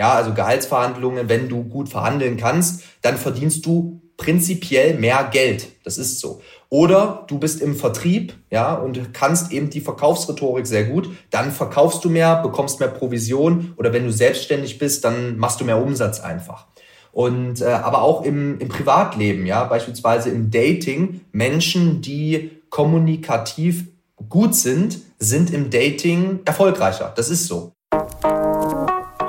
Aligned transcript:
Ja, 0.00 0.14
also 0.14 0.32
Gehaltsverhandlungen, 0.32 1.28
wenn 1.28 1.50
du 1.50 1.62
gut 1.62 1.90
verhandeln 1.90 2.38
kannst, 2.38 2.84
dann 3.02 3.18
verdienst 3.18 3.66
du 3.66 4.00
prinzipiell 4.16 4.98
mehr 4.98 5.28
Geld. 5.30 5.68
Das 5.84 5.98
ist 5.98 6.20
so. 6.20 6.40
Oder 6.70 7.26
du 7.28 7.38
bist 7.38 7.60
im 7.60 7.76
Vertrieb, 7.76 8.32
ja, 8.50 8.72
und 8.72 9.12
kannst 9.12 9.52
eben 9.52 9.68
die 9.68 9.82
Verkaufsrhetorik 9.82 10.66
sehr 10.66 10.84
gut. 10.84 11.10
Dann 11.28 11.52
verkaufst 11.52 12.02
du 12.02 12.08
mehr, 12.08 12.36
bekommst 12.36 12.80
mehr 12.80 12.88
Provision. 12.88 13.74
Oder 13.76 13.92
wenn 13.92 14.06
du 14.06 14.10
selbstständig 14.10 14.78
bist, 14.78 15.04
dann 15.04 15.36
machst 15.36 15.60
du 15.60 15.66
mehr 15.66 15.82
Umsatz 15.82 16.20
einfach. 16.20 16.68
Und 17.12 17.60
äh, 17.60 17.66
aber 17.66 18.00
auch 18.00 18.22
im, 18.22 18.58
im 18.58 18.68
Privatleben, 18.70 19.44
ja, 19.44 19.64
beispielsweise 19.64 20.30
im 20.30 20.50
Dating, 20.50 21.20
Menschen, 21.30 22.00
die 22.00 22.62
kommunikativ 22.70 23.84
gut 24.30 24.54
sind, 24.54 24.96
sind 25.18 25.52
im 25.52 25.68
Dating 25.68 26.40
erfolgreicher. 26.46 27.12
Das 27.14 27.28
ist 27.28 27.48
so. 27.48 27.74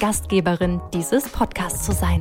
Gastgeberin 0.00 0.80
dieses 0.94 1.28
Podcasts 1.28 1.84
zu 1.84 1.92
sein. 1.92 2.20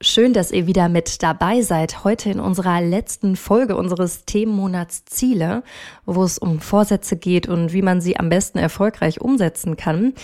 Schön, 0.00 0.32
dass 0.32 0.52
ihr 0.52 0.68
wieder 0.68 0.88
mit 0.88 1.22
dabei 1.24 1.62
seid. 1.62 2.04
Heute 2.04 2.30
in 2.30 2.38
unserer 2.38 2.80
letzten 2.80 3.34
Folge 3.34 3.76
unseres 3.76 4.24
Themenmonats 4.24 5.04
Ziele, 5.04 5.64
wo 6.04 6.22
es 6.22 6.38
um 6.38 6.60
Vorsätze 6.60 7.16
geht 7.16 7.48
und 7.48 7.72
wie 7.72 7.82
man 7.82 8.00
sie 8.00 8.16
am 8.16 8.28
besten 8.28 8.58
erfolgreich 8.58 9.20
umsetzen 9.20 9.76
kann. 9.76 10.14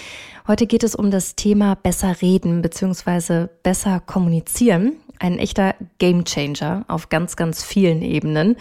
Heute 0.47 0.69
geht 0.69 0.84
es 0.84 0.94
um 0.94 1.11
das 1.11 1.34
Thema 1.34 1.75
besser 1.75 2.22
reden 2.22 2.62
bzw. 2.62 3.48
besser 3.64 3.98
kommunizieren. 3.98 4.98
Ein 5.19 5.39
echter 5.39 5.75
Gamechanger 5.98 6.84
auf 6.87 7.09
ganz, 7.09 7.34
ganz 7.34 7.64
vielen 7.64 8.03
Ebenen. 8.03 8.56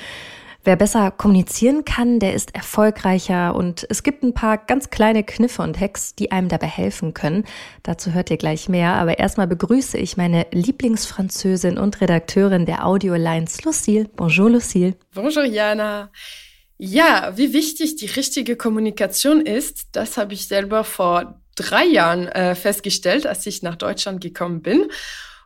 Wer 0.64 0.76
besser 0.76 1.09
kommunizieren 1.09 1.86
kann, 1.86 2.20
der 2.20 2.36
ist 2.36 2.54
erfolgreicher 2.54 3.56
und 3.56 3.88
es 3.90 4.04
gibt 4.04 4.22
ein 4.22 4.36
paar 4.36 4.59
ganz 4.59 4.92
kleine 4.92 5.23
Kniffe 5.23 5.64
und 5.64 5.80
Hacks, 5.80 6.14
die 6.14 6.31
einem 6.31 6.50
dabei 6.50 6.67
helfen 6.67 7.16
können. 7.16 7.45
Dazu 7.81 8.14
hört 8.14 8.30
ihr 8.30 8.38
gleich 8.38 8.70
mehr, 8.70 8.94
aber 8.94 9.17
erstmal 9.17 9.48
begrüße 9.48 9.98
ich 9.98 10.17
meine 10.17 10.45
Lieblingsfranzösin 10.52 11.80
und 11.80 12.00
Redakteurin 12.00 12.67
der 12.67 12.86
Audio 12.86 13.14
Alliance, 13.14 13.64
Lucille. 13.66 14.08
Bonjour 14.16 14.52
Lucille. 14.52 14.95
Bonjour 15.16 15.45
Jana. 15.45 16.12
Ja, 16.78 17.34
wie 17.36 17.54
wichtig 17.54 17.95
die 17.95 18.06
richtige 18.06 18.56
Kommunikation 18.56 19.42
ist, 19.42 19.88
das 19.94 20.17
habe 20.17 20.36
ich 20.36 20.48
selber 20.48 20.84
vor 20.84 21.42
drei 21.56 21.86
Jahren 21.86 22.28
äh, 22.28 22.54
festgestellt, 22.54 23.26
als 23.26 23.48
ich 23.48 23.64
nach 23.64 23.78
Deutschland 23.78 24.22
gekommen 24.22 24.62
bin. 24.62 24.92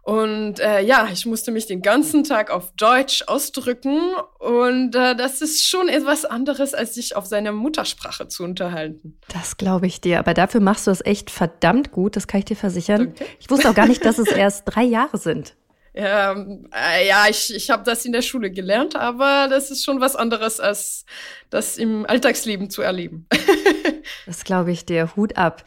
Und 0.06 0.60
äh, 0.60 0.82
ja, 0.82 1.08
ich 1.12 1.26
musste 1.26 1.50
mich 1.52 1.66
den 1.66 1.82
ganzen 1.82 2.24
Tag 2.24 2.52
auf 2.52 2.72
Deutsch 2.74 3.24
ausdrücken 3.26 4.00
und 4.38 4.94
äh, 4.94 5.16
das 5.16 5.42
ist 5.42 5.68
schon 5.68 5.90
etwas 5.90 6.26
anderes, 6.26 6.76
als 6.76 6.94
sich 6.94 7.16
auf 7.16 7.26
seiner 7.26 7.52
Muttersprache 7.52 8.28
zu 8.28 8.44
unterhalten. 8.44 9.18
Das 9.30 9.58
glaube 9.58 9.88
ich 9.88 10.02
dir, 10.02 10.20
aber 10.20 10.36
dafür 10.36 10.62
machst 10.62 10.86
du 10.86 10.92
es 10.92 11.04
echt 11.04 11.32
verdammt 11.32 11.92
gut, 11.92 12.16
das 12.16 12.28
kann 12.28 12.38
ich 12.38 12.46
dir 12.46 12.56
versichern. 12.56 13.14
Okay. 13.16 13.26
Ich 13.40 13.50
wusste 13.50 13.68
auch 13.68 13.74
gar 13.74 13.88
nicht, 13.88 14.06
dass 14.06 14.20
es 14.20 14.28
erst 14.32 14.66
drei 14.68 14.84
Jahre 14.84 15.18
sind. 15.18 15.56
Ähm, 15.98 16.68
äh, 16.76 17.08
ja, 17.08 17.26
ich, 17.30 17.56
ich 17.56 17.70
habe 17.70 17.84
das 17.84 18.04
in 18.04 18.12
der 18.12 18.22
Schule 18.22 18.52
gelernt, 18.52 18.98
aber 18.98 19.48
das 19.50 19.72
ist 19.72 19.86
schon 19.86 20.02
was 20.02 20.18
anderes, 20.18 20.60
als 20.60 21.06
das 21.50 21.78
im 21.78 22.06
Alltagsleben 22.06 22.70
zu 22.70 22.82
erleben. 22.82 23.28
das 24.26 24.44
glaube 24.44 24.74
ich 24.74 24.86
dir. 24.86 25.16
Hut 25.16 25.38
ab. 25.38 25.64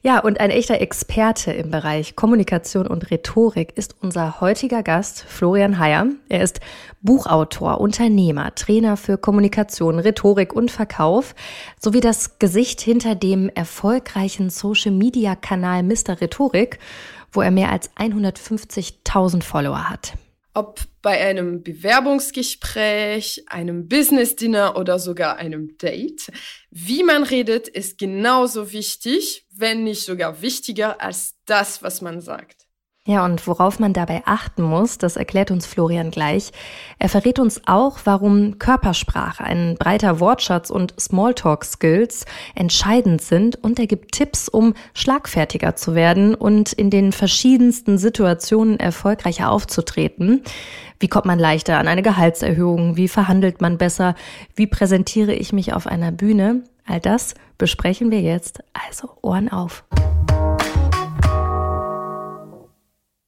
Ja, 0.00 0.20
und 0.20 0.40
ein 0.40 0.48
echter 0.48 0.80
Experte 0.80 1.52
im 1.52 1.70
Bereich 1.70 2.16
Kommunikation 2.16 2.86
und 2.86 3.10
Rhetorik 3.10 3.76
ist 3.76 3.96
unser 4.00 4.40
heutiger 4.40 4.82
Gast, 4.82 5.26
Florian 5.28 5.78
Heyer. 5.78 6.06
Er 6.30 6.42
ist 6.42 6.60
Buchautor, 7.02 7.78
Unternehmer, 7.78 8.54
Trainer 8.54 8.96
für 8.96 9.18
Kommunikation, 9.18 9.98
Rhetorik 9.98 10.54
und 10.54 10.70
Verkauf 10.70 11.34
sowie 11.78 12.00
das 12.00 12.38
Gesicht 12.38 12.80
hinter 12.80 13.14
dem 13.14 13.50
erfolgreichen 13.50 14.48
Social-Media-Kanal 14.48 15.82
Mr. 15.82 16.20
Rhetorik 16.22 16.78
wo 17.32 17.40
er 17.40 17.50
mehr 17.50 17.70
als 17.70 17.90
150.000 17.96 19.42
Follower 19.42 19.88
hat. 19.88 20.14
Ob 20.54 20.80
bei 21.02 21.20
einem 21.20 21.62
Bewerbungsgespräch, 21.62 23.44
einem 23.48 23.88
Business-Dinner 23.88 24.76
oder 24.76 24.98
sogar 24.98 25.36
einem 25.36 25.76
Date, 25.76 26.32
wie 26.70 27.04
man 27.04 27.24
redet, 27.24 27.68
ist 27.68 27.98
genauso 27.98 28.72
wichtig, 28.72 29.46
wenn 29.50 29.84
nicht 29.84 30.02
sogar 30.02 30.40
wichtiger 30.40 31.00
als 31.00 31.34
das, 31.44 31.82
was 31.82 32.00
man 32.00 32.22
sagt. 32.22 32.65
Ja, 33.08 33.24
und 33.24 33.46
worauf 33.46 33.78
man 33.78 33.92
dabei 33.92 34.22
achten 34.26 34.62
muss, 34.62 34.98
das 34.98 35.16
erklärt 35.16 35.52
uns 35.52 35.64
Florian 35.64 36.10
gleich. 36.10 36.50
Er 36.98 37.08
verrät 37.08 37.38
uns 37.38 37.62
auch, 37.66 38.00
warum 38.02 38.58
Körpersprache, 38.58 39.44
ein 39.44 39.76
breiter 39.78 40.18
Wortschatz 40.18 40.70
und 40.70 40.92
Smalltalk-Skills 40.98 42.24
entscheidend 42.56 43.22
sind 43.22 43.62
und 43.62 43.78
er 43.78 43.86
gibt 43.86 44.10
Tipps, 44.10 44.48
um 44.48 44.74
schlagfertiger 44.92 45.76
zu 45.76 45.94
werden 45.94 46.34
und 46.34 46.72
in 46.72 46.90
den 46.90 47.12
verschiedensten 47.12 47.96
Situationen 47.96 48.80
erfolgreicher 48.80 49.52
aufzutreten. 49.52 50.42
Wie 50.98 51.06
kommt 51.06 51.26
man 51.26 51.38
leichter 51.38 51.78
an 51.78 51.86
eine 51.86 52.02
Gehaltserhöhung? 52.02 52.96
Wie 52.96 53.06
verhandelt 53.06 53.60
man 53.60 53.78
besser? 53.78 54.16
Wie 54.56 54.66
präsentiere 54.66 55.32
ich 55.32 55.52
mich 55.52 55.72
auf 55.74 55.86
einer 55.86 56.10
Bühne? 56.10 56.64
All 56.84 56.98
das 56.98 57.34
besprechen 57.56 58.10
wir 58.10 58.20
jetzt. 58.20 58.64
Also 58.72 59.10
Ohren 59.22 59.48
auf. 59.48 59.84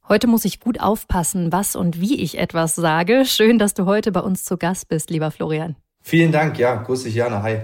Heute 0.09 0.27
muss 0.27 0.47
ich 0.47 0.59
gut 0.59 0.81
aufpassen, 0.81 1.53
was 1.53 1.77
und 1.77 2.01
wie 2.01 2.23
ich 2.23 2.39
etwas 2.39 2.75
sage. 2.75 3.25
Schön, 3.27 3.59
dass 3.59 3.75
du 3.75 3.85
heute 3.85 4.11
bei 4.11 4.21
uns 4.21 4.43
zu 4.43 4.57
Gast 4.57 4.89
bist, 4.89 5.11
lieber 5.11 5.31
Florian. 5.31 5.77
Vielen 6.03 6.33
Dank, 6.33 6.59
ja, 6.59 6.77
grüß 6.77 7.03
dich, 7.03 7.15
Jana, 7.15 7.43
hi. 7.43 7.59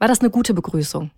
War 0.00 0.08
das 0.08 0.18
eine 0.18 0.30
gute 0.30 0.52
Begrüßung? 0.52 1.12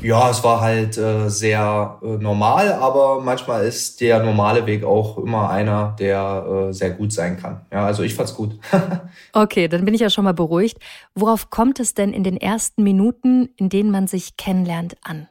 Ja, 0.00 0.30
es 0.30 0.42
war 0.42 0.62
halt 0.62 0.96
äh, 0.96 1.28
sehr 1.28 1.98
äh, 2.02 2.16
normal, 2.16 2.72
aber 2.72 3.20
manchmal 3.20 3.66
ist 3.66 4.00
der 4.00 4.22
normale 4.22 4.64
Weg 4.64 4.84
auch 4.84 5.18
immer 5.18 5.50
einer, 5.50 5.94
der 5.98 6.68
äh, 6.68 6.72
sehr 6.72 6.90
gut 6.90 7.12
sein 7.12 7.38
kann. 7.38 7.66
Ja, 7.70 7.84
also 7.84 8.02
ich 8.02 8.14
fand's 8.14 8.34
gut. 8.34 8.58
okay, 9.34 9.68
dann 9.68 9.84
bin 9.84 9.92
ich 9.92 10.00
ja 10.00 10.08
schon 10.08 10.24
mal 10.24 10.32
beruhigt. 10.32 10.78
Worauf 11.14 11.50
kommt 11.50 11.78
es 11.78 11.92
denn 11.92 12.14
in 12.14 12.24
den 12.24 12.38
ersten 12.38 12.84
Minuten, 12.84 13.50
in 13.56 13.68
denen 13.68 13.90
man 13.90 14.06
sich 14.06 14.38
kennenlernt, 14.38 14.96
an? 15.02 15.28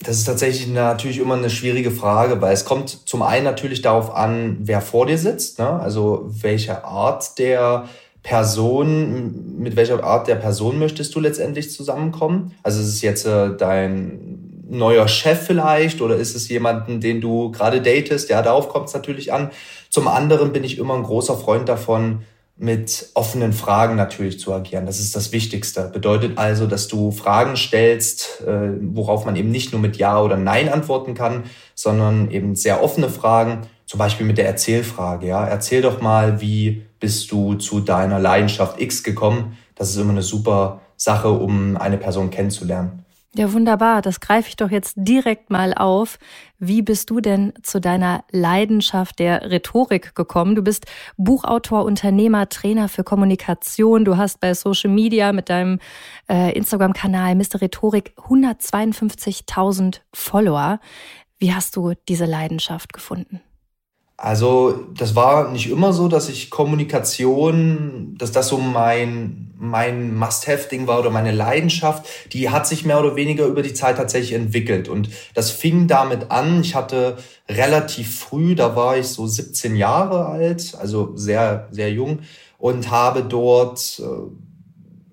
Das 0.00 0.16
ist 0.16 0.24
tatsächlich 0.24 0.68
natürlich 0.68 1.18
immer 1.18 1.34
eine 1.34 1.50
schwierige 1.50 1.90
Frage, 1.90 2.40
weil 2.40 2.52
es 2.54 2.64
kommt 2.64 3.08
zum 3.08 3.22
einen 3.22 3.44
natürlich 3.44 3.82
darauf 3.82 4.14
an, 4.14 4.58
wer 4.60 4.80
vor 4.80 5.06
dir 5.06 5.18
sitzt, 5.18 5.58
ne? 5.58 5.68
also 5.68 6.24
welche 6.28 6.84
Art 6.84 7.36
der 7.38 7.88
Person, 8.22 9.58
mit 9.58 9.74
welcher 9.74 10.02
Art 10.04 10.28
der 10.28 10.36
Person 10.36 10.78
möchtest 10.78 11.14
du 11.14 11.20
letztendlich 11.20 11.72
zusammenkommen? 11.72 12.54
Also 12.62 12.80
ist 12.80 12.88
es 12.88 13.02
jetzt 13.02 13.26
äh, 13.26 13.56
dein 13.56 14.64
neuer 14.68 15.08
Chef 15.08 15.40
vielleicht 15.40 16.00
oder 16.00 16.16
ist 16.16 16.36
es 16.36 16.48
jemanden, 16.48 17.00
den 17.00 17.20
du 17.20 17.50
gerade 17.50 17.80
datest? 17.80 18.28
Ja, 18.28 18.42
darauf 18.42 18.68
kommt 18.68 18.88
es 18.88 18.94
natürlich 18.94 19.32
an. 19.32 19.50
Zum 19.88 20.06
anderen 20.06 20.52
bin 20.52 20.62
ich 20.62 20.78
immer 20.78 20.94
ein 20.94 21.02
großer 21.02 21.36
Freund 21.36 21.68
davon, 21.68 22.22
mit 22.58 23.10
offenen 23.14 23.52
Fragen 23.52 23.94
natürlich 23.94 24.40
zu 24.40 24.52
agieren. 24.52 24.84
Das 24.84 24.98
ist 24.98 25.14
das 25.14 25.30
Wichtigste. 25.30 25.90
Bedeutet 25.92 26.38
also, 26.38 26.66
dass 26.66 26.88
du 26.88 27.12
Fragen 27.12 27.56
stellst, 27.56 28.42
äh, 28.42 28.70
worauf 28.80 29.24
man 29.24 29.36
eben 29.36 29.50
nicht 29.50 29.72
nur 29.72 29.80
mit 29.80 29.96
Ja 29.96 30.20
oder 30.20 30.36
Nein 30.36 30.68
antworten 30.68 31.14
kann, 31.14 31.44
sondern 31.76 32.30
eben 32.32 32.56
sehr 32.56 32.82
offene 32.82 33.08
Fragen, 33.08 33.62
zum 33.86 33.98
Beispiel 33.98 34.26
mit 34.26 34.38
der 34.38 34.46
Erzählfrage. 34.46 35.28
Ja, 35.28 35.46
erzähl 35.46 35.82
doch 35.82 36.00
mal, 36.00 36.40
wie 36.40 36.82
bist 36.98 37.30
du 37.30 37.54
zu 37.54 37.80
deiner 37.80 38.18
Leidenschaft 38.18 38.80
X 38.80 39.04
gekommen? 39.04 39.56
Das 39.76 39.90
ist 39.90 39.96
immer 39.96 40.10
eine 40.10 40.22
super 40.22 40.80
Sache, 40.96 41.30
um 41.30 41.76
eine 41.76 41.96
Person 41.96 42.30
kennenzulernen. 42.30 43.04
Ja, 43.34 43.52
wunderbar. 43.52 44.00
Das 44.00 44.20
greife 44.20 44.48
ich 44.48 44.56
doch 44.56 44.70
jetzt 44.70 44.94
direkt 44.96 45.50
mal 45.50 45.74
auf. 45.74 46.18
Wie 46.58 46.80
bist 46.80 47.10
du 47.10 47.20
denn 47.20 47.52
zu 47.62 47.78
deiner 47.78 48.24
Leidenschaft 48.32 49.18
der 49.18 49.50
Rhetorik 49.50 50.14
gekommen? 50.14 50.54
Du 50.54 50.62
bist 50.62 50.86
Buchautor, 51.18 51.84
Unternehmer, 51.84 52.48
Trainer 52.48 52.88
für 52.88 53.04
Kommunikation. 53.04 54.06
Du 54.06 54.16
hast 54.16 54.40
bei 54.40 54.54
Social 54.54 54.90
Media 54.90 55.32
mit 55.32 55.50
deinem 55.50 55.78
äh, 56.28 56.52
Instagram-Kanal 56.56 57.34
Mr. 57.34 57.60
Rhetorik 57.60 58.14
152.000 58.16 60.00
Follower. 60.14 60.80
Wie 61.38 61.52
hast 61.52 61.76
du 61.76 61.92
diese 62.08 62.24
Leidenschaft 62.24 62.94
gefunden? 62.94 63.42
Also 64.20 64.86
das 64.94 65.14
war 65.14 65.52
nicht 65.52 65.70
immer 65.70 65.92
so, 65.92 66.08
dass 66.08 66.28
ich 66.28 66.50
Kommunikation, 66.50 68.16
dass 68.18 68.32
das 68.32 68.48
so 68.48 68.58
mein, 68.58 69.54
mein 69.56 70.12
Must-Have-Ding 70.12 70.88
war 70.88 70.98
oder 70.98 71.10
meine 71.10 71.30
Leidenschaft. 71.30 72.04
Die 72.32 72.50
hat 72.50 72.66
sich 72.66 72.84
mehr 72.84 72.98
oder 72.98 73.14
weniger 73.14 73.46
über 73.46 73.62
die 73.62 73.74
Zeit 73.74 73.96
tatsächlich 73.96 74.32
entwickelt. 74.32 74.88
Und 74.88 75.08
das 75.34 75.52
fing 75.52 75.86
damit 75.86 76.32
an, 76.32 76.62
ich 76.62 76.74
hatte 76.74 77.16
relativ 77.48 78.18
früh, 78.18 78.56
da 78.56 78.74
war 78.74 78.98
ich 78.98 79.06
so 79.06 79.24
17 79.24 79.76
Jahre 79.76 80.26
alt, 80.26 80.74
also 80.76 81.12
sehr, 81.14 81.68
sehr 81.70 81.92
jung, 81.92 82.18
und 82.58 82.90
habe 82.90 83.22
dort 83.22 84.00
äh, 84.00 84.04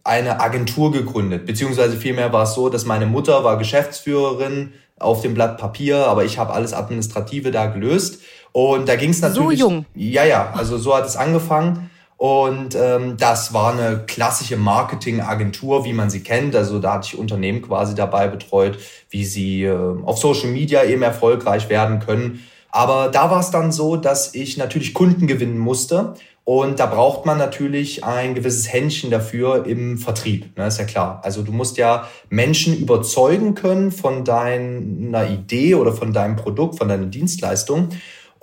eine 0.03 0.39
Agentur 0.39 0.91
gegründet. 0.91 1.45
Beziehungsweise 1.45 1.95
vielmehr 1.95 2.33
war 2.33 2.43
es 2.43 2.55
so, 2.55 2.69
dass 2.69 2.85
meine 2.85 3.05
Mutter 3.05 3.43
war 3.43 3.59
Geschäftsführerin 3.59 4.73
auf 4.97 5.21
dem 5.21 5.35
Blatt 5.35 5.59
Papier, 5.59 6.07
aber 6.07 6.25
ich 6.25 6.39
habe 6.39 6.53
alles 6.53 6.73
Administrative 6.73 7.51
da 7.51 7.67
gelöst. 7.67 8.21
Und 8.55 8.87
da 8.87 8.95
ging 8.95 9.09
es 9.09 9.19
natürlich. 9.19 9.59
So 9.59 9.67
jung. 9.67 9.85
Ja, 9.95 10.23
ja, 10.23 10.53
also 10.53 10.77
so 10.77 10.95
hat 10.95 11.05
es 11.05 11.17
angefangen. 11.17 11.89
Und 12.15 12.73
ähm, 12.73 13.17
das 13.17 13.53
war 13.53 13.73
eine 13.73 14.05
klassische 14.07 14.55
Marketingagentur, 14.55 15.83
wie 15.83 15.91
man 15.91 16.09
sie 16.09 16.21
kennt. 16.21 16.55
Also 16.55 16.79
da 16.79 16.93
hatte 16.93 17.09
ich 17.11 17.19
Unternehmen 17.19 17.61
quasi 17.61 17.95
dabei 17.95 18.29
betreut, 18.29 18.77
wie 19.09 19.25
sie 19.25 19.63
äh, 19.63 19.75
auf 20.05 20.19
Social 20.19 20.47
Media 20.47 20.85
eben 20.85 21.01
erfolgreich 21.01 21.67
werden 21.67 21.99
können. 21.99 22.45
Aber 22.69 23.09
da 23.09 23.29
war 23.29 23.41
es 23.41 23.51
dann 23.51 23.73
so, 23.73 23.97
dass 23.97 24.33
ich 24.33 24.55
natürlich 24.55 24.93
Kunden 24.93 25.27
gewinnen 25.27 25.57
musste. 25.57 26.13
Und 26.45 26.79
da 26.79 26.85
braucht 26.85 27.25
man 27.25 27.37
natürlich 27.37 28.05
ein 28.05 28.35
gewisses 28.35 28.71
Händchen 28.71 29.11
dafür 29.11 29.65
im 29.65 29.97
Vertrieb, 29.97 30.57
ne, 30.57 30.67
ist 30.67 30.79
ja 30.79 30.85
klar. 30.85 31.19
Also 31.23 31.41
du 31.41 31.51
musst 31.51 31.75
ja 31.75 32.07
Menschen 32.29 32.77
überzeugen 32.77 33.53
können 33.53 33.91
von 33.91 34.23
deiner 34.23 35.27
Idee 35.27 35.75
oder 35.75 35.91
von 35.91 36.13
deinem 36.13 36.37
Produkt, 36.37 36.77
von 36.77 36.87
deiner 36.87 37.07
Dienstleistung. 37.07 37.89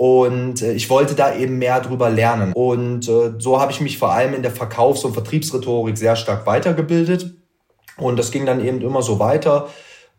Und 0.03 0.63
äh, 0.63 0.73
ich 0.73 0.91
wollte 0.91 1.15
da 1.15 1.33
eben 1.33 1.59
mehr 1.59 1.81
drüber 1.81 2.11
lernen. 2.11 2.53
Und 2.55 3.09
äh, 3.09 3.35
so 3.39 3.61
habe 3.61 3.71
ich 3.71 3.81
mich 3.81 3.99
vor 3.99 4.11
allem 4.11 4.35
in 4.35 4.43
der 4.43 4.51
Verkaufs- 4.51 5.05
und 5.05 5.13
Vertriebsrhetorik 5.13 5.97
sehr 5.97 6.17
stark 6.17 6.45
weitergebildet. 6.45 7.37
Und 7.99 8.19
das 8.19 8.33
ging 8.33 8.45
dann 8.45 8.59
eben 8.65 8.81
immer 8.81 9.01
so 9.03 9.21
weiter. 9.21 9.69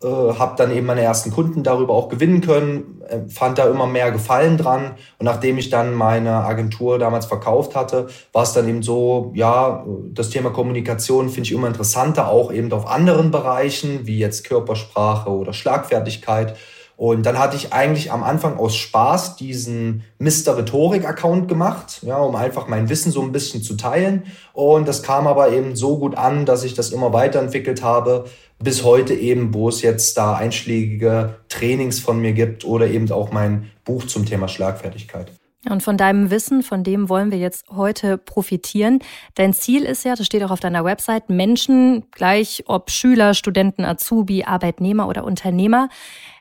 Äh, 0.02 0.08
habe 0.08 0.56
dann 0.56 0.72
eben 0.72 0.86
meine 0.86 1.02
ersten 1.02 1.32
Kunden 1.32 1.64
darüber 1.64 1.96
auch 1.96 2.08
gewinnen 2.08 2.40
können, 2.40 3.02
äh, 3.10 3.28
fand 3.28 3.58
da 3.58 3.66
immer 3.66 3.86
mehr 3.86 4.14
Gefallen 4.14 4.56
dran. 4.56 4.92
Und 5.20 5.26
nachdem 5.26 5.58
ich 5.58 5.70
dann 5.70 5.94
meine 5.94 6.32
Agentur 6.32 6.98
damals 6.98 7.26
verkauft 7.26 7.76
hatte, 7.76 8.08
war 8.32 8.44
es 8.44 8.54
dann 8.54 8.70
eben 8.70 8.84
so, 8.84 9.34
ja, 9.36 9.86
das 10.14 10.30
Thema 10.30 10.52
Kommunikation 10.52 11.28
finde 11.28 11.50
ich 11.50 11.52
immer 11.52 11.68
interessanter, 11.68 12.30
auch 12.30 12.54
eben 12.54 12.72
auf 12.72 12.88
anderen 12.88 13.32
Bereichen, 13.32 14.08
wie 14.08 14.18
jetzt 14.18 14.46
Körpersprache 14.46 15.30
oder 15.30 15.52
Schlagfertigkeit. 15.52 16.56
Und 17.04 17.26
dann 17.26 17.38
hatte 17.38 17.58
ich 17.58 17.74
eigentlich 17.74 18.14
am 18.14 18.24
Anfang 18.24 18.56
aus 18.58 18.78
Spaß 18.78 19.36
diesen 19.36 20.04
Mr. 20.20 20.56
Rhetorik-Account 20.56 21.50
gemacht, 21.50 22.00
ja, 22.02 22.16
um 22.18 22.34
einfach 22.38 22.70
mein 22.70 22.88
Wissen 22.88 23.12
so 23.12 23.22
ein 23.22 23.34
bisschen 23.34 23.62
zu 23.62 23.76
teilen. 23.76 24.24
Und 24.54 24.88
das 24.88 25.04
kam 25.04 25.28
aber 25.28 25.52
eben 25.52 25.76
so 25.76 25.98
gut 25.98 26.16
an, 26.16 26.46
dass 26.46 26.64
ich 26.64 26.76
das 26.76 26.92
immer 26.92 27.12
weiterentwickelt 27.12 27.84
habe, 27.84 28.24
bis 28.58 28.86
heute 28.86 29.16
eben, 29.16 29.54
wo 29.54 29.68
es 29.68 29.82
jetzt 29.82 30.18
da 30.18 30.36
einschlägige 30.36 31.36
Trainings 31.50 32.00
von 32.00 32.22
mir 32.22 32.32
gibt 32.32 32.64
oder 32.64 32.88
eben 32.88 33.12
auch 33.12 33.34
mein 33.34 33.70
Buch 33.84 34.06
zum 34.06 34.26
Thema 34.26 34.48
Schlagfertigkeit. 34.48 35.34
Und 35.70 35.82
von 35.82 35.98
deinem 35.98 36.30
Wissen, 36.30 36.62
von 36.62 36.84
dem 36.84 37.08
wollen 37.08 37.32
wir 37.32 37.38
jetzt 37.38 37.70
heute 37.70 38.18
profitieren. 38.18 39.00
Dein 39.36 39.54
Ziel 39.54 39.84
ist 39.84 40.04
ja, 40.04 40.16
das 40.16 40.26
steht 40.26 40.44
auch 40.44 40.52
auf 40.52 40.60
deiner 40.60 40.84
Website, 40.84 41.30
Menschen, 41.30 42.10
gleich 42.12 42.64
ob 42.68 42.92
Schüler, 42.92 43.34
Studenten, 43.34 43.86
Azubi, 43.86 44.44
Arbeitnehmer 44.44 45.08
oder 45.08 45.24
Unternehmer, 45.24 45.88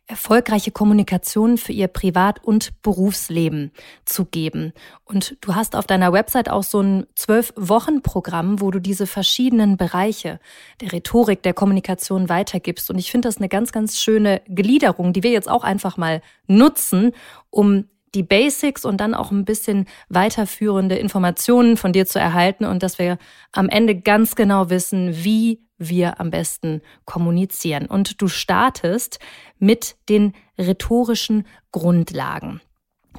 erfolgreiche 0.09 0.73
Kommunikation 0.73 1.57
für 1.57 1.73
ihr 1.73 1.87
Privat- 1.87 2.43
und 2.43 2.83
Berufsleben 2.83 3.71
zu 4.05 4.25
geben. 4.25 4.73
Und 5.05 5.37
du 5.41 5.55
hast 5.55 5.77
auf 5.77 5.87
deiner 5.87 6.13
Website 6.13 6.51
auch 6.51 6.65
so 6.65 6.81
ein 6.81 7.07
Zwölf-Wochen-Programm, 7.15 8.61
wo 8.61 8.73
du 8.73 8.81
diese 8.81 9.07
verschiedenen 9.07 9.77
Bereiche 9.77 10.41
der 10.81 10.93
Rhetorik, 10.93 11.43
der 11.45 11.55
Kommunikation 11.55 12.29
weitergibst. 12.29 12.91
Und 12.91 12.99
ich 12.99 13.13
finde 13.13 13.29
das 13.29 13.39
eine 13.39 13.49
ganz, 13.49 13.71
ganz 13.71 14.01
schöne 14.01 14.43
Gliederung, 14.49 15.13
die 15.13 15.23
wir 15.23 15.31
jetzt 15.31 15.49
auch 15.49 15.63
einfach 15.63 15.97
mal 15.97 16.21
nutzen, 16.49 17.13
um 17.51 17.85
die 18.15 18.23
Basics 18.23 18.85
und 18.85 18.99
dann 19.01 19.15
auch 19.15 19.31
ein 19.31 19.45
bisschen 19.45 19.87
weiterführende 20.09 20.97
Informationen 20.97 21.77
von 21.77 21.93
dir 21.93 22.07
zu 22.07 22.19
erhalten 22.19 22.65
und 22.65 22.83
dass 22.83 22.99
wir 22.99 23.19
am 23.53 23.69
Ende 23.69 23.97
ganz 23.97 24.37
genau 24.37 24.71
wissen, 24.71 25.25
wie 25.25 25.61
wir 25.79 26.21
am 26.21 26.31
besten 26.31 26.83
kommunizieren. 27.05 27.87
Und 27.87 28.21
du 28.21 28.29
startest 28.29 29.19
mit 29.59 29.97
den 30.09 30.35
rhetorischen 30.59 31.47
Grundlagen. 31.73 32.61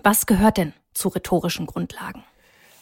Was 0.03 0.25
gehört 0.25 0.57
denn 0.57 0.73
zu 0.93 1.09
rhetorischen 1.09 1.65
Grundlagen? 1.65 2.23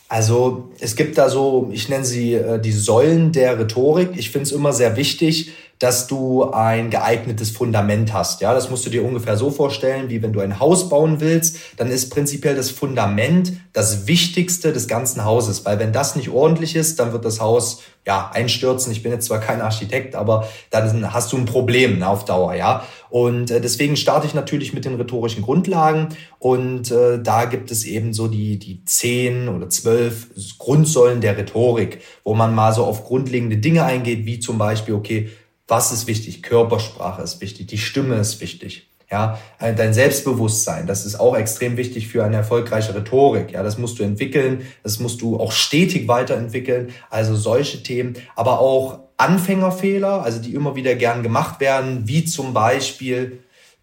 Also 0.08 0.72
es 0.80 0.98
gibt 0.98 1.18
da 1.18 1.30
so, 1.30 1.70
ich 1.72 1.88
nenne 1.88 2.04
sie 2.04 2.34
äh, 2.34 2.60
die 2.60 2.74
Säulen 2.74 3.32
der 3.32 3.58
Rhetorik. 3.58 4.10
Ich 4.18 4.30
finde 4.32 4.44
es 4.44 4.52
immer 4.52 4.74
sehr 4.74 4.98
wichtig, 4.98 5.54
dass 5.82 6.06
du 6.06 6.52
ein 6.52 6.92
geeignetes 6.92 7.50
Fundament 7.50 8.14
hast. 8.14 8.40
Ja, 8.40 8.54
das 8.54 8.70
musst 8.70 8.86
du 8.86 8.92
dir 8.92 9.04
ungefähr 9.04 9.36
so 9.36 9.50
vorstellen, 9.50 10.12
wie 10.12 10.22
wenn 10.22 10.32
du 10.32 10.40
ein 10.40 10.60
Haus 10.60 10.90
bauen 10.90 11.20
willst, 11.22 11.58
dann 11.78 11.90
ist 11.90 12.12
prinzipiell 12.12 12.56
das 12.56 12.70
Fundament 12.70 13.54
das 13.74 14.06
Wichtigste 14.06 14.74
des 14.74 14.88
ganzen 14.88 15.26
Hauses, 15.26 15.66
weil 15.66 15.80
wenn 15.80 15.92
das 15.92 16.16
nicht 16.16 16.30
ordentlich 16.30 16.76
ist, 16.76 17.00
dann 17.00 17.14
wird 17.14 17.26
das 17.26 17.42
Haus 17.42 17.82
ja 18.06 18.30
einstürzen. 18.32 18.92
Ich 18.92 19.02
bin 19.02 19.12
jetzt 19.12 19.26
zwar 19.26 19.40
kein 19.40 19.60
Architekt, 19.60 20.16
aber 20.16 20.48
dann 20.70 21.14
hast 21.14 21.34
du 21.34 21.38
ein 21.38 21.46
Problem 21.46 21.98
ne, 21.98 22.08
auf 22.08 22.26
Dauer, 22.26 22.54
ja. 22.54 22.86
Und 23.10 23.50
äh, 23.50 23.60
deswegen 23.60 23.96
starte 23.98 24.28
ich 24.28 24.36
natürlich 24.36 24.74
mit 24.74 24.86
den 24.86 24.96
rhetorischen 24.96 25.42
Grundlagen 25.42 26.10
und 26.38 26.92
äh, 26.92 27.20
da 27.22 27.46
gibt 27.46 27.72
es 27.72 27.86
eben 27.86 28.14
so 28.14 28.28
die 28.28 28.58
die 28.58 28.84
zehn 28.86 29.50
oder 29.50 29.70
zwölf 29.70 30.28
Grundsäulen 30.60 31.22
der 31.22 31.38
Rhetorik, 31.38 32.02
wo 32.24 32.36
man 32.36 32.54
mal 32.54 32.72
so 32.72 32.84
auf 32.84 33.04
grundlegende 33.04 33.58
Dinge 33.58 33.84
eingeht, 33.84 34.26
wie 34.26 34.40
zum 34.40 34.58
Beispiel 34.58 34.94
okay 34.94 35.30
was 35.72 35.94
ist 35.94 36.06
wichtig? 36.06 36.44
Körpersprache 36.44 37.22
ist 37.22 37.40
wichtig, 37.40 37.68
die 37.68 37.78
Stimme 37.78 38.16
ist 38.16 38.42
wichtig. 38.42 38.90
Ja, 39.10 39.40
äh, 39.58 39.74
dein 39.74 39.94
Selbstbewusstsein, 39.94 40.86
das 40.86 41.06
ist 41.06 41.18
auch 41.18 41.36
extrem 41.36 41.78
wichtig 41.78 42.10
für 42.10 42.26
eine 42.26 42.36
erfolgreiche 42.36 42.94
Rhetorik. 42.94 43.52
Ja, 43.52 43.64
das 43.64 43.78
musst 43.78 43.98
du 43.98 44.04
entwickeln, 44.04 44.68
das 44.84 45.00
musst 45.00 45.22
du 45.22 45.40
auch 45.40 45.54
stetig 45.54 46.10
weiterentwickeln. 46.10 46.94
Also 47.10 47.36
solche 47.38 47.84
Themen, 47.84 48.16
aber 48.36 48.60
auch 48.60 49.00
Anfängerfehler, 49.16 50.24
also 50.24 50.42
die 50.42 50.54
immer 50.54 50.76
wieder 50.76 50.96
gern 50.96 51.24
gemacht 51.24 51.62
werden, 51.62 52.06
wie 52.06 52.26
zum 52.26 52.54
Beispiel 52.54 53.40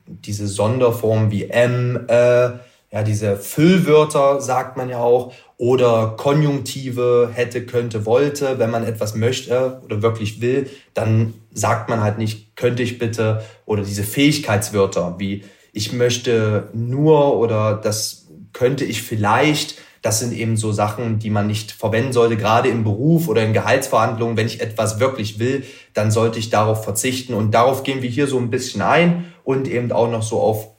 diese 0.07 0.47
Sonderform 0.47 1.31
wie 1.31 1.45
M, 1.45 2.05
äh, 2.09 2.51
ja, 2.91 3.03
diese 3.03 3.37
Füllwörter 3.37 4.41
sagt 4.41 4.77
man 4.79 4.89
ja 4.89 4.99
auch 4.99 5.33
oder 5.59 6.15
Konjunktive 6.17 7.31
hätte, 7.33 7.67
könnte, 7.67 8.07
wollte. 8.07 8.59
Wenn 8.59 8.71
man 8.71 8.85
etwas 8.85 9.15
möchte 9.15 9.83
oder 9.85 10.01
wirklich 10.01 10.41
will, 10.41 10.71
dann 10.95 11.35
sagt 11.53 11.91
man 11.91 12.03
halt 12.03 12.17
nicht, 12.17 12.57
könnte 12.57 12.83
ich 12.83 12.99
bitte 12.99 13.43
oder 13.67 13.83
diese 13.83 14.05
Fähigkeitswörter 14.05 15.17
wie 15.19 15.45
ich 15.73 15.93
möchte 15.93 16.71
nur 16.73 17.37
oder 17.37 17.75
das 17.75 18.29
könnte 18.53 18.85
ich 18.85 19.03
vielleicht. 19.03 19.77
Das 20.01 20.21
sind 20.21 20.33
eben 20.33 20.57
so 20.57 20.73
Sachen, 20.73 21.19
die 21.19 21.29
man 21.29 21.47
nicht 21.47 21.73
verwenden 21.73 22.13
sollte, 22.13 22.37
gerade 22.37 22.69
im 22.69 22.85
Beruf 22.85 23.29
oder 23.29 23.45
in 23.45 23.53
Gehaltsverhandlungen. 23.53 24.37
Wenn 24.37 24.47
ich 24.47 24.61
etwas 24.61 24.99
wirklich 24.99 25.39
will, 25.39 25.65
dann 25.93 26.11
sollte 26.11 26.39
ich 26.39 26.51
darauf 26.51 26.85
verzichten. 26.85 27.35
Und 27.35 27.53
darauf 27.53 27.83
gehen 27.83 28.01
wir 28.01 28.09
hier 28.09 28.27
so 28.27 28.39
ein 28.39 28.51
bisschen 28.51 28.81
ein 28.81 29.33
und 29.45 29.69
eben 29.69 29.93
auch 29.93 30.11
noch 30.11 30.23
so 30.23 30.41
auf 30.41 30.78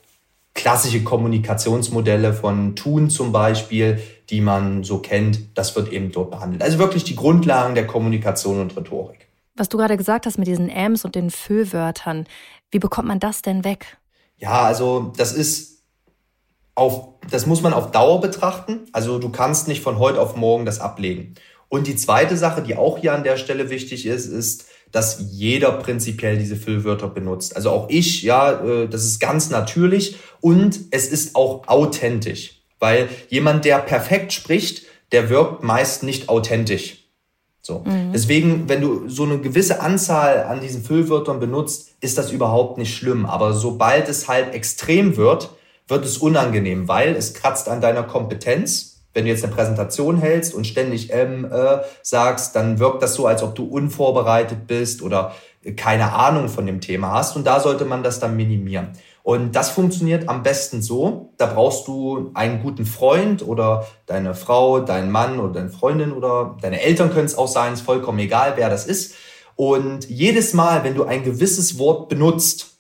klassische 0.54 1.04
Kommunikationsmodelle 1.04 2.34
von 2.34 2.76
Tun 2.76 3.10
zum 3.10 3.32
Beispiel, 3.32 4.00
die 4.30 4.42
man 4.42 4.84
so 4.84 5.00
kennt, 5.00 5.58
das 5.58 5.76
wird 5.76 5.92
eben 5.92 6.12
dort 6.12 6.32
behandelt. 6.32 6.62
Also 6.62 6.80
wirklich 6.80 7.04
die 7.04 7.16
Grundlagen 7.16 7.76
der 7.76 7.88
Kommunikation 7.88 8.60
und 8.60 8.76
Rhetorik. 8.76 9.28
Was 9.56 9.70
du 9.70 9.78
gerade 9.78 9.98
gesagt 9.98 10.26
hast 10.26 10.38
mit 10.38 10.48
diesen 10.48 10.72
Ams 10.72 11.06
und 11.06 11.16
den 11.16 11.32
Füllwörtern, 11.32 12.28
wie 12.72 12.80
bekommt 12.80 13.08
man 13.08 13.20
das 13.20 13.42
denn 13.42 13.64
weg? 13.64 13.98
Ja, 14.38 14.64
also 14.64 15.12
das 15.18 15.34
ist 15.34 15.84
auf, 16.76 17.10
das 17.30 17.46
muss 17.46 17.62
man 17.62 17.74
auf 17.74 17.92
Dauer 17.92 18.22
betrachten. 18.22 18.88
Also 18.94 19.20
du 19.20 19.30
kannst 19.30 19.68
nicht 19.68 19.82
von 19.82 20.00
heute 20.00 20.22
auf 20.22 20.36
morgen 20.36 20.66
das 20.66 20.80
ablegen. 20.80 21.36
Und 21.68 21.88
die 21.88 21.96
zweite 21.96 22.38
Sache, 22.38 22.62
die 22.62 22.76
auch 22.76 22.98
hier 22.98 23.14
an 23.14 23.24
der 23.24 23.38
Stelle 23.38 23.70
wichtig 23.70 24.06
ist, 24.06 24.26
ist, 24.26 24.66
dass 24.92 25.24
jeder 25.32 25.72
prinzipiell 25.74 26.38
diese 26.38 26.56
Füllwörter 26.56 27.08
benutzt. 27.08 27.56
Also 27.56 27.70
auch 27.70 27.90
ich, 27.90 28.24
ja, 28.24 28.52
äh, 28.64 28.88
das 28.88 29.06
ist 29.06 29.20
ganz 29.20 29.50
natürlich 29.50 30.18
und 30.42 30.80
es 30.92 31.08
ist 31.08 31.36
auch 31.36 31.68
authentisch, 31.68 32.62
weil 32.80 33.10
jemand, 33.30 33.66
der 33.66 33.80
perfekt 33.80 34.34
spricht, 34.34 34.84
der 35.12 35.30
wirkt 35.30 35.64
meist 35.64 36.04
nicht 36.04 36.30
authentisch. 36.30 37.00
So. 37.62 37.84
Mhm. 37.86 38.12
Deswegen, 38.14 38.70
wenn 38.70 38.82
du 38.82 39.10
so 39.10 39.24
eine 39.24 39.38
gewisse 39.40 39.82
Anzahl 39.82 40.44
an 40.44 40.62
diesen 40.62 40.84
Füllwörtern 40.84 41.40
benutzt, 41.40 41.92
ist 42.02 42.18
das 42.18 42.32
überhaupt 42.32 42.78
nicht 42.78 42.96
schlimm. 42.96 43.26
Aber 43.26 43.54
sobald 43.54 44.10
es 44.10 44.28
halt 44.28 44.54
extrem 44.54 45.18
wird, 45.18 45.52
wird 45.88 46.06
es 46.06 46.18
unangenehm, 46.18 46.88
weil 46.88 47.16
es 47.16 47.34
kratzt 47.34 47.70
an 47.70 47.82
deiner 47.82 48.04
Kompetenz 48.04 48.89
wenn 49.20 49.26
du 49.26 49.32
jetzt 49.32 49.44
eine 49.44 49.54
Präsentation 49.54 50.18
hältst 50.18 50.54
und 50.54 50.66
ständig 50.66 51.12
ähm, 51.12 51.44
äh, 51.44 51.80
sagst, 52.04 52.56
dann 52.56 52.80
wirkt 52.80 53.04
das 53.04 53.16
so, 53.16 53.28
als 53.28 53.44
ob 53.44 53.54
du 53.54 53.66
unvorbereitet 53.66 54.66
bist 54.66 55.02
oder 55.02 55.36
keine 55.76 56.14
Ahnung 56.14 56.48
von 56.48 56.66
dem 56.66 56.80
Thema 56.80 57.12
hast. 57.12 57.36
Und 57.36 57.46
da 57.46 57.60
sollte 57.60 57.84
man 57.84 58.02
das 58.02 58.22
dann 58.22 58.38
minimieren. 58.38 58.92
Und 59.22 59.58
das 59.58 59.72
funktioniert 59.72 60.30
am 60.30 60.42
besten 60.42 60.82
so, 60.82 61.34
da 61.36 61.48
brauchst 61.48 61.86
du 61.90 62.32
einen 62.34 62.64
guten 62.64 62.86
Freund 62.86 63.46
oder 63.46 63.86
deine 64.06 64.34
Frau, 64.36 64.80
deinen 64.80 65.12
Mann 65.12 65.42
oder 65.42 65.52
deine 65.52 65.70
Freundin 65.70 66.14
oder 66.14 66.56
deine 66.62 66.82
Eltern 66.82 67.12
können 67.12 67.26
es 67.26 67.38
auch 67.38 67.50
sein, 67.50 67.74
ist 67.74 67.82
vollkommen 67.82 68.20
egal, 68.20 68.54
wer 68.56 68.70
das 68.70 68.86
ist. 68.86 69.16
Und 69.58 70.10
jedes 70.10 70.54
Mal, 70.54 70.86
wenn 70.86 70.96
du 70.96 71.04
ein 71.04 71.26
gewisses 71.26 71.78
Wort 71.78 72.08
benutzt, 72.08 72.78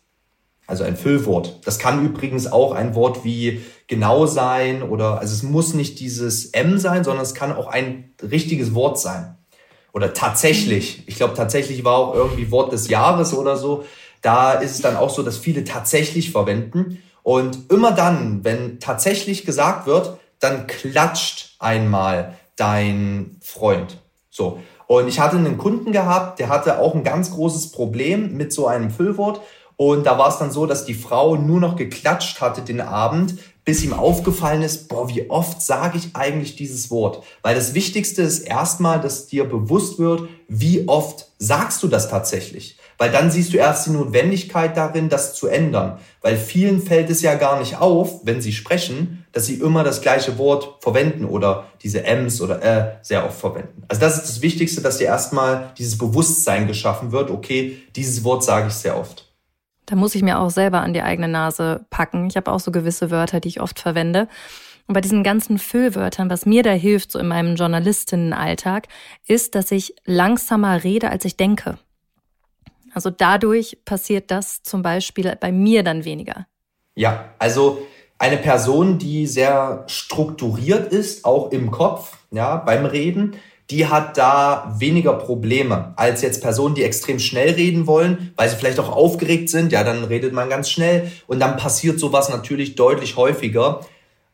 also 0.67 0.86
ein 0.86 0.96
Füllwort, 0.96 1.60
das 1.65 1.79
kann 1.79 2.05
übrigens 2.05 2.50
auch 2.50 2.72
ein 2.72 2.96
Wort 2.96 3.25
wie 3.25 3.62
genau 3.89 4.27
sein 4.27 4.84
oder, 4.84 5.19
also 5.19 5.34
es 5.34 5.43
muss 5.43 5.74
nicht 5.74 6.00
dieses 6.00 6.46
M 6.46 6.77
sein, 6.77 7.03
sondern 7.03 7.24
es 7.24 7.34
kann 7.34 7.51
auch 7.51 7.67
ein 7.67 8.13
richtiges 8.22 8.74
Wort 8.74 9.00
sein. 9.00 9.36
Oder 9.91 10.13
tatsächlich. 10.13 11.03
Ich 11.08 11.15
glaube, 11.15 11.34
tatsächlich 11.34 11.84
war 11.84 11.98
auch 11.98 12.13
irgendwie 12.13 12.51
Wort 12.51 12.72
des 12.72 12.88
Jahres 12.88 13.34
oder 13.34 13.58
so. 13.58 13.84
Da 14.22 14.53
ist 14.53 14.72
es 14.72 14.81
dann 14.81 14.96
auch 14.96 15.10
so, 15.10 15.24
dass 15.24 15.38
viele 15.38 15.63
tatsächlich 15.63 16.31
verwenden. 16.31 17.01
Und 17.24 17.72
immer 17.72 17.91
dann, 17.91 18.43
wenn 18.43 18.79
tatsächlich 18.79 19.46
gesagt 19.46 19.88
wird, 19.88 20.17
dann 20.39 20.67
klatscht 20.67 21.55
einmal 21.58 22.38
dein 22.55 23.38
Freund. 23.41 23.98
So. 24.29 24.60
Und 24.86 25.08
ich 25.08 25.19
hatte 25.19 25.38
einen 25.38 25.58
Kunden 25.58 25.91
gehabt, 25.91 26.39
der 26.39 26.50
hatte 26.50 26.79
auch 26.79 26.93
ein 26.93 27.03
ganz 27.03 27.31
großes 27.31 27.72
Problem 27.72 28.38
mit 28.38 28.53
so 28.53 28.67
einem 28.67 28.91
Füllwort. 28.91 29.41
Und 29.75 30.05
da 30.05 30.17
war 30.17 30.29
es 30.29 30.38
dann 30.38 30.51
so, 30.51 30.65
dass 30.65 30.86
die 30.86 30.93
Frau 30.93 31.36
nur 31.36 31.60
noch 31.60 31.75
geklatscht 31.75 32.41
hatte 32.41 32.62
den 32.62 32.81
Abend, 32.81 33.36
bis 33.70 33.84
ihm 33.84 33.94
aufgefallen 33.94 34.64
ist, 34.64 34.88
boah, 34.88 35.10
wie 35.10 35.30
oft 35.30 35.62
sage 35.62 36.00
ich 36.00 36.16
eigentlich 36.16 36.56
dieses 36.56 36.90
Wort? 36.90 37.24
Weil 37.44 37.54
das 37.54 37.76
Wichtigste 37.76 38.24
ist 38.24 38.40
erstmal, 38.40 39.00
dass 39.00 39.28
dir 39.28 39.44
bewusst 39.44 40.00
wird, 40.00 40.28
wie 40.48 40.88
oft 40.88 41.28
sagst 41.38 41.84
du 41.84 41.88
das 41.88 42.10
tatsächlich? 42.10 42.80
Weil 42.98 43.12
dann 43.12 43.30
siehst 43.30 43.54
du 43.54 43.58
erst 43.58 43.86
die 43.86 43.92
Notwendigkeit 43.92 44.76
darin, 44.76 45.08
das 45.08 45.36
zu 45.36 45.46
ändern. 45.46 46.00
Weil 46.22 46.36
vielen 46.36 46.82
fällt 46.82 47.12
es 47.12 47.22
ja 47.22 47.36
gar 47.36 47.60
nicht 47.60 47.78
auf, 47.78 48.22
wenn 48.24 48.42
sie 48.42 48.54
sprechen, 48.54 49.24
dass 49.34 49.46
sie 49.46 49.60
immer 49.60 49.84
das 49.84 50.02
gleiche 50.02 50.40
Wort 50.40 50.82
verwenden 50.82 51.26
oder 51.26 51.68
diese 51.84 52.04
Ms 52.04 52.42
oder 52.42 52.64
äh 52.64 52.96
sehr 53.04 53.24
oft 53.24 53.40
verwenden. 53.40 53.84
Also 53.88 54.02
das 54.02 54.18
ist 54.18 54.30
das 54.30 54.42
Wichtigste, 54.42 54.82
dass 54.82 54.98
dir 54.98 55.06
erstmal 55.06 55.74
dieses 55.78 55.96
Bewusstsein 55.96 56.66
geschaffen 56.66 57.12
wird, 57.12 57.30
okay, 57.30 57.78
dieses 57.96 58.24
Wort 58.24 58.44
sage 58.44 58.70
ich 58.70 58.74
sehr 58.74 58.98
oft. 58.98 59.28
Da 59.89 59.96
muss 59.96 60.13
ich 60.13 60.22
mir 60.22 60.39
auch 60.39 60.51
selber 60.51 60.81
an 60.81 60.93
die 60.93 61.01
eigene 61.01 61.27
Nase 61.27 61.88
packen. 61.89 62.27
Ich 62.27 62.38
habe 62.38 62.51
auch 62.51 62.60
so 62.60 62.72
gewisse 62.72 63.10
Wörter, 63.10 63.39
die 63.39 63.48
ich 63.48 63.60
oft 63.60 63.79
verwende. 63.79 64.27
Und 64.86 64.93
bei 64.93 65.01
diesen 65.01 65.24
ganzen 65.24 65.58
Füllwörtern, 65.58 66.29
was 66.29 66.46
mir 66.46 66.62
da 66.62 66.69
hilft, 66.69 67.12
so 67.12 67.17
in 67.17 67.27
meinem 67.27 67.55
Journalistinnenalltag, 67.55 68.88
ist, 69.25 69.55
dass 69.55 69.72
ich 69.72 69.96
langsamer 70.05 70.84
rede, 70.84 71.10
als 71.10 71.25
ich 71.25 71.38
denke. 71.38 71.79
Also 72.93 73.10
dadurch 73.10 73.79
passiert 73.84 74.29
das 74.29 74.62
zum 74.62 74.84
Beispiel 74.84 75.36
bei 75.39 75.51
mir 75.51 75.81
dann 75.81 76.05
weniger. 76.05 76.46
Ja, 76.93 77.34
also 77.39 77.81
eine 78.19 78.38
Person, 78.38 79.00
die 79.00 79.25
sehr 79.25 79.86
strukturiert 79.88 80.93
ist, 80.93 81.25
auch 81.25 81.51
im 81.51 81.72
Kopf, 81.72 82.17
ja, 82.29 82.58
beim 82.58 82.86
Reden, 82.86 83.38
die 83.70 83.86
hat 83.86 84.18
da 84.18 84.74
weniger 84.80 85.14
Probleme 85.14 85.94
als 85.96 86.22
jetzt 86.22 86.42
Personen, 86.42 86.74
die 86.74 86.84
extrem 86.84 87.20
schnell 87.20 87.52
reden 87.52 87.86
wollen, 87.86 88.34
weil 88.36 88.50
sie 88.50 88.56
vielleicht 88.56 88.80
auch 88.80 88.90
aufgeregt 88.90 89.50
sind. 89.50 89.72
Ja, 89.72 89.84
dann 89.84 90.04
redet 90.04 90.34
man 90.34 90.50
ganz 90.50 90.70
schnell 90.70 91.12
und 91.28 91.40
dann 91.40 91.58
passiert 91.58 92.00
sowas 92.00 92.30
natürlich 92.30 92.76
deutlich 92.76 93.16
häufiger. 93.16 93.82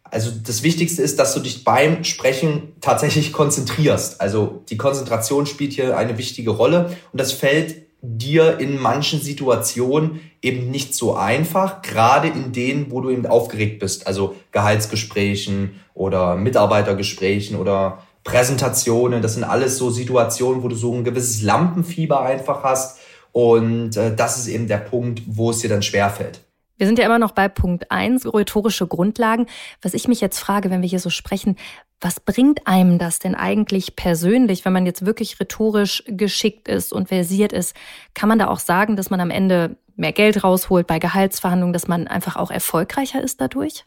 Also 0.03 0.31
das 0.31 0.63
Wichtigste 0.63 1.01
ist, 1.01 1.19
dass 1.19 1.33
du 1.33 1.41
dich 1.41 1.65
beim 1.65 2.03
Sprechen 2.05 2.73
tatsächlich 2.79 3.33
konzentrierst. 3.33 4.21
Also 4.21 4.63
die 4.69 4.77
Konzentration 4.77 5.45
spielt 5.45 5.73
hier 5.73 5.97
eine 5.97 6.17
wichtige 6.17 6.51
Rolle 6.51 6.95
und 7.11 7.19
das 7.19 7.33
fällt 7.33 7.83
dir 8.01 8.59
in 8.59 8.79
manchen 8.79 9.19
Situationen 9.19 10.21
eben 10.41 10.69
nicht 10.69 10.93
so 10.93 11.15
einfach, 11.15 11.81
gerade 11.81 12.27
in 12.27 12.51
denen, 12.51 12.91
wo 12.91 13.01
du 13.01 13.09
eben 13.09 13.25
aufgeregt 13.25 13.79
bist, 13.79 14.05
also 14.05 14.35
Gehaltsgesprächen 14.51 15.81
oder 15.95 16.35
Mitarbeitergesprächen 16.35 17.57
oder 17.57 18.03
Präsentationen, 18.25 19.21
das 19.21 19.35
sind 19.35 19.45
alles 19.45 19.77
so 19.77 19.91
Situationen, 19.91 20.63
wo 20.63 20.67
du 20.67 20.75
so 20.75 20.93
ein 20.93 21.05
gewisses 21.05 21.41
Lampenfieber 21.43 22.21
einfach 22.21 22.63
hast 22.63 22.99
und 23.31 23.95
äh, 23.95 24.13
das 24.13 24.37
ist 24.37 24.47
eben 24.47 24.67
der 24.67 24.79
Punkt, 24.79 25.21
wo 25.27 25.51
es 25.51 25.59
dir 25.59 25.69
dann 25.69 25.83
schwerfällt. 25.83 26.41
Wir 26.77 26.87
sind 26.87 26.99
ja 26.99 27.05
immer 27.05 27.19
noch 27.19 27.31
bei 27.31 27.47
Punkt 27.47 27.89
eins 27.91 28.25
rhetorische 28.25 28.87
Grundlagen. 28.87 29.45
Was 29.81 29.93
ich 29.93 30.09
mich 30.09 30.19
jetzt 30.19 30.39
frage, 30.39 30.69
wenn 30.69 30.81
wir 30.81 30.89
hier 30.89 30.99
so 30.99 31.09
sprechen, 31.09 31.55
was 32.01 32.19
bringt 32.19 32.67
einem 32.67 32.97
das 32.97 33.19
denn 33.19 33.35
eigentlich 33.35 33.95
persönlich, 33.95 34.65
wenn 34.65 34.73
man 34.73 34.85
jetzt 34.85 35.05
wirklich 35.05 35.39
rhetorisch 35.39 36.03
geschickt 36.07 36.67
ist 36.67 36.91
und 36.91 37.07
versiert 37.07 37.53
ist? 37.53 37.75
Kann 38.13 38.27
man 38.27 38.39
da 38.39 38.47
auch 38.47 38.59
sagen, 38.59 38.97
dass 38.97 39.09
man 39.09 39.21
am 39.21 39.29
Ende 39.29 39.77
mehr 39.95 40.11
Geld 40.11 40.43
rausholt 40.43 40.87
bei 40.87 40.99
Gehaltsverhandlungen, 40.99 41.73
dass 41.73 41.87
man 41.87 42.07
einfach 42.07 42.35
auch 42.35 42.51
erfolgreicher 42.51 43.21
ist 43.21 43.39
dadurch? 43.39 43.85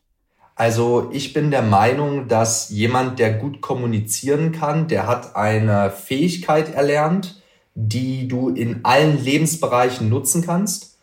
Also 0.58 1.08
ich 1.12 1.34
bin 1.34 1.52
der 1.52 1.62
Meinung, 1.62 2.26
dass 2.26 2.68
jemand, 2.70 3.20
der 3.20 3.32
gut 3.32 3.60
kommunizieren 3.60 4.50
kann, 4.50 4.88
der 4.88 5.06
hat 5.06 5.36
eine 5.36 5.92
Fähigkeit 5.92 6.74
erlernt, 6.74 7.40
die 7.76 8.26
du 8.26 8.48
in 8.48 8.84
allen 8.84 9.22
Lebensbereichen 9.22 10.08
nutzen 10.08 10.44
kannst 10.44 10.96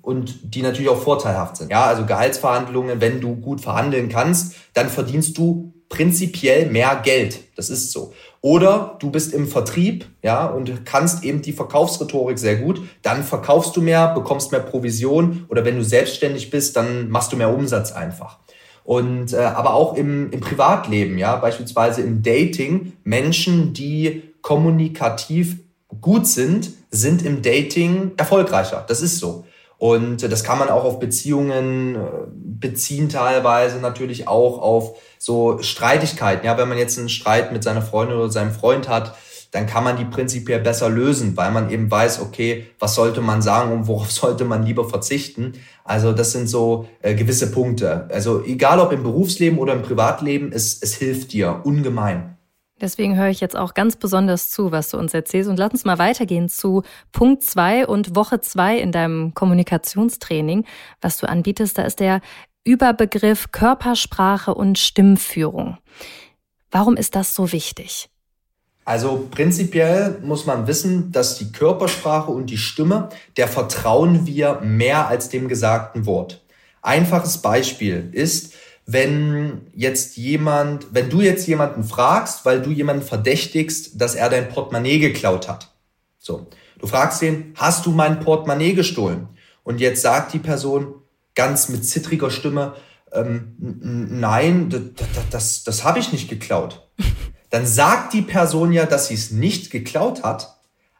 und 0.00 0.54
die 0.54 0.62
natürlich 0.62 0.88
auch 0.88 1.02
vorteilhaft 1.02 1.58
sind. 1.58 1.70
Ja, 1.70 1.84
also 1.84 2.06
Gehaltsverhandlungen, 2.06 3.02
wenn 3.02 3.20
du 3.20 3.36
gut 3.36 3.60
verhandeln 3.60 4.08
kannst, 4.08 4.54
dann 4.72 4.88
verdienst 4.88 5.36
du 5.36 5.74
prinzipiell 5.90 6.70
mehr 6.70 6.98
Geld. 7.04 7.40
Das 7.54 7.68
ist 7.68 7.92
so. 7.92 8.14
Oder 8.40 8.96
du 8.98 9.10
bist 9.10 9.34
im 9.34 9.46
Vertrieb, 9.46 10.06
ja, 10.22 10.46
und 10.46 10.86
kannst 10.86 11.22
eben 11.22 11.42
die 11.42 11.52
Verkaufsrhetorik 11.52 12.38
sehr 12.38 12.56
gut. 12.56 12.80
Dann 13.02 13.24
verkaufst 13.24 13.76
du 13.76 13.82
mehr, 13.82 14.14
bekommst 14.14 14.52
mehr 14.52 14.62
Provision. 14.62 15.44
Oder 15.48 15.66
wenn 15.66 15.76
du 15.76 15.84
selbstständig 15.84 16.48
bist, 16.48 16.76
dann 16.76 17.10
machst 17.10 17.30
du 17.30 17.36
mehr 17.36 17.54
Umsatz 17.54 17.92
einfach. 17.92 18.38
Und 18.86 19.32
äh, 19.32 19.38
aber 19.38 19.74
auch 19.74 19.94
im, 19.94 20.30
im 20.30 20.38
Privatleben, 20.38 21.18
ja, 21.18 21.34
beispielsweise 21.36 22.02
im 22.02 22.22
Dating, 22.22 22.92
Menschen, 23.02 23.72
die 23.72 24.22
kommunikativ 24.42 25.56
gut 26.00 26.28
sind, 26.28 26.70
sind 26.92 27.22
im 27.22 27.42
Dating 27.42 28.12
erfolgreicher. 28.16 28.84
Das 28.86 29.02
ist 29.02 29.18
so. 29.18 29.44
Und 29.78 30.22
das 30.22 30.44
kann 30.44 30.60
man 30.60 30.68
auch 30.68 30.84
auf 30.84 31.00
Beziehungen 31.00 31.96
äh, 31.96 31.98
beziehen, 32.32 33.08
teilweise 33.08 33.78
natürlich 33.78 34.28
auch 34.28 34.62
auf 34.62 34.96
so 35.18 35.60
Streitigkeiten. 35.60 36.46
Ja, 36.46 36.56
wenn 36.56 36.68
man 36.68 36.78
jetzt 36.78 36.96
einen 36.96 37.08
Streit 37.08 37.52
mit 37.52 37.64
seiner 37.64 37.82
Freundin 37.82 38.16
oder 38.16 38.30
seinem 38.30 38.52
Freund 38.52 38.88
hat, 38.88 39.16
dann 39.56 39.66
kann 39.66 39.84
man 39.84 39.96
die 39.96 40.04
prinzipiell 40.04 40.60
besser 40.60 40.90
lösen, 40.90 41.34
weil 41.38 41.50
man 41.50 41.70
eben 41.70 41.90
weiß, 41.90 42.20
okay, 42.20 42.66
was 42.78 42.94
sollte 42.94 43.22
man 43.22 43.40
sagen 43.40 43.72
und 43.72 43.86
worauf 43.86 44.12
sollte 44.22 44.44
man 44.44 44.62
lieber 44.62 44.86
verzichten. 44.86 45.54
Also 45.82 46.12
das 46.12 46.32
sind 46.32 46.46
so 46.46 46.86
äh, 47.00 47.14
gewisse 47.14 47.50
Punkte. 47.50 48.06
Also 48.12 48.44
egal 48.44 48.80
ob 48.80 48.92
im 48.92 49.02
Berufsleben 49.02 49.58
oder 49.58 49.72
im 49.72 49.80
Privatleben, 49.80 50.52
es, 50.52 50.82
es 50.82 50.94
hilft 50.94 51.32
dir 51.32 51.62
ungemein. 51.64 52.36
Deswegen 52.82 53.16
höre 53.16 53.30
ich 53.30 53.40
jetzt 53.40 53.56
auch 53.56 53.72
ganz 53.72 53.96
besonders 53.96 54.50
zu, 54.50 54.72
was 54.72 54.90
du 54.90 54.98
uns 54.98 55.14
erzählst. 55.14 55.48
Und 55.48 55.58
lass 55.58 55.72
uns 55.72 55.86
mal 55.86 55.98
weitergehen 55.98 56.50
zu 56.50 56.82
Punkt 57.10 57.42
zwei 57.42 57.86
und 57.86 58.14
Woche 58.14 58.42
zwei 58.42 58.76
in 58.76 58.92
deinem 58.92 59.32
Kommunikationstraining, 59.32 60.66
was 61.00 61.16
du 61.16 61.26
anbietest. 61.26 61.78
Da 61.78 61.84
ist 61.84 62.00
der 62.00 62.20
Überbegriff 62.64 63.52
Körpersprache 63.52 64.54
und 64.54 64.78
Stimmführung. 64.78 65.78
Warum 66.70 66.98
ist 66.98 67.14
das 67.14 67.34
so 67.34 67.52
wichtig? 67.52 68.10
Also 68.86 69.26
prinzipiell 69.32 70.20
muss 70.22 70.46
man 70.46 70.68
wissen, 70.68 71.10
dass 71.10 71.36
die 71.36 71.50
Körpersprache 71.50 72.30
und 72.30 72.46
die 72.46 72.56
Stimme, 72.56 73.08
der 73.36 73.48
vertrauen 73.48 74.26
wir 74.26 74.60
mehr 74.62 75.08
als 75.08 75.28
dem 75.28 75.48
gesagten 75.48 76.06
Wort. 76.06 76.44
Einfaches 76.82 77.38
Beispiel 77.38 78.08
ist, 78.12 78.54
wenn 78.86 79.62
jetzt 79.74 80.16
jemand, 80.16 80.86
wenn 80.92 81.10
du 81.10 81.20
jetzt 81.20 81.48
jemanden 81.48 81.82
fragst, 81.82 82.44
weil 82.44 82.62
du 82.62 82.70
jemanden 82.70 83.02
verdächtigst, 83.02 84.00
dass 84.00 84.14
er 84.14 84.30
dein 84.30 84.48
Portemonnaie 84.48 85.00
geklaut 85.00 85.48
hat. 85.48 85.74
So. 86.20 86.46
Du 86.78 86.86
fragst 86.86 87.20
ihn, 87.22 87.54
hast 87.56 87.86
du 87.86 87.90
mein 87.90 88.20
Portemonnaie 88.20 88.74
gestohlen? 88.74 89.26
Und 89.64 89.80
jetzt 89.80 90.02
sagt 90.02 90.32
die 90.32 90.38
Person 90.38 90.94
ganz 91.34 91.68
mit 91.68 91.84
zittriger 91.84 92.30
Stimme, 92.30 92.74
ähm, 93.12 93.56
nein, 93.58 94.70
das, 94.70 95.08
das, 95.30 95.64
das 95.64 95.82
habe 95.82 95.98
ich 95.98 96.12
nicht 96.12 96.28
geklaut. 96.28 96.88
Dann 97.50 97.66
sagt 97.66 98.12
die 98.12 98.22
Person 98.22 98.72
ja, 98.72 98.86
dass 98.86 99.08
sie 99.08 99.14
es 99.14 99.30
nicht 99.30 99.70
geklaut 99.70 100.22
hat, 100.22 100.56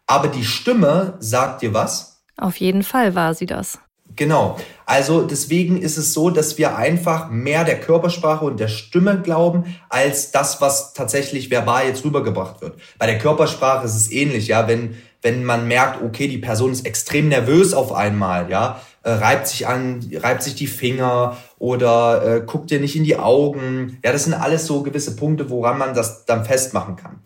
aber 0.07 0.29
die 0.29 0.45
Stimme 0.45 1.15
sagt 1.19 1.63
dir 1.63 1.75
was? 1.75 2.21
Auf 2.37 2.57
jeden 2.57 2.83
Fall 2.83 3.15
war 3.15 3.35
sie 3.35 3.47
das. 3.47 3.79
Genau. 4.15 4.57
Also 4.87 5.23
deswegen 5.23 5.81
ist 5.81 5.97
es 5.97 6.15
so, 6.15 6.31
dass 6.31 6.59
wir 6.59 6.77
einfach 6.77 7.29
mehr 7.29 7.65
der 7.65 7.81
Körpersprache 7.81 8.45
und 8.45 8.61
der 8.61 8.69
Stimme 8.69 9.21
glauben, 9.21 9.77
als 9.89 10.31
das, 10.31 10.61
was 10.61 10.95
tatsächlich 10.95 11.51
verbal 11.51 11.87
jetzt 11.87 12.05
rübergebracht 12.05 12.61
wird. 12.61 12.79
Bei 12.99 13.07
der 13.07 13.19
Körpersprache 13.19 13.85
ist 13.85 13.97
es 13.97 14.11
ähnlich, 14.11 14.49
ja, 14.49 14.69
wenn, 14.69 14.97
wenn 15.23 15.45
man 15.45 15.67
merkt, 15.67 16.03
okay, 16.03 16.29
die 16.29 16.39
Person 16.39 16.73
ist 16.73 16.87
extrem 16.87 17.29
nervös 17.29 17.75
auf 17.75 17.93
einmal, 17.93 18.49
ja, 18.49 18.81
äh, 19.07 19.13
reibt 19.13 19.47
sich 19.47 19.69
an, 19.69 20.01
reibt 20.15 20.43
sich 20.43 20.57
die 20.57 20.67
Finger 20.67 21.37
oder 21.61 22.27
äh, 22.27 22.41
guckt 22.45 22.73
dir 22.73 22.81
nicht 22.81 22.97
in 22.97 23.05
die 23.05 23.17
Augen. 23.17 24.01
Ja, 24.05 24.11
das 24.11 24.25
sind 24.25 24.35
alles 24.35 24.67
so 24.67 24.83
gewisse 24.83 25.15
Punkte, 25.15 25.49
woran 25.49 25.79
man 25.79 25.95
das 25.95 26.25
dann 26.27 26.45
festmachen 26.45 26.97
kann. 26.97 27.21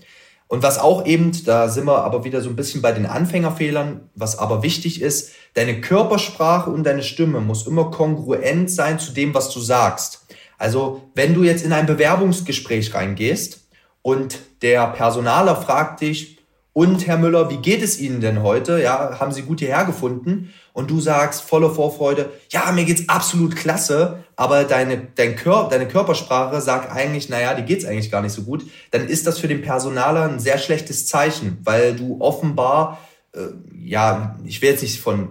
Und 0.46 0.62
was 0.62 0.78
auch 0.78 1.06
eben, 1.06 1.32
da 1.46 1.68
sind 1.68 1.86
wir 1.86 2.04
aber 2.04 2.22
wieder 2.22 2.42
so 2.42 2.50
ein 2.50 2.56
bisschen 2.56 2.82
bei 2.82 2.92
den 2.92 3.06
Anfängerfehlern, 3.06 4.10
was 4.14 4.38
aber 4.38 4.62
wichtig 4.62 5.00
ist, 5.00 5.30
deine 5.54 5.80
Körpersprache 5.80 6.68
und 6.68 6.84
deine 6.84 7.02
Stimme 7.02 7.40
muss 7.40 7.66
immer 7.66 7.90
kongruent 7.90 8.70
sein 8.70 8.98
zu 8.98 9.12
dem, 9.12 9.32
was 9.32 9.48
du 9.48 9.58
sagst. 9.60 10.26
Also 10.58 11.08
wenn 11.14 11.32
du 11.32 11.44
jetzt 11.44 11.64
in 11.64 11.72
ein 11.72 11.86
Bewerbungsgespräch 11.86 12.92
reingehst 12.92 13.68
und 14.02 14.38
der 14.60 14.86
Personaler 14.88 15.56
fragt 15.56 16.02
dich, 16.02 16.40
und 16.72 17.06
Herr 17.06 17.18
Müller, 17.18 17.50
wie 17.50 17.56
geht 17.56 17.82
es 17.82 17.98
Ihnen 18.00 18.20
denn 18.20 18.42
heute? 18.42 18.80
Ja, 18.80 19.18
haben 19.18 19.32
Sie 19.32 19.42
gut 19.42 19.58
hierher 19.58 19.84
gefunden? 19.84 20.52
Und 20.80 20.90
du 20.90 20.98
sagst 20.98 21.42
voller 21.42 21.68
Vorfreude, 21.68 22.30
ja, 22.48 22.72
mir 22.72 22.86
geht's 22.86 23.06
absolut 23.06 23.54
klasse, 23.54 24.24
aber 24.34 24.64
deine, 24.64 25.08
dein 25.14 25.36
Kör 25.36 25.68
deine 25.68 25.86
Körpersprache 25.86 26.62
sagt 26.62 26.90
eigentlich, 26.90 27.28
naja, 27.28 27.52
die 27.52 27.64
geht's 27.64 27.84
eigentlich 27.84 28.10
gar 28.10 28.22
nicht 28.22 28.32
so 28.32 28.44
gut. 28.44 28.64
Dann 28.90 29.06
ist 29.06 29.26
das 29.26 29.38
für 29.38 29.46
den 29.46 29.60
Personaler 29.60 30.22
ein 30.22 30.40
sehr 30.40 30.56
schlechtes 30.56 31.06
Zeichen, 31.06 31.58
weil 31.64 31.94
du 31.94 32.16
offenbar, 32.22 32.98
äh, 33.34 33.40
ja, 33.78 34.38
ich 34.46 34.62
will 34.62 34.70
jetzt 34.70 34.80
nicht 34.80 34.98
von 34.98 35.28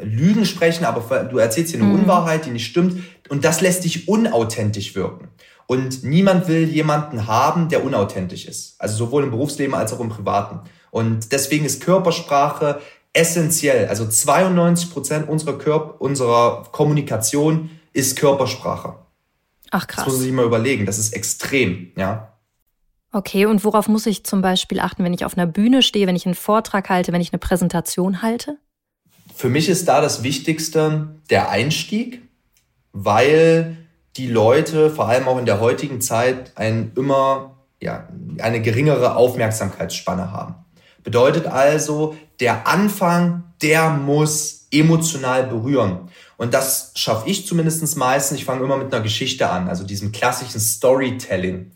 Lügen 0.00 0.46
sprechen, 0.46 0.84
aber 0.84 1.24
du 1.24 1.38
erzählst 1.38 1.72
hier 1.72 1.82
eine 1.82 1.92
mhm. 1.92 2.02
Unwahrheit, 2.02 2.46
die 2.46 2.50
nicht 2.50 2.66
stimmt. 2.66 3.02
Und 3.28 3.44
das 3.44 3.60
lässt 3.60 3.82
dich 3.82 4.06
unauthentisch 4.06 4.94
wirken. 4.94 5.26
Und 5.66 6.04
niemand 6.04 6.46
will 6.46 6.68
jemanden 6.68 7.26
haben, 7.26 7.68
der 7.68 7.84
unauthentisch 7.84 8.46
ist. 8.46 8.76
Also 8.78 8.96
sowohl 8.96 9.24
im 9.24 9.32
Berufsleben 9.32 9.74
als 9.74 9.92
auch 9.92 9.98
im 9.98 10.10
Privaten. 10.10 10.60
Und 10.94 11.32
deswegen 11.32 11.64
ist 11.64 11.82
Körpersprache 11.82 12.80
essentiell. 13.14 13.88
Also 13.88 14.06
92 14.06 14.90
Prozent 14.90 15.28
unserer, 15.28 15.56
Körper, 15.56 16.00
unserer 16.00 16.64
Kommunikation 16.70 17.70
ist 17.92 18.18
Körpersprache. 18.18 18.96
Ach 19.70 19.86
krass. 19.86 20.04
Das 20.04 20.06
muss 20.06 20.14
man 20.16 20.22
sich 20.22 20.32
mal 20.32 20.44
überlegen. 20.44 20.84
Das 20.84 20.98
ist 20.98 21.14
extrem, 21.14 21.92
ja. 21.96 22.34
Okay, 23.12 23.46
und 23.46 23.64
worauf 23.64 23.88
muss 23.88 24.06
ich 24.06 24.24
zum 24.24 24.42
Beispiel 24.42 24.80
achten, 24.80 25.04
wenn 25.04 25.14
ich 25.14 25.24
auf 25.24 25.38
einer 25.38 25.46
Bühne 25.46 25.82
stehe, 25.82 26.06
wenn 26.08 26.16
ich 26.16 26.26
einen 26.26 26.34
Vortrag 26.34 26.90
halte, 26.90 27.12
wenn 27.12 27.20
ich 27.20 27.32
eine 27.32 27.38
Präsentation 27.38 28.22
halte? 28.22 28.58
Für 29.34 29.48
mich 29.48 29.68
ist 29.68 29.86
da 29.86 30.00
das 30.00 30.24
Wichtigste 30.24 31.20
der 31.30 31.48
Einstieg, 31.48 32.22
weil 32.92 33.76
die 34.16 34.28
Leute, 34.28 34.90
vor 34.90 35.08
allem 35.08 35.28
auch 35.28 35.38
in 35.38 35.46
der 35.46 35.60
heutigen 35.60 36.00
Zeit, 36.00 36.52
ein 36.56 36.92
immer, 36.96 37.56
ja, 37.80 38.08
eine 38.38 38.60
geringere 38.62 39.14
Aufmerksamkeitsspanne 39.16 40.32
haben. 40.32 40.63
Bedeutet 41.04 41.46
also, 41.46 42.16
der 42.40 42.66
Anfang, 42.66 43.44
der 43.62 43.90
muss 43.90 44.66
emotional 44.72 45.46
berühren. 45.46 46.08
Und 46.36 46.52
das 46.52 46.90
schaffe 46.96 47.28
ich 47.28 47.46
zumindest 47.46 47.96
meistens. 47.96 48.38
Ich 48.38 48.44
fange 48.44 48.64
immer 48.64 48.76
mit 48.76 48.92
einer 48.92 49.02
Geschichte 49.02 49.48
an, 49.48 49.68
also 49.68 49.84
diesem 49.84 50.10
klassischen 50.10 50.58
Storytelling. 50.58 51.70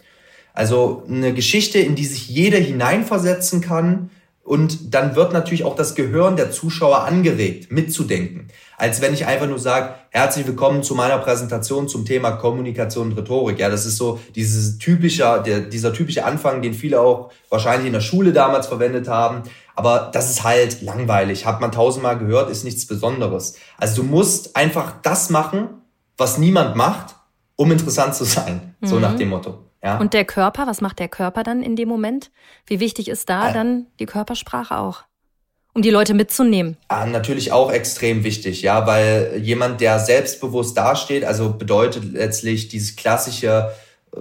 Also 0.53 1.05
eine 1.07 1.33
Geschichte, 1.33 1.79
in 1.79 1.95
die 1.95 2.05
sich 2.05 2.29
jeder 2.29 2.59
hineinversetzen 2.59 3.61
kann, 3.61 4.11
und 4.49 4.95
dann 4.95 5.15
wird 5.15 5.35
natürlich 5.35 5.63
auch 5.65 5.77
das 5.77 5.95
Gehirn 5.95 6.37
der 6.37 6.51
Zuschauer 6.51 7.05
angeregt, 7.05 7.71
mitzudenken. 7.71 8.49
Als 8.79 9.03
wenn 9.03 9.13
ich 9.13 9.27
einfach 9.27 9.47
nur 9.47 9.59
sage, 9.59 9.95
herzlich 10.09 10.47
willkommen 10.47 10.83
zu 10.83 10.95
meiner 10.95 11.19
Präsentation 11.19 11.87
zum 11.87 12.07
Thema 12.07 12.31
Kommunikation 12.31 13.11
und 13.11 13.19
Rhetorik. 13.19 13.59
Ja, 13.59 13.69
das 13.69 13.85
ist 13.85 13.99
so 13.99 14.19
dieses 14.35 14.79
typische, 14.79 15.43
der, 15.45 15.61
dieser 15.61 15.93
typische 15.93 16.25
Anfang, 16.25 16.63
den 16.63 16.73
viele 16.73 16.99
auch 16.99 17.31
wahrscheinlich 17.51 17.89
in 17.89 17.93
der 17.93 18.01
Schule 18.01 18.33
damals 18.33 18.69
verwendet 18.69 19.07
haben. 19.07 19.43
Aber 19.77 20.09
das 20.15 20.31
ist 20.31 20.45
halt 20.45 20.81
langweilig, 20.81 21.45
hat 21.45 21.61
man 21.61 21.71
tausendmal 21.71 22.17
gehört, 22.17 22.49
ist 22.49 22.65
nichts 22.65 22.87
Besonderes. 22.87 23.57
Also 23.77 24.01
du 24.01 24.09
musst 24.09 24.57
einfach 24.57 24.95
das 25.03 25.29
machen, 25.29 25.69
was 26.17 26.39
niemand 26.39 26.75
macht, 26.75 27.17
um 27.57 27.71
interessant 27.71 28.15
zu 28.15 28.25
sein. 28.25 28.75
Mhm. 28.81 28.87
So 28.87 28.99
nach 28.99 29.15
dem 29.15 29.29
Motto. 29.29 29.68
Ja. 29.83 29.99
Und 29.99 30.13
der 30.13 30.25
Körper, 30.25 30.67
was 30.67 30.81
macht 30.81 30.99
der 30.99 31.09
Körper 31.09 31.43
dann 31.43 31.63
in 31.63 31.77
dem 31.77 31.89
Moment? 31.89 32.31
Wie 32.67 32.81
wichtig 32.81 33.09
ist 33.09 33.29
da 33.29 33.51
äh, 33.51 33.53
dann 33.53 33.87
die 34.01 34.07
Körpersprache 34.07 34.77
auch? 34.77 35.05
Um 35.75 35.83
die 35.83 35.91
Leute 35.91 36.15
mitzunehmen. 36.15 36.77
Ah, 36.89 37.07
natürlich 37.07 37.53
auch 37.53 37.71
extrem 37.71 38.25
wichtig, 38.25 38.63
ja, 38.63 38.87
weil 38.87 39.41
jemand, 39.41 39.81
der 39.81 40.01
selbstbewusst 40.01 40.77
dasteht, 40.77 41.25
also 41.25 41.53
bedeutet 41.53 42.05
letztlich 42.05 42.69
dieses 42.69 42.97
klassische 42.97 43.73
äh, 44.13 44.21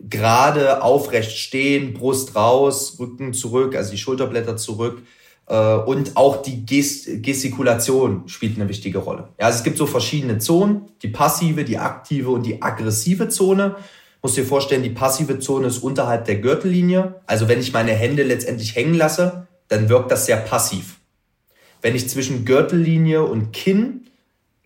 gerade 0.00 0.82
aufrecht 0.82 1.38
stehen, 1.38 1.94
Brust 1.94 2.34
raus, 2.34 2.96
Rücken 2.98 3.34
zurück, 3.34 3.76
also 3.76 3.92
die 3.92 3.98
Schulterblätter 3.98 4.56
zurück, 4.56 5.02
äh, 5.46 5.76
und 5.76 6.16
auch 6.16 6.42
die 6.42 6.66
Gest 6.66 7.22
Gestikulation 7.22 8.26
spielt 8.26 8.56
eine 8.56 8.68
wichtige 8.68 8.98
Rolle. 8.98 9.28
Ja, 9.38 9.46
also 9.46 9.58
es 9.58 9.64
gibt 9.64 9.78
so 9.78 9.86
verschiedene 9.86 10.38
Zonen, 10.38 10.86
die 11.02 11.08
passive, 11.08 11.64
die 11.64 11.78
aktive 11.78 12.30
und 12.30 12.44
die 12.44 12.60
aggressive 12.60 13.28
Zone. 13.28 13.76
Muss 14.22 14.34
dir 14.34 14.44
vorstellen, 14.44 14.82
die 14.82 14.90
passive 14.90 15.38
Zone 15.38 15.68
ist 15.68 15.78
unterhalb 15.78 16.24
der 16.24 16.36
Gürtellinie. 16.36 17.20
Also 17.26 17.48
wenn 17.48 17.60
ich 17.60 17.72
meine 17.72 17.92
Hände 17.92 18.22
letztendlich 18.22 18.74
hängen 18.74 18.94
lasse, 18.94 19.46
dann 19.68 19.88
wirkt 19.88 20.10
das 20.10 20.26
sehr 20.26 20.36
passiv. 20.36 20.96
Wenn 21.82 21.94
ich 21.94 22.08
zwischen 22.08 22.44
Gürtellinie 22.44 23.22
und 23.22 23.52
Kinn 23.52 24.08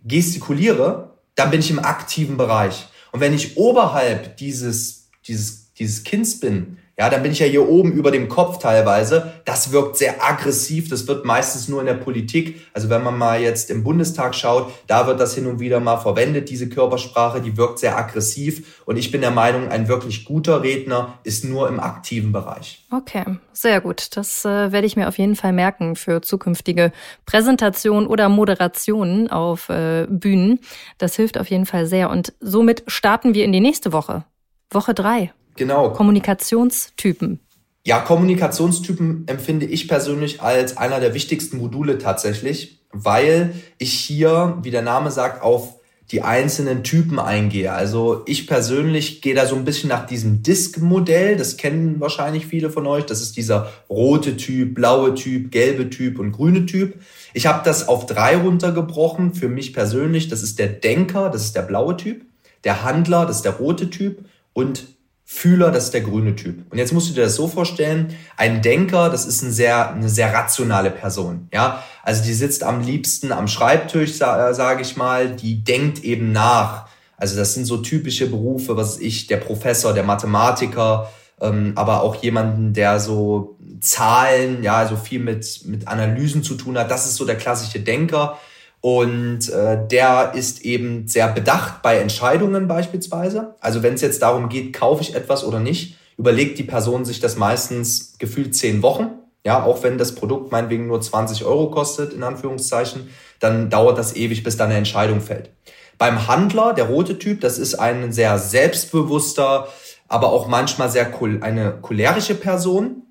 gestikuliere, 0.04 1.10
dann 1.34 1.50
bin 1.50 1.60
ich 1.60 1.70
im 1.70 1.78
aktiven 1.78 2.36
Bereich. 2.36 2.88
Und 3.12 3.20
wenn 3.20 3.34
ich 3.34 3.56
oberhalb 3.56 4.36
dieses, 4.36 5.08
dieses, 5.26 5.72
dieses 5.74 6.04
Kinns 6.04 6.40
bin, 6.40 6.78
ja, 7.00 7.08
dann 7.08 7.22
bin 7.22 7.32
ich 7.32 7.38
ja 7.38 7.46
hier 7.46 7.66
oben 7.66 7.92
über 7.92 8.10
dem 8.10 8.28
Kopf 8.28 8.58
teilweise. 8.58 9.32
Das 9.46 9.72
wirkt 9.72 9.96
sehr 9.96 10.22
aggressiv. 10.22 10.90
Das 10.90 11.08
wird 11.08 11.24
meistens 11.24 11.66
nur 11.66 11.80
in 11.80 11.86
der 11.86 11.94
Politik. 11.94 12.60
Also 12.74 12.90
wenn 12.90 13.02
man 13.02 13.16
mal 13.16 13.40
jetzt 13.40 13.70
im 13.70 13.82
Bundestag 13.82 14.34
schaut, 14.34 14.70
da 14.86 15.06
wird 15.06 15.18
das 15.18 15.34
hin 15.34 15.46
und 15.46 15.60
wieder 15.60 15.80
mal 15.80 15.96
verwendet, 15.96 16.50
diese 16.50 16.68
Körpersprache. 16.68 17.40
Die 17.40 17.56
wirkt 17.56 17.78
sehr 17.78 17.96
aggressiv. 17.96 18.82
Und 18.84 18.98
ich 18.98 19.10
bin 19.10 19.22
der 19.22 19.30
Meinung, 19.30 19.68
ein 19.68 19.88
wirklich 19.88 20.26
guter 20.26 20.62
Redner 20.62 21.18
ist 21.24 21.42
nur 21.42 21.70
im 21.70 21.80
aktiven 21.80 22.32
Bereich. 22.32 22.84
Okay, 22.92 23.24
sehr 23.54 23.80
gut. 23.80 24.14
Das 24.18 24.44
äh, 24.44 24.70
werde 24.70 24.86
ich 24.86 24.94
mir 24.94 25.08
auf 25.08 25.16
jeden 25.16 25.36
Fall 25.36 25.54
merken 25.54 25.96
für 25.96 26.20
zukünftige 26.20 26.92
Präsentationen 27.24 28.06
oder 28.06 28.28
Moderationen 28.28 29.30
auf 29.30 29.70
äh, 29.70 30.06
Bühnen. 30.06 30.60
Das 30.98 31.16
hilft 31.16 31.38
auf 31.38 31.48
jeden 31.48 31.64
Fall 31.64 31.86
sehr. 31.86 32.10
Und 32.10 32.34
somit 32.40 32.82
starten 32.88 33.32
wir 33.32 33.46
in 33.46 33.52
die 33.52 33.60
nächste 33.60 33.94
Woche. 33.94 34.26
Woche 34.70 34.92
drei. 34.92 35.32
Genau. 35.60 35.90
Kommunikationstypen. 35.90 37.38
Ja, 37.84 38.00
Kommunikationstypen 38.00 39.24
empfinde 39.26 39.66
ich 39.66 39.88
persönlich 39.88 40.40
als 40.40 40.78
einer 40.78 41.00
der 41.00 41.12
wichtigsten 41.12 41.58
Module 41.58 41.98
tatsächlich, 41.98 42.80
weil 42.92 43.52
ich 43.76 43.92
hier, 43.92 44.56
wie 44.62 44.70
der 44.70 44.80
Name 44.80 45.10
sagt, 45.10 45.42
auf 45.42 45.74
die 46.12 46.22
einzelnen 46.22 46.82
Typen 46.82 47.18
eingehe. 47.18 47.74
Also 47.74 48.22
ich 48.24 48.46
persönlich 48.46 49.20
gehe 49.20 49.34
da 49.34 49.44
so 49.44 49.54
ein 49.54 49.66
bisschen 49.66 49.90
nach 49.90 50.06
diesem 50.06 50.42
Disk-Modell. 50.42 51.36
Das 51.36 51.58
kennen 51.58 52.00
wahrscheinlich 52.00 52.46
viele 52.46 52.70
von 52.70 52.86
euch. 52.86 53.04
Das 53.04 53.20
ist 53.20 53.36
dieser 53.36 53.70
rote 53.90 54.38
Typ, 54.38 54.74
blaue 54.74 55.14
Typ, 55.14 55.52
gelbe 55.52 55.90
Typ 55.90 56.18
und 56.18 56.32
grüne 56.32 56.64
Typ. 56.64 56.94
Ich 57.34 57.46
habe 57.46 57.60
das 57.66 57.86
auf 57.86 58.06
drei 58.06 58.38
runtergebrochen. 58.38 59.34
Für 59.34 59.50
mich 59.50 59.74
persönlich, 59.74 60.28
das 60.28 60.42
ist 60.42 60.58
der 60.58 60.68
Denker, 60.68 61.28
das 61.28 61.44
ist 61.44 61.54
der 61.54 61.62
blaue 61.62 61.98
Typ. 61.98 62.22
Der 62.64 62.82
Handler, 62.82 63.26
das 63.26 63.36
ist 63.36 63.44
der 63.44 63.56
rote 63.56 63.90
Typ. 63.90 64.24
Und 64.54 64.86
Fühler, 65.32 65.70
das 65.70 65.84
ist 65.84 65.94
der 65.94 66.00
grüne 66.00 66.34
Typ. 66.34 66.70
Und 66.70 66.78
jetzt 66.78 66.92
musst 66.92 67.08
du 67.08 67.14
dir 67.14 67.22
das 67.22 67.36
so 67.36 67.46
vorstellen, 67.46 68.16
ein 68.36 68.62
Denker, 68.62 69.10
das 69.10 69.26
ist 69.26 69.42
ein 69.42 69.52
sehr, 69.52 69.92
eine 69.92 70.08
sehr 70.08 70.34
rationale 70.34 70.90
Person. 70.90 71.48
Ja, 71.54 71.84
also 72.02 72.24
die 72.24 72.34
sitzt 72.34 72.64
am 72.64 72.82
liebsten 72.82 73.30
am 73.30 73.46
Schreibtisch, 73.46 74.16
äh, 74.16 74.52
sage 74.52 74.82
ich 74.82 74.96
mal, 74.96 75.30
die 75.36 75.62
denkt 75.62 76.02
eben 76.02 76.32
nach. 76.32 76.88
Also 77.16 77.36
das 77.36 77.54
sind 77.54 77.64
so 77.64 77.76
typische 77.76 78.26
Berufe, 78.26 78.76
was 78.76 78.98
ich, 78.98 79.28
der 79.28 79.36
Professor, 79.36 79.94
der 79.94 80.02
Mathematiker, 80.02 81.08
ähm, 81.40 81.72
aber 81.76 82.02
auch 82.02 82.16
jemanden, 82.16 82.72
der 82.72 82.98
so 82.98 83.56
Zahlen, 83.80 84.64
ja, 84.64 84.74
also 84.74 84.96
viel 84.96 85.20
mit, 85.20 85.60
mit 85.64 85.86
Analysen 85.86 86.42
zu 86.42 86.56
tun 86.56 86.76
hat. 86.76 86.90
Das 86.90 87.06
ist 87.06 87.14
so 87.14 87.24
der 87.24 87.36
klassische 87.36 87.78
Denker. 87.78 88.36
Und 88.80 89.50
äh, 89.50 89.86
der 89.88 90.32
ist 90.34 90.62
eben 90.62 91.06
sehr 91.06 91.28
bedacht 91.28 91.82
bei 91.82 91.98
Entscheidungen 91.98 92.66
beispielsweise. 92.66 93.54
Also 93.60 93.82
wenn 93.82 93.94
es 93.94 94.00
jetzt 94.00 94.22
darum 94.22 94.48
geht, 94.48 94.72
kaufe 94.72 95.02
ich 95.02 95.14
etwas 95.14 95.44
oder 95.44 95.60
nicht, 95.60 95.96
überlegt 96.16 96.58
die 96.58 96.64
Person 96.64 97.04
sich 97.04 97.20
das 97.20 97.36
meistens 97.36 98.14
gefühlt 98.18 98.54
zehn 98.54 98.82
Wochen. 98.82 99.10
Ja, 99.44 99.64
auch 99.64 99.82
wenn 99.82 99.96
das 99.96 100.14
Produkt 100.14 100.52
meinetwegen 100.52 100.86
nur 100.86 101.00
20 101.00 101.44
Euro 101.44 101.70
kostet, 101.70 102.12
in 102.12 102.22
Anführungszeichen, 102.22 103.08
dann 103.38 103.70
dauert 103.70 103.96
das 103.96 104.14
ewig, 104.14 104.42
bis 104.42 104.56
dann 104.56 104.68
eine 104.68 104.78
Entscheidung 104.78 105.20
fällt. 105.20 105.50
Beim 105.96 106.28
Handler, 106.28 106.74
der 106.74 106.86
rote 106.86 107.18
Typ, 107.18 107.40
das 107.40 107.58
ist 107.58 107.74
ein 107.74 108.12
sehr 108.12 108.38
selbstbewusster, 108.38 109.68
aber 110.08 110.32
auch 110.32 110.46
manchmal 110.46 110.90
sehr 110.90 111.10
eine 111.42 111.78
cholerische 111.80 112.34
Person 112.34 113.02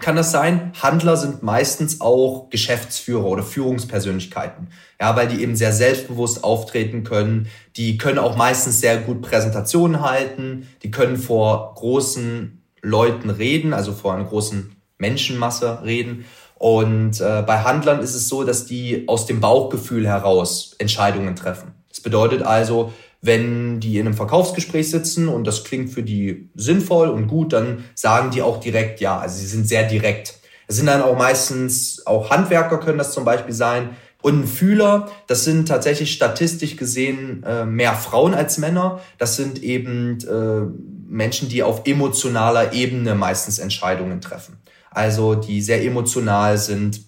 kann 0.00 0.16
das 0.16 0.30
sein. 0.30 0.72
Handler 0.80 1.16
sind 1.16 1.42
meistens 1.42 2.00
auch 2.00 2.50
Geschäftsführer 2.50 3.26
oder 3.26 3.42
Führungspersönlichkeiten. 3.42 4.68
Ja, 5.00 5.16
weil 5.16 5.28
die 5.28 5.42
eben 5.42 5.56
sehr 5.56 5.72
selbstbewusst 5.72 6.44
auftreten 6.44 7.04
können. 7.04 7.48
Die 7.76 7.98
können 7.98 8.18
auch 8.18 8.36
meistens 8.36 8.80
sehr 8.80 8.98
gut 8.98 9.22
Präsentationen 9.22 10.00
halten. 10.00 10.68
Die 10.82 10.90
können 10.90 11.16
vor 11.16 11.74
großen 11.74 12.62
Leuten 12.82 13.30
reden, 13.30 13.72
also 13.72 13.92
vor 13.92 14.14
einer 14.14 14.24
großen 14.24 14.74
Menschenmasse 14.98 15.80
reden. 15.84 16.24
Und 16.56 17.20
äh, 17.20 17.42
bei 17.46 17.60
Handlern 17.62 18.00
ist 18.00 18.14
es 18.14 18.28
so, 18.28 18.44
dass 18.44 18.66
die 18.66 19.08
aus 19.08 19.26
dem 19.26 19.40
Bauchgefühl 19.40 20.06
heraus 20.06 20.74
Entscheidungen 20.78 21.34
treffen. 21.34 21.72
Das 21.88 22.00
bedeutet 22.00 22.42
also, 22.42 22.92
wenn 23.22 23.80
die 23.80 23.98
in 23.98 24.06
einem 24.06 24.16
Verkaufsgespräch 24.16 24.90
sitzen 24.90 25.28
und 25.28 25.46
das 25.46 25.64
klingt 25.64 25.90
für 25.90 26.02
die 26.02 26.50
sinnvoll 26.54 27.08
und 27.08 27.26
gut, 27.26 27.52
dann 27.52 27.84
sagen 27.94 28.30
die 28.30 28.42
auch 28.42 28.60
direkt 28.60 29.00
ja. 29.00 29.18
Also 29.18 29.38
sie 29.38 29.46
sind 29.46 29.68
sehr 29.68 29.86
direkt. 29.86 30.38
Es 30.66 30.76
sind 30.76 30.86
dann 30.86 31.02
auch 31.02 31.18
meistens, 31.18 32.06
auch 32.06 32.30
Handwerker 32.30 32.78
können 32.78 32.98
das 32.98 33.12
zum 33.12 33.24
Beispiel 33.24 33.54
sein. 33.54 33.90
Und 34.22 34.42
ein 34.42 34.46
Fühler, 34.46 35.10
das 35.26 35.44
sind 35.44 35.66
tatsächlich 35.66 36.12
statistisch 36.12 36.76
gesehen 36.76 37.42
äh, 37.42 37.64
mehr 37.64 37.94
Frauen 37.94 38.34
als 38.34 38.58
Männer. 38.58 39.00
Das 39.18 39.36
sind 39.36 39.62
eben 39.62 40.18
äh, 40.20 40.66
Menschen, 41.08 41.48
die 41.48 41.62
auf 41.62 41.82
emotionaler 41.86 42.72
Ebene 42.72 43.14
meistens 43.14 43.58
Entscheidungen 43.58 44.20
treffen. 44.20 44.58
Also 44.90 45.34
die 45.34 45.62
sehr 45.62 45.84
emotional 45.84 46.58
sind 46.58 47.02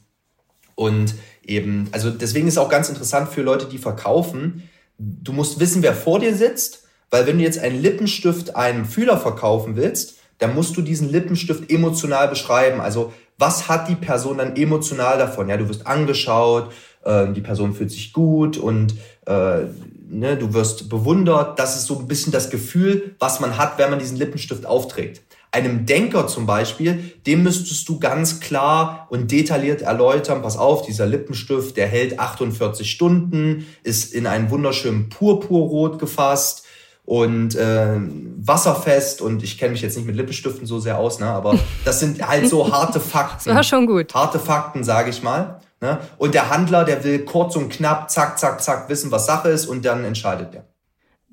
und 0.75 1.14
eben, 1.44 1.88
also 1.92 2.11
deswegen 2.11 2.48
ist 2.48 2.59
auch 2.59 2.68
ganz 2.68 2.88
interessant 2.88 3.29
für 3.29 3.42
Leute, 3.42 3.66
die 3.66 3.79
verkaufen, 3.79 4.68
du 4.98 5.33
musst 5.33 5.61
wissen, 5.61 5.83
wer 5.83 5.94
vor 5.94 6.20
dir 6.20 6.35
sitzt, 6.35 6.85
weil 7.11 7.26
wenn 7.26 7.38
du 7.38 7.44
jetzt 7.44 7.59
einen 7.59 7.81
Lippenstift 7.81 8.57
einem 8.57 8.85
Fühler 8.85 9.18
verkaufen 9.18 9.76
willst, 9.76 10.16
dann 10.38 10.55
musst 10.55 10.76
du 10.76 10.83
diesen 10.83 11.09
Lippenstift 11.09 11.70
emotional 11.70 12.28
beschreiben. 12.28 12.81
Also 12.81 13.12
was 13.38 13.68
hat 13.68 13.88
die 13.88 13.94
Person 13.94 14.38
dann 14.38 14.57
emotional 14.57 15.18
davon? 15.18 15.48
Ja, 15.48 15.57
du 15.57 15.68
wirst 15.68 15.87
angeschaut, 15.87 16.72
äh, 17.05 17.28
die 17.33 17.40
Person 17.40 17.74
fühlt 17.74 17.90
sich 17.90 18.12
gut 18.12 18.57
und 18.57 18.94
äh, 19.26 19.64
ne, 20.09 20.37
du 20.37 20.52
wirst 20.55 20.88
bewundert. 20.88 21.59
Das 21.59 21.76
ist 21.76 21.87
so 21.87 21.98
ein 21.98 22.07
bisschen 22.07 22.33
das 22.33 22.50
Gefühl, 22.50 23.14
was 23.18 23.40
man 23.40 23.57
hat, 23.59 23.78
wenn 23.78 23.90
man 23.90 23.98
diesen 23.98 24.16
Lippenstift 24.16 24.66
aufträgt. 24.66 25.22
Einem 25.52 25.84
Denker 25.84 26.26
zum 26.26 26.46
Beispiel, 26.46 27.12
dem 27.26 27.42
müsstest 27.42 27.88
du 27.88 27.98
ganz 27.98 28.40
klar 28.40 29.06
und 29.10 29.30
detailliert 29.30 29.82
erläutern, 29.82 30.40
pass 30.40 30.56
auf, 30.56 30.82
dieser 30.86 31.06
Lippenstift, 31.06 31.76
der 31.76 31.86
hält 31.86 32.18
48 32.18 32.90
Stunden, 32.90 33.66
ist 33.82 34.14
in 34.14 34.26
ein 34.26 34.50
wunderschönen 34.50 35.10
Purpurrot 35.10 35.98
gefasst 35.98 36.64
und 37.04 37.54
äh, 37.56 37.96
wasserfest 38.38 39.20
und 39.20 39.42
ich 39.42 39.58
kenne 39.58 39.72
mich 39.72 39.82
jetzt 39.82 39.96
nicht 39.96 40.06
mit 40.06 40.16
Lippenstiften 40.16 40.66
so 40.66 40.80
sehr 40.80 40.98
aus, 40.98 41.20
ne, 41.20 41.26
aber 41.26 41.58
das 41.84 42.00
sind 42.00 42.26
halt 42.26 42.48
so 42.48 42.72
harte 42.72 43.00
Fakten. 43.00 43.50
Das 43.50 43.56
war 43.56 43.62
schon 43.62 43.86
gut. 43.86 44.14
Harte 44.14 44.38
Fakten, 44.38 44.84
sage 44.84 45.10
ich 45.10 45.22
mal. 45.22 45.60
Ne? 45.82 45.98
Und 46.16 46.34
der 46.34 46.48
Handler, 46.48 46.84
der 46.84 47.04
will 47.04 47.24
kurz 47.24 47.56
und 47.56 47.68
knapp, 47.70 48.10
zack, 48.10 48.38
zack, 48.38 48.62
zack, 48.62 48.88
wissen, 48.88 49.10
was 49.10 49.26
Sache 49.26 49.48
ist 49.48 49.66
und 49.66 49.84
dann 49.84 50.04
entscheidet 50.04 50.54
der. 50.54 50.71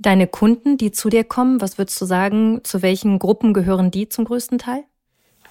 Deine 0.02 0.28
Kunden, 0.28 0.78
die 0.78 0.92
zu 0.92 1.10
dir 1.10 1.26
kommen, 1.26 1.60
was 1.60 1.78
würdest 1.78 2.00
du 2.00 2.06
sagen, 2.06 2.62
zu 2.64 2.82
welchen 2.82 3.20
Gruppen 3.20 3.54
gehören 3.54 3.92
die 3.92 4.08
zum 4.08 4.24
größten 4.24 4.58
Teil? 4.58 4.86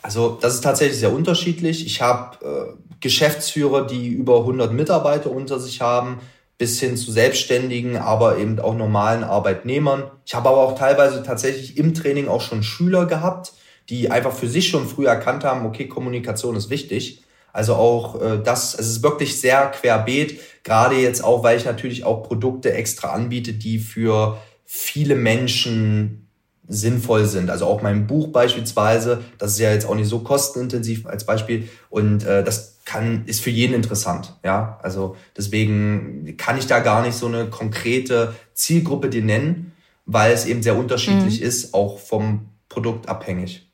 Also 0.00 0.38
das 0.40 0.54
ist 0.54 0.64
tatsächlich 0.64 0.98
sehr 0.98 1.12
unterschiedlich. 1.12 1.84
Ich 1.84 2.00
habe 2.00 2.38
äh, 2.44 2.94
Geschäftsführer, 3.00 3.87
die 3.87 4.08
über 4.08 4.38
100 4.38 4.72
Mitarbeiter 4.72 5.30
unter 5.30 5.61
sich 5.61 5.82
haben, 5.82 6.20
bis 6.56 6.80
hin 6.80 6.96
zu 6.96 7.12
Selbstständigen, 7.12 7.98
aber 7.98 8.38
eben 8.38 8.58
auch 8.58 8.74
normalen 8.74 9.22
Arbeitnehmern. 9.22 10.11
Ich 10.24 10.34
habe 10.34 10.48
aber 10.48 10.58
auch 10.58 10.78
teilweise 10.78 11.22
tatsächlich 11.22 11.76
im 11.76 11.92
Training 11.92 12.26
auch 12.28 12.40
schon 12.40 12.62
Schüler 12.62 13.04
gehabt, 13.04 13.52
die 13.90 14.11
einfach 14.11 14.32
für 14.32 14.48
sich 14.48 14.68
schon 14.68 14.88
früh 14.88 15.06
erkannt 15.06 15.44
haben, 15.44 15.66
okay, 15.66 15.88
Kommunikation 15.88 16.56
ist 16.56 16.70
wichtig. 16.70 17.22
Also 17.59 17.75
auch 17.75 18.23
äh, 18.23 18.40
das, 18.40 18.79
es 18.79 18.87
ist 18.87 19.03
wirklich 19.03 19.40
sehr 19.40 19.66
querbeet, 19.73 20.38
gerade 20.62 20.94
jetzt 20.94 21.25
auch, 21.25 21.42
weil 21.42 21.57
ich 21.57 21.64
natürlich 21.64 22.05
auch 22.05 22.23
Produkte 22.23 22.73
extra 22.73 23.09
anbiete, 23.09 23.53
die 23.53 23.81
für 23.81 24.38
viele 24.64 25.16
Menschen 25.16 26.29
sinnvoll 26.68 27.27
sind. 27.27 27.51
Also 27.51 27.66
auch 27.66 27.83
mein 27.83 28.07
Buch 28.07 28.29
beispielsweise, 28.29 29.25
das 29.38 29.55
ist 29.55 29.59
ja 29.59 29.73
jetzt 29.73 29.88
auch 29.88 29.97
nicht 29.97 30.07
so 30.09 30.21
kostenintensiv 30.21 31.05
als 31.07 31.27
Beispiel 31.27 31.68
und 31.90 32.25
äh, 32.25 32.44
das 32.44 32.77
kann 32.85 33.25
ist 33.27 33.40
für 33.40 33.51
jeden 33.51 33.75
interessant. 33.75 34.37
Ja, 34.44 34.79
also 34.85 35.16
deswegen 35.37 36.37
kann 36.37 36.59
ich 36.59 36.68
da 36.68 36.79
gar 36.79 37.03
nicht 37.03 37.16
so 37.16 37.27
eine 37.27 37.47
konkrete 37.47 38.37
Zielgruppe 38.55 39.09
dir 39.09 39.25
nennen, 39.25 39.73
weil 40.07 40.31
es 40.31 40.47
eben 40.47 40.62
sehr 40.62 40.77
unterschiedlich 40.77 41.40
mhm. 41.40 41.47
ist, 41.49 41.75
auch 41.75 41.99
vom 41.99 42.51
Produkt 42.68 43.09
abhängig. 43.09 43.68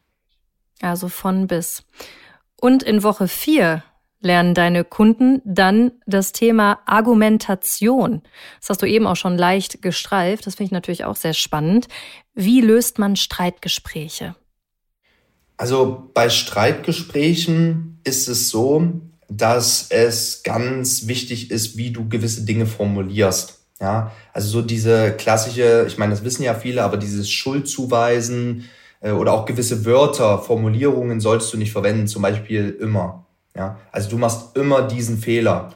Also 0.80 1.10
von 1.10 1.46
bis. 1.46 1.82
Und 2.64 2.82
in 2.82 3.02
Woche 3.02 3.28
vier 3.28 3.82
lernen 4.22 4.54
deine 4.54 4.84
Kunden 4.84 5.42
dann 5.44 5.92
das 6.06 6.32
Thema 6.32 6.78
Argumentation. 6.86 8.22
Das 8.58 8.70
hast 8.70 8.80
du 8.80 8.86
eben 8.86 9.06
auch 9.06 9.16
schon 9.16 9.36
leicht 9.36 9.82
gestreift. 9.82 10.46
Das 10.46 10.54
finde 10.54 10.68
ich 10.68 10.72
natürlich 10.72 11.04
auch 11.04 11.16
sehr 11.16 11.34
spannend. 11.34 11.88
Wie 12.32 12.62
löst 12.62 12.98
man 12.98 13.16
Streitgespräche? 13.16 14.34
Also 15.58 16.10
bei 16.14 16.30
Streitgesprächen 16.30 18.00
ist 18.02 18.28
es 18.28 18.48
so, 18.48 18.92
dass 19.28 19.90
es 19.90 20.42
ganz 20.42 21.06
wichtig 21.06 21.50
ist, 21.50 21.76
wie 21.76 21.90
du 21.90 22.08
gewisse 22.08 22.46
Dinge 22.46 22.64
formulierst. 22.64 23.58
Ja, 23.78 24.10
also 24.32 24.48
so 24.48 24.62
diese 24.62 25.12
klassische, 25.12 25.84
ich 25.86 25.98
meine, 25.98 26.12
das 26.12 26.24
wissen 26.24 26.42
ja 26.42 26.54
viele, 26.54 26.82
aber 26.82 26.96
dieses 26.96 27.30
Schuldzuweisen, 27.30 28.70
äh, 29.04 29.12
oder 29.12 29.32
auch 29.32 29.44
gewisse 29.44 29.84
Wörter, 29.84 30.38
Formulierungen 30.38 31.20
solltest 31.20 31.52
du 31.52 31.58
nicht 31.58 31.72
verwenden, 31.72 32.08
zum 32.08 32.22
Beispiel 32.22 32.76
immer. 32.80 33.26
Ja, 33.54 33.78
also 33.92 34.10
du 34.10 34.18
machst 34.18 34.56
immer 34.56 34.82
diesen 34.82 35.18
Fehler. 35.18 35.74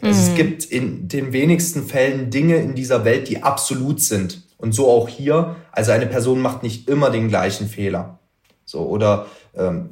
Mhm. 0.00 0.08
Es 0.08 0.34
gibt 0.34 0.64
in 0.64 1.08
den 1.08 1.32
wenigsten 1.32 1.86
Fällen 1.86 2.30
Dinge 2.30 2.56
in 2.56 2.74
dieser 2.74 3.04
Welt, 3.04 3.28
die 3.28 3.42
absolut 3.42 4.00
sind. 4.00 4.42
Und 4.58 4.72
so 4.72 4.88
auch 4.88 5.08
hier. 5.08 5.56
Also 5.72 5.92
eine 5.92 6.06
Person 6.06 6.40
macht 6.40 6.62
nicht 6.62 6.88
immer 6.88 7.10
den 7.10 7.28
gleichen 7.28 7.66
Fehler. 7.66 8.18
So, 8.64 8.80
oder 8.80 9.26
ähm, 9.54 9.90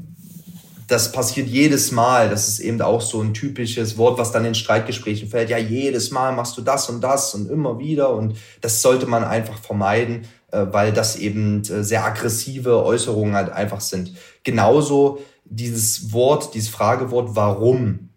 das 0.87 1.13
passiert 1.13 1.49
jedes 1.49 1.91
Mal. 1.91 2.29
Das 2.29 2.49
ist 2.49 2.61
eben 2.61 2.81
auch 2.83 3.01
so 3.01 3.21
ein 3.21 3.35
typisches 3.35 3.97
Wort, 3.97 4.19
was 4.19 4.33
dann 4.33 4.45
in 4.45 4.55
Streitgesprächen 4.55 5.29
fällt. 5.29 5.51
Ja, 5.51 5.59
jedes 5.59 6.11
Mal 6.11 6.33
machst 6.33 6.57
du 6.57 6.63
das 6.63 6.89
und 6.89 7.01
das 7.01 7.35
und 7.35 7.51
immer 7.51 7.79
wieder. 7.79 8.15
Und 8.15 8.37
das 8.61 8.83
sollte 8.83 9.07
man 9.07 9.25
einfach 9.25 9.59
vermeiden. 9.59 10.27
Äh, 10.55 10.73
weil 10.73 10.93
das 10.93 11.17
eben 11.17 11.63
äh, 11.63 11.83
sehr 11.83 12.05
aggressive 12.05 12.85
Äußerungen 12.85 13.35
halt 13.35 13.51
einfach 13.51 13.81
sind. 13.81 14.13
Genauso 14.45 15.19
dieses 15.45 16.13
Wort, 16.13 16.55
dieses 16.55 16.69
Fragewort 16.69 17.31
warum, 17.35 18.11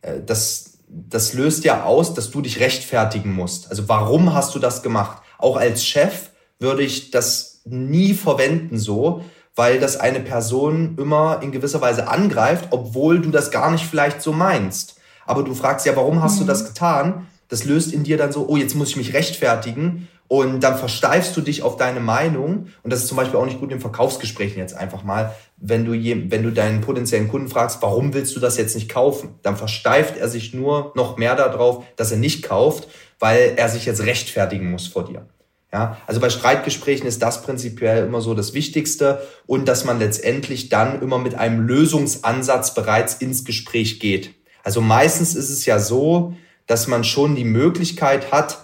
äh, 0.00 0.20
das, 0.26 0.78
das 0.88 1.34
löst 1.34 1.64
ja 1.64 1.84
aus, 1.84 2.14
dass 2.14 2.30
du 2.30 2.40
dich 2.40 2.58
rechtfertigen 2.58 3.32
musst. 3.32 3.70
Also 3.70 3.88
warum 3.88 4.34
hast 4.34 4.54
du 4.56 4.58
das 4.58 4.82
gemacht? 4.82 5.22
Auch 5.38 5.56
als 5.56 5.84
Chef 5.84 6.30
würde 6.58 6.82
ich 6.82 7.12
das 7.12 7.60
nie 7.64 8.14
verwenden 8.14 8.78
so, 8.78 9.22
weil 9.54 9.78
das 9.78 9.98
eine 9.98 10.20
Person 10.20 10.96
immer 10.98 11.42
in 11.42 11.52
gewisser 11.52 11.80
Weise 11.80 12.08
angreift, 12.08 12.68
obwohl 12.70 13.20
du 13.20 13.30
das 13.30 13.52
gar 13.52 13.70
nicht 13.70 13.84
vielleicht 13.84 14.20
so 14.20 14.32
meinst. 14.32 14.96
Aber 15.26 15.44
du 15.44 15.54
fragst 15.54 15.86
ja, 15.86 15.94
warum 15.94 16.22
hast 16.22 16.36
mhm. 16.36 16.40
du 16.40 16.46
das 16.46 16.66
getan? 16.66 17.28
Das 17.46 17.64
löst 17.64 17.92
in 17.92 18.02
dir 18.02 18.16
dann 18.16 18.32
so, 18.32 18.48
oh, 18.48 18.56
jetzt 18.56 18.74
muss 18.74 18.90
ich 18.90 18.96
mich 18.96 19.12
rechtfertigen 19.12 20.08
und 20.32 20.60
dann 20.60 20.78
versteifst 20.78 21.36
du 21.36 21.42
dich 21.42 21.62
auf 21.62 21.76
deine 21.76 22.00
Meinung. 22.00 22.68
Und 22.82 22.90
das 22.90 23.00
ist 23.00 23.08
zum 23.08 23.18
Beispiel 23.18 23.38
auch 23.38 23.44
nicht 23.44 23.60
gut 23.60 23.70
in 23.70 23.80
Verkaufsgesprächen 23.80 24.56
jetzt 24.56 24.74
einfach 24.74 25.02
mal. 25.02 25.34
Wenn 25.58 25.84
du, 25.84 25.92
je, 25.92 26.30
wenn 26.30 26.42
du 26.42 26.50
deinen 26.50 26.80
potenziellen 26.80 27.28
Kunden 27.28 27.48
fragst, 27.48 27.82
warum 27.82 28.14
willst 28.14 28.34
du 28.34 28.40
das 28.40 28.56
jetzt 28.56 28.74
nicht 28.74 28.88
kaufen? 28.88 29.34
Dann 29.42 29.58
versteift 29.58 30.16
er 30.16 30.30
sich 30.30 30.54
nur 30.54 30.92
noch 30.94 31.18
mehr 31.18 31.36
darauf, 31.36 31.84
dass 31.96 32.12
er 32.12 32.16
nicht 32.16 32.44
kauft, 32.44 32.88
weil 33.18 33.52
er 33.56 33.68
sich 33.68 33.84
jetzt 33.84 34.06
rechtfertigen 34.06 34.70
muss 34.70 34.86
vor 34.86 35.04
dir. 35.04 35.26
Ja, 35.70 35.98
also 36.06 36.18
bei 36.18 36.30
Streitgesprächen 36.30 37.06
ist 37.06 37.20
das 37.20 37.42
prinzipiell 37.42 38.06
immer 38.06 38.22
so 38.22 38.32
das 38.32 38.54
Wichtigste 38.54 39.20
und 39.44 39.68
dass 39.68 39.84
man 39.84 39.98
letztendlich 39.98 40.70
dann 40.70 41.02
immer 41.02 41.18
mit 41.18 41.34
einem 41.34 41.66
Lösungsansatz 41.66 42.72
bereits 42.72 43.16
ins 43.16 43.44
Gespräch 43.44 44.00
geht. 44.00 44.34
Also 44.64 44.80
meistens 44.80 45.34
ist 45.34 45.50
es 45.50 45.66
ja 45.66 45.78
so, 45.78 46.32
dass 46.66 46.86
man 46.86 47.04
schon 47.04 47.36
die 47.36 47.44
Möglichkeit 47.44 48.32
hat, 48.32 48.61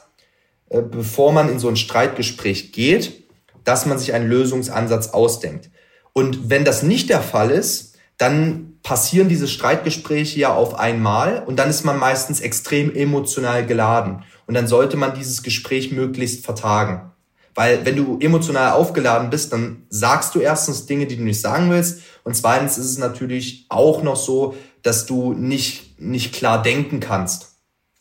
äh, 0.70 0.82
bevor 0.82 1.32
man 1.32 1.48
in 1.48 1.58
so 1.58 1.68
ein 1.68 1.76
Streitgespräch 1.76 2.72
geht, 2.72 3.24
dass 3.64 3.86
man 3.86 3.98
sich 3.98 4.12
einen 4.12 4.28
Lösungsansatz 4.28 5.08
ausdenkt. 5.08 5.70
Und 6.12 6.50
wenn 6.50 6.64
das 6.64 6.82
nicht 6.82 7.10
der 7.10 7.22
Fall 7.22 7.50
ist, 7.50 7.96
dann 8.16 8.78
passieren 8.82 9.28
diese 9.28 9.46
Streitgespräche 9.46 10.40
ja 10.40 10.54
auf 10.54 10.74
einmal 10.78 11.42
und 11.46 11.56
dann 11.56 11.70
ist 11.70 11.84
man 11.84 11.98
meistens 11.98 12.40
extrem 12.40 12.94
emotional 12.94 13.64
geladen. 13.66 14.24
Und 14.46 14.54
dann 14.54 14.66
sollte 14.66 14.96
man 14.96 15.14
dieses 15.14 15.42
Gespräch 15.42 15.92
möglichst 15.92 16.44
vertagen. 16.44 17.12
Weil 17.54 17.84
wenn 17.84 17.96
du 17.96 18.18
emotional 18.20 18.72
aufgeladen 18.72 19.30
bist, 19.30 19.52
dann 19.52 19.82
sagst 19.88 20.34
du 20.34 20.40
erstens 20.40 20.86
Dinge, 20.86 21.06
die 21.06 21.16
du 21.16 21.24
nicht 21.24 21.40
sagen 21.40 21.70
willst. 21.70 22.02
Und 22.24 22.34
zweitens 22.34 22.78
ist 22.78 22.86
es 22.86 22.98
natürlich 22.98 23.66
auch 23.68 24.02
noch 24.02 24.16
so, 24.16 24.54
dass 24.82 25.06
du 25.06 25.32
nicht, 25.32 26.00
nicht 26.00 26.32
klar 26.32 26.62
denken 26.62 27.00
kannst. 27.00 27.47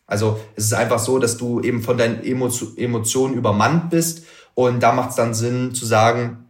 Also 0.08 0.40
es 0.56 0.66
ist 0.66 0.74
einfach 0.74 1.00
so, 1.00 1.20
dass 1.20 1.38
du 1.38 1.62
eben 1.62 1.84
von 1.84 1.98
deinen 1.98 2.24
Emotionen 2.24 3.36
übermannt 3.36 3.90
bist 3.90 4.24
und 4.56 4.82
da 4.82 4.94
macht 4.94 5.12
es 5.12 5.16
dann 5.18 5.34
Sinn 5.34 5.76
zu 5.76 5.86
sagen, 5.86 6.46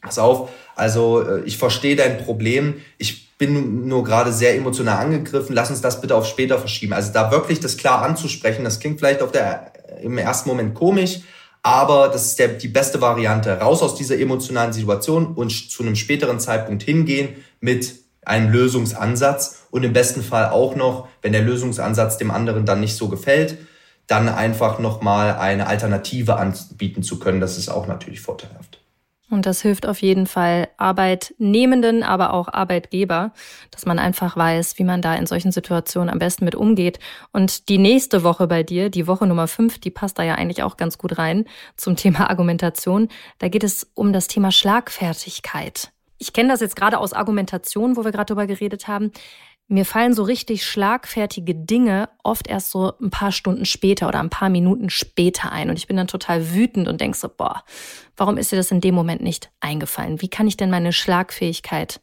pass 0.00 0.18
auf, 0.18 0.48
also 0.74 1.22
äh, 1.22 1.42
ich 1.44 1.58
verstehe 1.58 1.94
dein 1.94 2.18
Problem, 2.18 2.74
ich 2.98 3.36
bin 3.36 3.86
nur 3.86 4.02
gerade 4.02 4.32
sehr 4.32 4.56
emotional 4.56 4.98
angegriffen, 5.04 5.54
lass 5.54 5.70
uns 5.70 5.80
das 5.80 6.00
bitte 6.00 6.16
auf 6.16 6.26
später 6.26 6.58
verschieben. 6.58 6.92
Also 6.92 7.12
da 7.12 7.30
wirklich 7.30 7.60
das 7.60 7.76
klar 7.76 8.02
anzusprechen, 8.02 8.64
das 8.64 8.80
klingt 8.80 8.98
vielleicht 8.98 9.20
auf 9.20 9.32
der, 9.32 9.72
im 10.02 10.16
ersten 10.16 10.48
Moment 10.48 10.74
komisch, 10.74 11.20
aber 11.62 12.08
das 12.08 12.26
ist 12.26 12.38
der, 12.38 12.48
die 12.48 12.68
beste 12.68 13.00
Variante. 13.00 13.58
Raus 13.60 13.82
aus 13.82 13.94
dieser 13.94 14.18
emotionalen 14.18 14.72
Situation 14.72 15.34
und 15.34 15.50
zu 15.50 15.82
einem 15.82 15.96
späteren 15.96 16.40
Zeitpunkt 16.40 16.82
hingehen 16.82 17.36
mit 17.60 18.01
einem 18.24 18.50
Lösungsansatz 18.50 19.66
und 19.70 19.84
im 19.84 19.92
besten 19.92 20.22
Fall 20.22 20.50
auch 20.50 20.76
noch, 20.76 21.08
wenn 21.22 21.32
der 21.32 21.42
Lösungsansatz 21.42 22.18
dem 22.18 22.30
anderen 22.30 22.66
dann 22.66 22.80
nicht 22.80 22.96
so 22.96 23.08
gefällt, 23.08 23.58
dann 24.06 24.28
einfach 24.28 24.78
nochmal 24.78 25.36
eine 25.36 25.66
Alternative 25.66 26.36
anbieten 26.36 27.02
zu 27.02 27.18
können. 27.18 27.40
Das 27.40 27.58
ist 27.58 27.68
auch 27.68 27.86
natürlich 27.86 28.20
vorteilhaft. 28.20 28.82
Und 29.32 29.46
das 29.46 29.62
hilft 29.62 29.86
auf 29.86 30.02
jeden 30.02 30.26
Fall 30.26 30.68
Arbeitnehmenden, 30.76 32.02
aber 32.02 32.34
auch 32.34 32.48
Arbeitgeber, 32.48 33.32
dass 33.70 33.86
man 33.86 33.98
einfach 33.98 34.36
weiß, 34.36 34.78
wie 34.78 34.84
man 34.84 35.00
da 35.00 35.14
in 35.14 35.24
solchen 35.24 35.52
Situationen 35.52 36.10
am 36.10 36.18
besten 36.18 36.44
mit 36.44 36.54
umgeht. 36.54 36.98
Und 37.32 37.70
die 37.70 37.78
nächste 37.78 38.24
Woche 38.24 38.46
bei 38.46 38.62
dir, 38.62 38.90
die 38.90 39.06
Woche 39.06 39.26
Nummer 39.26 39.48
fünf, 39.48 39.78
die 39.78 39.90
passt 39.90 40.18
da 40.18 40.22
ja 40.22 40.34
eigentlich 40.34 40.62
auch 40.62 40.76
ganz 40.76 40.98
gut 40.98 41.16
rein 41.16 41.46
zum 41.78 41.96
Thema 41.96 42.28
Argumentation. 42.28 43.08
Da 43.38 43.48
geht 43.48 43.64
es 43.64 43.90
um 43.94 44.12
das 44.12 44.28
Thema 44.28 44.52
Schlagfertigkeit. 44.52 45.91
Ich 46.22 46.32
kenne 46.32 46.48
das 46.50 46.60
jetzt 46.60 46.76
gerade 46.76 46.98
aus 46.98 47.12
Argumentation, 47.12 47.96
wo 47.96 48.04
wir 48.04 48.12
gerade 48.12 48.32
drüber 48.32 48.46
geredet 48.46 48.88
haben 48.88 49.12
mir 49.68 49.84
fallen 49.84 50.14
so 50.14 50.22
richtig 50.22 50.66
schlagfertige 50.66 51.54
Dinge 51.54 52.08
oft 52.22 52.46
erst 52.46 52.70
so 52.70 52.92
ein 53.00 53.10
paar 53.10 53.32
Stunden 53.32 53.64
später 53.64 54.08
oder 54.08 54.20
ein 54.20 54.30
paar 54.30 54.50
Minuten 54.50 54.90
später 54.90 55.50
ein. 55.50 55.70
Und 55.70 55.78
ich 55.78 55.86
bin 55.86 55.96
dann 55.96 56.06
total 56.08 56.52
wütend 56.52 56.88
und 56.88 57.00
denke 57.00 57.16
so, 57.16 57.28
boah, 57.28 57.64
warum 58.16 58.36
ist 58.36 58.52
dir 58.52 58.56
das 58.56 58.70
in 58.70 58.80
dem 58.80 58.94
Moment 58.94 59.22
nicht 59.22 59.50
eingefallen? 59.60 60.20
Wie 60.20 60.28
kann 60.28 60.46
ich 60.46 60.56
denn 60.56 60.70
meine 60.70 60.92
Schlagfähigkeit 60.92 62.00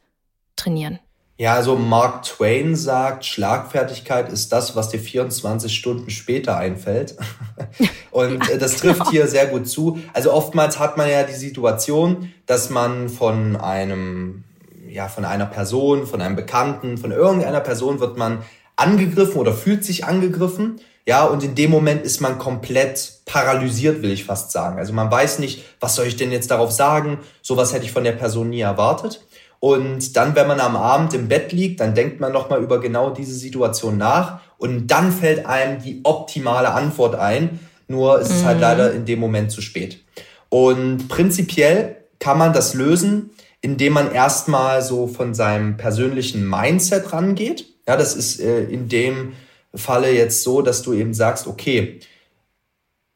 trainieren? 0.56 0.98
Ja, 1.40 1.54
also 1.54 1.74
Mark 1.74 2.24
Twain 2.24 2.76
sagt, 2.76 3.24
Schlagfertigkeit 3.24 4.30
ist 4.30 4.52
das, 4.52 4.76
was 4.76 4.90
dir 4.90 5.00
24 5.00 5.74
Stunden 5.74 6.10
später 6.10 6.58
einfällt. 6.58 7.16
Und 8.10 8.46
ja, 8.46 8.58
das 8.58 8.76
trifft 8.76 8.98
genau. 8.98 9.10
hier 9.10 9.26
sehr 9.26 9.46
gut 9.46 9.66
zu. 9.66 9.98
Also 10.12 10.34
oftmals 10.34 10.78
hat 10.78 10.98
man 10.98 11.08
ja 11.08 11.22
die 11.22 11.32
Situation, 11.32 12.30
dass 12.44 12.68
man 12.68 13.08
von 13.08 13.56
einem 13.56 14.44
ja, 14.86 15.08
von 15.08 15.24
einer 15.24 15.46
Person, 15.46 16.06
von 16.06 16.20
einem 16.20 16.36
Bekannten, 16.36 16.98
von 16.98 17.10
irgendeiner 17.10 17.60
Person 17.60 18.00
wird 18.00 18.18
man 18.18 18.42
angegriffen 18.76 19.40
oder 19.40 19.54
fühlt 19.54 19.82
sich 19.82 20.04
angegriffen. 20.04 20.78
Ja, 21.06 21.24
und 21.24 21.42
in 21.42 21.54
dem 21.54 21.70
Moment 21.70 22.02
ist 22.02 22.20
man 22.20 22.38
komplett 22.38 23.14
paralysiert, 23.24 24.02
will 24.02 24.10
ich 24.10 24.26
fast 24.26 24.52
sagen. 24.52 24.78
Also 24.78 24.92
man 24.92 25.10
weiß 25.10 25.38
nicht, 25.38 25.64
was 25.80 25.94
soll 25.94 26.06
ich 26.06 26.16
denn 26.16 26.32
jetzt 26.32 26.50
darauf 26.50 26.70
sagen? 26.70 27.18
Sowas 27.40 27.72
hätte 27.72 27.86
ich 27.86 27.92
von 27.92 28.04
der 28.04 28.12
Person 28.12 28.50
nie 28.50 28.60
erwartet. 28.60 29.24
Und 29.60 30.16
dann, 30.16 30.34
wenn 30.34 30.48
man 30.48 30.58
am 30.58 30.74
Abend 30.74 31.12
im 31.12 31.28
Bett 31.28 31.52
liegt, 31.52 31.80
dann 31.80 31.94
denkt 31.94 32.18
man 32.18 32.32
nochmal 32.32 32.62
über 32.62 32.80
genau 32.80 33.10
diese 33.10 33.34
Situation 33.34 33.98
nach 33.98 34.40
und 34.56 34.86
dann 34.88 35.12
fällt 35.12 35.44
einem 35.44 35.82
die 35.82 36.00
optimale 36.02 36.72
Antwort 36.72 37.14
ein. 37.14 37.60
Nur 37.86 38.20
ist 38.20 38.30
es 38.30 38.44
halt 38.44 38.58
mhm. 38.58 38.64
halt 38.64 38.78
leider 38.78 38.92
in 38.92 39.04
dem 39.04 39.20
Moment 39.20 39.50
zu 39.50 39.60
spät. 39.60 40.02
Und 40.48 41.08
prinzipiell 41.08 41.96
kann 42.18 42.38
man 42.38 42.52
das 42.52 42.74
lösen, 42.74 43.30
indem 43.60 43.92
man 43.92 44.12
erstmal 44.12 44.82
so 44.82 45.06
von 45.06 45.34
seinem 45.34 45.76
persönlichen 45.76 46.48
Mindset 46.48 47.12
rangeht. 47.12 47.66
Ja, 47.86 47.96
das 47.96 48.14
ist 48.14 48.40
äh, 48.40 48.64
in 48.64 48.88
dem 48.88 49.34
Falle 49.74 50.10
jetzt 50.10 50.42
so, 50.42 50.62
dass 50.62 50.82
du 50.82 50.94
eben 50.94 51.12
sagst, 51.12 51.46
okay, 51.46 52.00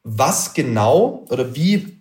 was 0.03 0.53
genau 0.53 1.25
oder 1.29 1.55
wie 1.55 1.97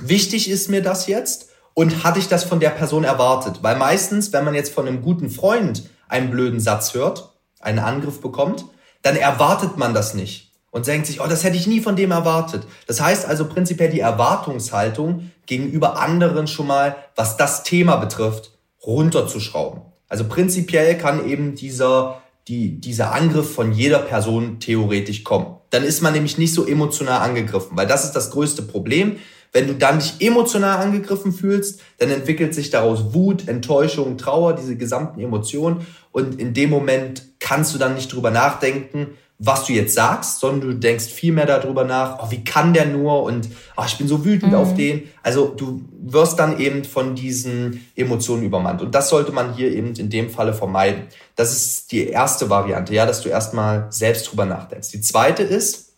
wichtig 0.00 0.50
ist 0.50 0.68
mir 0.68 0.82
das 0.82 1.06
jetzt 1.06 1.48
und 1.74 2.04
hatte 2.04 2.18
ich 2.18 2.28
das 2.28 2.44
von 2.44 2.60
der 2.60 2.70
Person 2.70 3.04
erwartet? 3.04 3.62
Weil 3.62 3.76
meistens, 3.76 4.32
wenn 4.32 4.44
man 4.44 4.54
jetzt 4.54 4.72
von 4.72 4.86
einem 4.86 5.02
guten 5.02 5.30
Freund 5.30 5.88
einen 6.08 6.30
blöden 6.30 6.60
Satz 6.60 6.94
hört, 6.94 7.30
einen 7.60 7.78
Angriff 7.78 8.20
bekommt, 8.20 8.64
dann 9.02 9.16
erwartet 9.16 9.76
man 9.76 9.94
das 9.94 10.14
nicht 10.14 10.52
und 10.72 10.86
denkt 10.86 11.06
sich, 11.06 11.20
oh, 11.20 11.26
das 11.26 11.44
hätte 11.44 11.56
ich 11.56 11.66
nie 11.66 11.80
von 11.80 11.96
dem 11.96 12.10
erwartet. 12.10 12.66
Das 12.86 13.00
heißt 13.00 13.26
also 13.26 13.46
prinzipiell 13.46 13.90
die 13.90 14.00
Erwartungshaltung 14.00 15.30
gegenüber 15.46 16.00
anderen 16.00 16.46
schon 16.46 16.66
mal, 16.66 16.96
was 17.14 17.36
das 17.36 17.62
Thema 17.62 17.96
betrifft, 17.96 18.52
runterzuschrauben. 18.84 19.82
Also 20.08 20.24
prinzipiell 20.24 20.96
kann 20.98 21.28
eben 21.28 21.54
dieser, 21.54 22.22
die, 22.48 22.80
dieser 22.80 23.12
Angriff 23.12 23.54
von 23.54 23.72
jeder 23.72 23.98
Person 23.98 24.60
theoretisch 24.60 25.24
kommen. 25.24 25.56
Dann 25.70 25.84
ist 25.84 26.02
man 26.02 26.12
nämlich 26.12 26.38
nicht 26.38 26.54
so 26.54 26.66
emotional 26.66 27.20
angegriffen, 27.20 27.76
weil 27.76 27.86
das 27.86 28.04
ist 28.04 28.12
das 28.12 28.30
größte 28.30 28.62
Problem. 28.62 29.16
Wenn 29.52 29.66
du 29.66 29.74
dann 29.74 29.98
dich 29.98 30.14
emotional 30.20 30.78
angegriffen 30.78 31.32
fühlst, 31.32 31.80
dann 31.98 32.10
entwickelt 32.10 32.54
sich 32.54 32.70
daraus 32.70 33.12
Wut, 33.12 33.48
Enttäuschung, 33.48 34.16
Trauer, 34.16 34.54
diese 34.54 34.76
gesamten 34.76 35.20
Emotionen. 35.20 35.86
Und 36.10 36.40
in 36.40 36.54
dem 36.54 36.70
Moment 36.70 37.24
kannst 37.38 37.74
du 37.74 37.78
dann 37.78 37.94
nicht 37.94 38.12
drüber 38.12 38.30
nachdenken, 38.30 39.08
was 39.44 39.66
du 39.66 39.72
jetzt 39.72 39.94
sagst, 39.94 40.38
sondern 40.38 40.70
du 40.70 40.74
denkst 40.76 41.06
viel 41.06 41.32
mehr 41.32 41.46
darüber 41.46 41.82
nach, 41.82 42.20
oh, 42.22 42.30
wie 42.30 42.44
kann 42.44 42.72
der 42.72 42.86
nur 42.86 43.24
und 43.24 43.48
oh, 43.76 43.82
ich 43.84 43.98
bin 43.98 44.06
so 44.06 44.24
wütend 44.24 44.52
mhm. 44.52 44.58
auf 44.58 44.74
den. 44.74 45.08
Also 45.24 45.48
du 45.48 45.82
wirst 46.00 46.38
dann 46.38 46.60
eben 46.60 46.84
von 46.84 47.16
diesen 47.16 47.84
Emotionen 47.96 48.44
übermannt. 48.44 48.82
Und 48.82 48.94
das 48.94 49.08
sollte 49.08 49.32
man 49.32 49.54
hier 49.54 49.72
eben 49.72 49.94
in 49.96 50.10
dem 50.10 50.30
Falle 50.30 50.54
vermeiden. 50.54 51.08
Das 51.34 51.52
ist 51.52 51.90
die 51.90 52.06
erste 52.06 52.50
Variante, 52.50 52.94
ja, 52.94 53.04
dass 53.04 53.20
du 53.20 53.28
erstmal 53.28 53.88
selbst 53.90 54.30
drüber 54.30 54.46
nachdenkst. 54.46 54.92
Die 54.92 55.00
zweite 55.00 55.42
ist, 55.42 55.94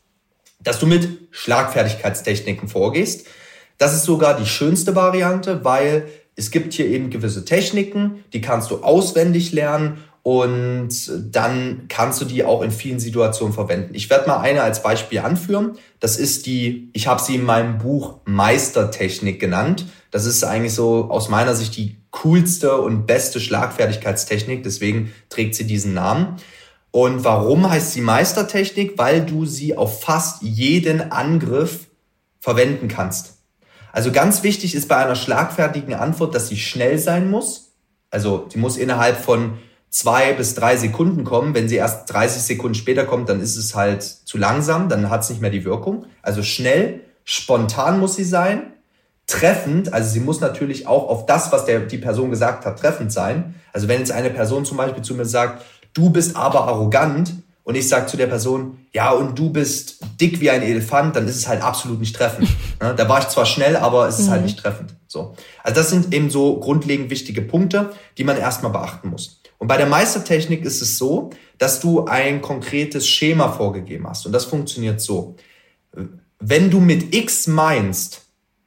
dass 0.60 0.78
du 0.78 0.86
mit 0.86 1.28
Schlagfertigkeitstechniken 1.30 2.68
vorgehst. 2.68 3.26
Das 3.78 3.94
ist 3.94 4.04
sogar 4.04 4.38
die 4.38 4.46
schönste 4.46 4.94
Variante, 4.94 5.64
weil 5.64 6.08
es 6.36 6.50
gibt 6.50 6.72
hier 6.74 6.86
eben 6.86 7.10
gewisse 7.10 7.44
Techniken, 7.44 8.24
die 8.32 8.40
kannst 8.40 8.70
du 8.70 8.82
auswendig 8.82 9.52
lernen 9.52 9.98
und 10.24 10.90
dann 11.30 11.84
kannst 11.88 12.20
du 12.20 12.24
die 12.24 12.44
auch 12.44 12.62
in 12.62 12.70
vielen 12.70 12.98
Situationen 12.98 13.52
verwenden. 13.52 13.94
Ich 13.94 14.08
werde 14.08 14.26
mal 14.26 14.38
eine 14.38 14.62
als 14.62 14.82
Beispiel 14.82 15.18
anführen. 15.18 15.76
Das 16.00 16.16
ist 16.16 16.46
die, 16.46 16.88
ich 16.94 17.06
habe 17.06 17.20
sie 17.20 17.34
in 17.34 17.44
meinem 17.44 17.76
Buch 17.76 18.20
Meistertechnik 18.24 19.38
genannt. 19.38 19.84
Das 20.10 20.24
ist 20.24 20.42
eigentlich 20.42 20.72
so 20.72 21.10
aus 21.10 21.28
meiner 21.28 21.54
Sicht 21.54 21.76
die 21.76 21.98
coolste 22.10 22.80
und 22.80 23.06
beste 23.06 23.38
Schlagfertigkeitstechnik. 23.38 24.62
Deswegen 24.62 25.12
trägt 25.28 25.56
sie 25.56 25.66
diesen 25.66 25.92
Namen. 25.92 26.36
Und 26.90 27.22
warum 27.22 27.68
heißt 27.68 27.92
sie 27.92 28.00
Meistertechnik? 28.00 28.96
Weil 28.96 29.26
du 29.26 29.44
sie 29.44 29.76
auf 29.76 30.00
fast 30.00 30.42
jeden 30.42 31.12
Angriff 31.12 31.88
verwenden 32.40 32.88
kannst. 32.88 33.33
Also 33.94 34.10
ganz 34.10 34.42
wichtig 34.42 34.74
ist 34.74 34.88
bei 34.88 34.96
einer 34.96 35.14
schlagfertigen 35.14 35.94
Antwort, 35.94 36.34
dass 36.34 36.48
sie 36.48 36.56
schnell 36.56 36.98
sein 36.98 37.30
muss. 37.30 37.74
Also 38.10 38.48
sie 38.52 38.58
muss 38.58 38.76
innerhalb 38.76 39.16
von 39.16 39.58
zwei 39.88 40.32
bis 40.32 40.56
drei 40.56 40.76
Sekunden 40.76 41.22
kommen. 41.22 41.54
Wenn 41.54 41.68
sie 41.68 41.76
erst 41.76 42.12
30 42.12 42.42
Sekunden 42.42 42.74
später 42.74 43.04
kommt, 43.04 43.28
dann 43.28 43.40
ist 43.40 43.56
es 43.56 43.76
halt 43.76 44.02
zu 44.02 44.36
langsam, 44.36 44.88
dann 44.88 45.10
hat 45.10 45.22
es 45.22 45.30
nicht 45.30 45.40
mehr 45.40 45.52
die 45.52 45.64
Wirkung. 45.64 46.06
Also 46.22 46.42
schnell, 46.42 47.02
spontan 47.22 48.00
muss 48.00 48.16
sie 48.16 48.24
sein, 48.24 48.72
treffend, 49.28 49.92
also 49.92 50.10
sie 50.10 50.18
muss 50.18 50.40
natürlich 50.40 50.88
auch 50.88 51.08
auf 51.08 51.26
das, 51.26 51.52
was 51.52 51.64
der, 51.64 51.78
die 51.78 51.98
Person 51.98 52.30
gesagt 52.30 52.66
hat, 52.66 52.80
treffend 52.80 53.12
sein. 53.12 53.54
Also 53.72 53.86
wenn 53.86 54.00
jetzt 54.00 54.10
eine 54.10 54.30
Person 54.30 54.64
zum 54.64 54.76
Beispiel 54.76 55.04
zu 55.04 55.14
mir 55.14 55.24
sagt, 55.24 55.64
du 55.92 56.10
bist 56.10 56.34
aber 56.34 56.62
arrogant 56.66 57.32
und 57.64 57.74
ich 57.76 57.88
sage 57.88 58.06
zu 58.06 58.18
der 58.18 58.26
Person, 58.26 58.78
ja 58.92 59.10
und 59.10 59.38
du 59.38 59.50
bist 59.50 59.98
dick 60.20 60.40
wie 60.40 60.50
ein 60.50 60.62
Elefant, 60.62 61.16
dann 61.16 61.26
ist 61.26 61.36
es 61.36 61.48
halt 61.48 61.62
absolut 61.62 61.98
nicht 61.98 62.14
treffend. 62.14 62.48
da 62.78 63.08
war 63.08 63.20
ich 63.20 63.28
zwar 63.28 63.46
schnell, 63.46 63.76
aber 63.76 64.06
es 64.06 64.18
ist 64.18 64.28
halt 64.28 64.28
mhm. 64.28 64.32
halt 64.32 64.44
nicht 64.44 64.58
treffend. 64.58 64.94
So. 65.08 65.34
Also 65.62 65.80
das 65.80 65.90
sind 65.90 66.12
eben 66.12 66.28
so 66.28 66.60
grundlegend 66.60 67.10
wichtige 67.10 67.40
Punkte, 67.40 67.94
die 68.18 68.24
man 68.24 68.36
erstmal 68.36 68.70
beachten 68.70 69.08
muss. 69.08 69.40
Und 69.58 69.68
bei 69.68 69.78
der 69.78 69.86
Meistertechnik 69.86 70.62
ist 70.64 70.82
es 70.82 70.98
so, 70.98 71.30
dass 71.56 71.80
du 71.80 72.04
ein 72.04 72.42
konkretes 72.42 73.08
Schema 73.08 73.48
vorgegeben 73.50 74.06
hast. 74.06 74.26
Und 74.26 74.32
das 74.32 74.44
funktioniert 74.44 75.00
so. 75.00 75.36
Wenn 76.38 76.70
du 76.70 76.80
mit 76.80 77.14
X 77.14 77.46
meinst, 77.46 78.22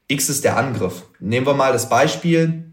X 0.07 0.29
ist 0.29 0.43
der 0.43 0.57
Angriff. 0.57 1.03
Nehmen 1.19 1.45
wir 1.45 1.53
mal 1.53 1.71
das 1.73 1.89
Beispiel, 1.89 2.71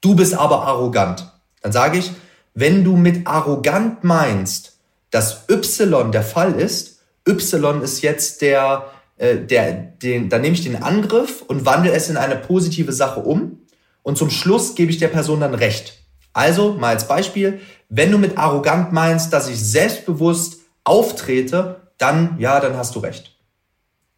du 0.00 0.14
bist 0.14 0.34
aber 0.34 0.62
arrogant. 0.66 1.32
Dann 1.62 1.72
sage 1.72 1.98
ich, 1.98 2.12
wenn 2.54 2.84
du 2.84 2.96
mit 2.96 3.26
arrogant 3.26 4.04
meinst, 4.04 4.78
dass 5.10 5.44
Y 5.50 6.12
der 6.12 6.22
Fall 6.22 6.58
ist, 6.58 7.00
Y 7.28 7.82
ist 7.82 8.02
jetzt 8.02 8.42
der, 8.42 8.90
äh, 9.16 9.36
der, 9.36 9.72
den, 9.72 10.28
dann 10.28 10.40
nehme 10.40 10.54
ich 10.54 10.64
den 10.64 10.82
Angriff 10.82 11.42
und 11.42 11.66
wandle 11.66 11.92
es 11.92 12.08
in 12.08 12.16
eine 12.16 12.36
positive 12.36 12.92
Sache 12.92 13.20
um 13.20 13.60
und 14.02 14.18
zum 14.18 14.30
Schluss 14.30 14.74
gebe 14.74 14.90
ich 14.90 14.98
der 14.98 15.08
Person 15.08 15.40
dann 15.40 15.54
Recht. 15.54 15.94
Also, 16.32 16.74
mal 16.74 16.90
als 16.90 17.08
Beispiel, 17.08 17.60
wenn 17.88 18.12
du 18.12 18.18
mit 18.18 18.38
arrogant 18.38 18.92
meinst, 18.92 19.32
dass 19.32 19.48
ich 19.48 19.60
selbstbewusst 19.60 20.58
auftrete, 20.84 21.80
dann, 21.98 22.36
ja, 22.38 22.60
dann 22.60 22.76
hast 22.76 22.94
du 22.94 23.00
recht. 23.00 23.36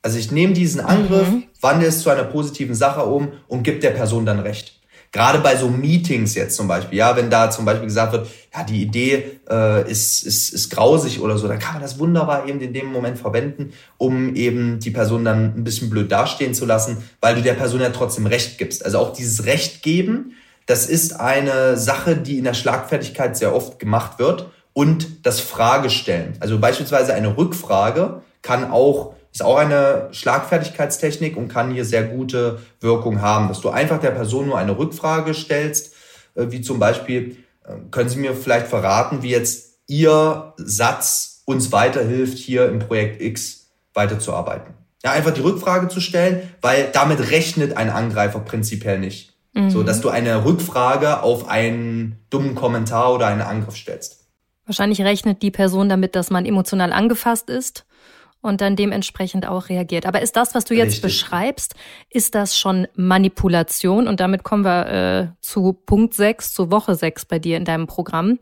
Also 0.02 0.18
ich 0.18 0.30
nehme 0.30 0.52
diesen 0.52 0.80
Angriff, 0.80 1.28
mhm. 1.28 1.44
wandle 1.60 1.88
es 1.88 2.02
zu 2.02 2.10
einer 2.10 2.24
positiven 2.24 2.74
Sache 2.74 3.04
um 3.04 3.32
und 3.48 3.62
gebe 3.62 3.78
der 3.78 3.90
Person 3.90 4.26
dann 4.26 4.40
recht. 4.40 4.80
Gerade 5.12 5.38
bei 5.40 5.56
so 5.56 5.68
Meetings 5.68 6.34
jetzt 6.34 6.56
zum 6.56 6.66
Beispiel, 6.66 6.98
ja, 6.98 7.14
wenn 7.16 7.30
da 7.30 7.50
zum 7.50 7.64
Beispiel 7.64 7.86
gesagt 7.86 8.12
wird, 8.12 8.28
ja, 8.54 8.64
die 8.64 8.82
Idee 8.82 9.40
äh, 9.48 9.90
ist, 9.90 10.24
ist, 10.24 10.52
ist 10.52 10.70
grausig 10.70 11.20
oder 11.20 11.38
so, 11.38 11.46
dann 11.46 11.58
kann 11.58 11.74
man 11.74 11.82
das 11.82 11.98
wunderbar 11.98 12.48
eben 12.48 12.60
in 12.60 12.72
dem 12.72 12.86
Moment 12.86 13.18
verwenden, 13.18 13.72
um 13.98 14.34
eben 14.34 14.80
die 14.80 14.90
Person 14.90 15.24
dann 15.24 15.54
ein 15.56 15.64
bisschen 15.64 15.90
blöd 15.90 16.10
dastehen 16.10 16.54
zu 16.54 16.64
lassen, 16.64 17.04
weil 17.20 17.34
du 17.34 17.42
der 17.42 17.54
Person 17.54 17.80
ja 17.80 17.90
trotzdem 17.90 18.26
Recht 18.26 18.58
gibst. 18.58 18.84
Also 18.84 18.98
auch 18.98 19.12
dieses 19.12 19.44
Recht 19.44 19.82
geben 19.82 20.32
das 20.66 20.86
ist 20.86 21.18
eine 21.18 21.76
Sache, 21.76 22.16
die 22.16 22.38
in 22.38 22.44
der 22.44 22.54
Schlagfertigkeit 22.54 23.36
sehr 23.36 23.54
oft 23.54 23.78
gemacht 23.78 24.18
wird. 24.18 24.50
Und 24.74 25.26
das 25.26 25.40
Fragestellen. 25.40 26.34
Also 26.40 26.58
beispielsweise 26.58 27.12
eine 27.12 27.36
Rückfrage 27.36 28.22
kann 28.40 28.70
auch, 28.70 29.14
ist 29.32 29.42
auch 29.42 29.56
eine 29.56 30.08
Schlagfertigkeitstechnik 30.12 31.36
und 31.36 31.48
kann 31.48 31.72
hier 31.72 31.84
sehr 31.84 32.04
gute 32.04 32.60
Wirkung 32.80 33.22
haben, 33.22 33.48
dass 33.48 33.60
du 33.60 33.70
einfach 33.70 33.98
der 33.98 34.10
Person 34.10 34.46
nur 34.46 34.58
eine 34.58 34.76
Rückfrage 34.76 35.34
stellst, 35.34 35.94
äh, 36.34 36.46
wie 36.50 36.60
zum 36.60 36.78
Beispiel, 36.78 37.36
äh, 37.64 37.74
können 37.90 38.08
Sie 38.08 38.18
mir 38.18 38.34
vielleicht 38.34 38.66
verraten, 38.66 39.22
wie 39.22 39.30
jetzt 39.30 39.78
Ihr 39.88 40.54
Satz 40.58 41.42
uns 41.44 41.72
weiterhilft 41.72 42.38
hier 42.38 42.68
im 42.68 42.78
Projekt 42.78 43.20
X? 43.20 43.62
weiterzuarbeiten. 43.94 44.74
Ja, 45.04 45.12
einfach 45.12 45.32
die 45.32 45.40
Rückfrage 45.40 45.88
zu 45.88 46.00
stellen, 46.00 46.48
weil 46.60 46.90
damit 46.92 47.30
rechnet 47.30 47.76
ein 47.76 47.90
Angreifer 47.90 48.40
prinzipiell 48.40 48.98
nicht. 48.98 49.34
Mhm. 49.52 49.70
So, 49.70 49.82
dass 49.82 50.00
du 50.00 50.08
eine 50.08 50.44
Rückfrage 50.44 51.22
auf 51.22 51.48
einen 51.48 52.24
dummen 52.30 52.54
Kommentar 52.54 53.12
oder 53.12 53.26
einen 53.26 53.42
Angriff 53.42 53.76
stellst. 53.76 54.24
Wahrscheinlich 54.64 55.02
rechnet 55.02 55.42
die 55.42 55.50
Person 55.50 55.88
damit, 55.88 56.14
dass 56.14 56.30
man 56.30 56.46
emotional 56.46 56.92
angefasst 56.92 57.50
ist 57.50 57.84
und 58.42 58.60
dann 58.60 58.76
dementsprechend 58.76 59.46
auch 59.46 59.68
reagiert. 59.68 60.04
Aber 60.04 60.20
ist 60.20 60.36
das, 60.36 60.54
was 60.54 60.64
du 60.64 60.74
jetzt 60.74 60.88
Richtig. 60.88 61.02
beschreibst, 61.02 61.74
ist 62.10 62.34
das 62.34 62.58
schon 62.58 62.86
Manipulation? 62.94 64.08
Und 64.08 64.20
damit 64.20 64.42
kommen 64.42 64.64
wir 64.64 64.86
äh, 64.86 65.28
zu 65.40 65.72
Punkt 65.72 66.12
6, 66.12 66.52
zu 66.52 66.70
Woche 66.70 66.94
6 66.94 67.24
bei 67.24 67.38
dir 67.38 67.56
in 67.56 67.64
deinem 67.64 67.86
Programm. 67.86 68.38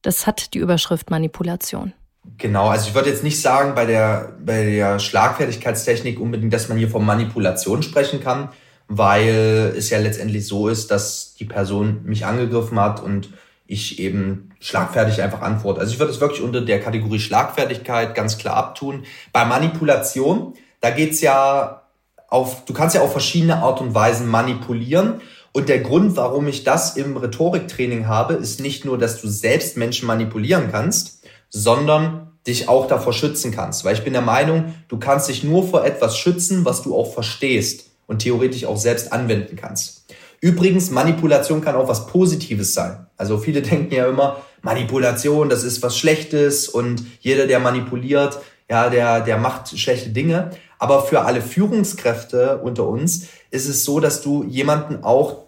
Das 0.00 0.26
hat 0.26 0.54
die 0.54 0.58
Überschrift 0.58 1.10
Manipulation. 1.10 1.92
Genau, 2.38 2.68
also 2.68 2.88
ich 2.88 2.94
würde 2.94 3.10
jetzt 3.10 3.24
nicht 3.24 3.40
sagen 3.40 3.74
bei 3.74 3.84
der, 3.84 4.36
bei 4.44 4.64
der 4.64 5.00
Schlagfertigkeitstechnik 5.00 6.20
unbedingt, 6.20 6.52
dass 6.52 6.68
man 6.68 6.78
hier 6.78 6.88
von 6.88 7.04
Manipulation 7.04 7.82
sprechen 7.82 8.22
kann, 8.22 8.50
weil 8.86 9.74
es 9.76 9.90
ja 9.90 9.98
letztendlich 9.98 10.46
so 10.46 10.68
ist, 10.68 10.92
dass 10.92 11.34
die 11.34 11.44
Person 11.44 12.02
mich 12.04 12.24
angegriffen 12.24 12.78
hat 12.78 13.02
und 13.02 13.30
ich 13.72 13.98
eben 13.98 14.50
schlagfertig 14.60 15.22
einfach 15.22 15.40
antworte. 15.40 15.80
Also 15.80 15.92
ich 15.92 15.98
würde 15.98 16.12
es 16.12 16.20
wirklich 16.20 16.42
unter 16.42 16.60
der 16.60 16.80
Kategorie 16.80 17.18
Schlagfertigkeit 17.18 18.14
ganz 18.14 18.38
klar 18.38 18.56
abtun. 18.56 19.04
Bei 19.32 19.44
Manipulation, 19.44 20.54
da 20.80 20.90
geht's 20.90 21.20
ja 21.20 21.82
auf, 22.28 22.64
du 22.64 22.72
kannst 22.74 22.94
ja 22.94 23.02
auf 23.02 23.12
verschiedene 23.12 23.56
Art 23.56 23.80
und 23.80 23.94
Weisen 23.94 24.28
manipulieren. 24.28 25.20
Und 25.52 25.68
der 25.68 25.80
Grund, 25.80 26.16
warum 26.16 26.48
ich 26.48 26.64
das 26.64 26.96
im 26.96 27.16
Rhetoriktraining 27.16 28.06
habe, 28.06 28.34
ist 28.34 28.60
nicht 28.60 28.84
nur, 28.84 28.98
dass 28.98 29.20
du 29.20 29.28
selbst 29.28 29.76
Menschen 29.76 30.06
manipulieren 30.06 30.70
kannst, 30.70 31.24
sondern 31.50 32.32
dich 32.46 32.68
auch 32.68 32.86
davor 32.86 33.12
schützen 33.12 33.52
kannst. 33.52 33.84
Weil 33.84 33.94
ich 33.94 34.04
bin 34.04 34.12
der 34.12 34.22
Meinung, 34.22 34.74
du 34.88 34.98
kannst 34.98 35.28
dich 35.28 35.44
nur 35.44 35.66
vor 35.66 35.84
etwas 35.84 36.16
schützen, 36.16 36.64
was 36.64 36.82
du 36.82 36.96
auch 36.96 37.12
verstehst 37.12 37.90
und 38.06 38.20
theoretisch 38.20 38.64
auch 38.64 38.76
selbst 38.76 39.12
anwenden 39.12 39.56
kannst. 39.56 40.01
Übrigens, 40.42 40.90
Manipulation 40.90 41.60
kann 41.60 41.76
auch 41.76 41.86
was 41.86 42.08
Positives 42.08 42.74
sein. 42.74 43.06
Also 43.16 43.38
viele 43.38 43.62
denken 43.62 43.94
ja 43.94 44.08
immer, 44.08 44.42
Manipulation, 44.60 45.48
das 45.48 45.64
ist 45.64 45.82
was 45.82 45.96
Schlechtes 45.96 46.68
und 46.68 47.02
jeder, 47.20 47.46
der 47.46 47.60
manipuliert, 47.60 48.38
ja, 48.68 48.90
der, 48.90 49.20
der 49.20 49.38
macht 49.38 49.78
schlechte 49.78 50.10
Dinge. 50.10 50.50
Aber 50.78 51.04
für 51.04 51.22
alle 51.22 51.40
Führungskräfte 51.40 52.58
unter 52.58 52.86
uns 52.88 53.28
ist 53.50 53.68
es 53.68 53.84
so, 53.84 54.00
dass 54.00 54.20
du 54.20 54.42
jemanden 54.42 55.04
auch, 55.04 55.44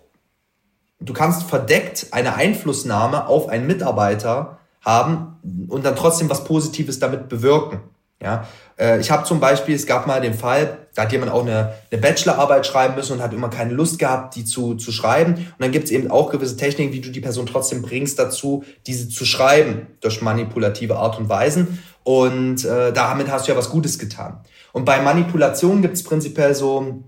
du 1.01 1.13
kannst 1.13 1.43
verdeckt 1.43 2.09
eine 2.13 2.37
Einflussnahme 2.37 3.27
auf 3.27 3.49
einen 3.49 3.67
Mitarbeiter 3.67 4.59
haben 4.81 5.67
und 5.69 5.85
dann 5.85 5.97
trotzdem 5.97 6.31
was 6.31 6.45
Positives 6.45 7.01
damit 7.01 7.29
bewirken. 7.29 7.81
Ja, 8.23 8.47
äh, 8.79 9.01
ich 9.01 9.11
habe 9.11 9.25
zum 9.25 9.41
Beispiel, 9.41 9.75
es 9.75 9.87
gab 9.87 10.07
mal 10.07 10.21
den 10.21 10.35
Fall, 10.35 10.84
da 10.95 11.03
hat 11.03 11.13
jemand 11.13 11.33
auch 11.33 11.43
eine, 11.43 11.75
eine 11.91 12.01
Bachelorarbeit 12.01 12.67
schreiben 12.67 12.95
müssen 12.95 13.15
und 13.15 13.23
hat 13.23 13.33
immer 13.33 13.51
keine 13.51 13.73
Lust 13.73 13.99
gehabt, 13.99 14.37
die 14.37 14.45
zu, 14.45 14.75
zu 14.75 14.93
schreiben. 14.93 15.35
Und 15.35 15.55
dann 15.59 15.73
gibt 15.73 15.87
es 15.87 15.91
eben 15.91 16.11
auch 16.11 16.31
gewisse 16.31 16.57
Techniken, 16.57 16.93
wie 16.93 17.01
du 17.01 17.11
die 17.11 17.21
Person 17.21 17.47
trotzdem 17.47 17.83
bringst 17.83 18.19
dazu, 18.19 18.65
diese 18.87 19.09
zu 19.09 19.25
schreiben, 19.25 19.89
durch 20.01 20.23
manipulative 20.23 20.97
Art 20.97 21.19
und 21.19 21.29
Weisen. 21.29 21.83
Und 22.05 22.65
äh, 22.65 22.93
damit 22.93 23.31
hast 23.31 23.47
du 23.47 23.53
ja 23.53 23.59
was 23.59 23.71
Gutes 23.71 23.99
getan. 23.99 24.39
Und 24.73 24.85
bei 24.85 25.01
Manipulation 25.01 25.83
gibt 25.83 25.95
es 25.95 26.05
prinzipiell 26.05 26.55
so 26.55 27.03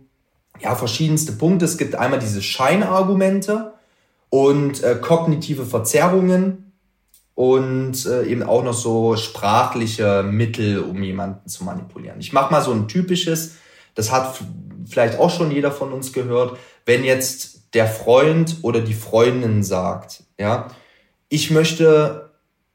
ja, 0.61 0.75
verschiedenste 0.75 1.33
Punkte. 1.33 1.65
Es 1.65 1.79
gibt 1.79 1.95
einmal 1.95 2.19
diese 2.19 2.43
Scheinargumente 2.43 3.75
und 4.31 4.83
äh, 4.83 4.97
kognitive 5.01 5.65
Verzerrungen 5.65 6.73
und 7.35 8.07
äh, 8.07 8.25
eben 8.25 8.43
auch 8.43 8.65
noch 8.65 8.75
so 8.75 9.17
sprachliche 9.17 10.23
Mittel, 10.23 10.81
um 10.81 11.03
jemanden 11.03 11.49
zu 11.49 11.65
manipulieren. 11.65 12.19
Ich 12.19 12.33
mache 12.33 12.51
mal 12.51 12.63
so 12.63 12.73
ein 12.73 12.89
typisches, 12.89 13.57
das 13.97 14.13
hat 14.13 14.39
vielleicht 14.89 15.19
auch 15.19 15.31
schon 15.31 15.51
jeder 15.51 15.73
von 15.73 15.93
uns 15.93 16.13
gehört, 16.13 16.59
wenn 16.85 17.03
jetzt 17.03 17.75
der 17.75 17.89
Freund 17.89 18.59
oder 18.63 18.81
die 18.81 18.95
Freundin 18.95 19.65
sagt, 19.65 20.23
ja, 20.39 20.69
ich 21.29 21.51
möchte 21.51 22.31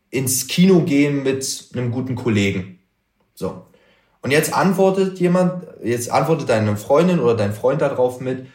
ins 0.10 0.47
Kino 0.47 0.81
gehen 0.81 1.23
mit 1.23 1.69
einem 1.73 1.91
guten 1.91 2.15
Kollegen. 2.15 2.79
So. 3.34 3.65
Und 4.21 4.31
jetzt 4.31 4.53
antwortet 4.53 5.19
jemand, 5.19 5.63
jetzt 5.84 6.12
antwortet 6.12 6.49
deine 6.49 6.75
Freundin 6.75 7.19
oder 7.19 7.36
dein 7.36 7.53
Freund 7.53 7.81
darauf 7.81 8.19
mit, 8.19 8.45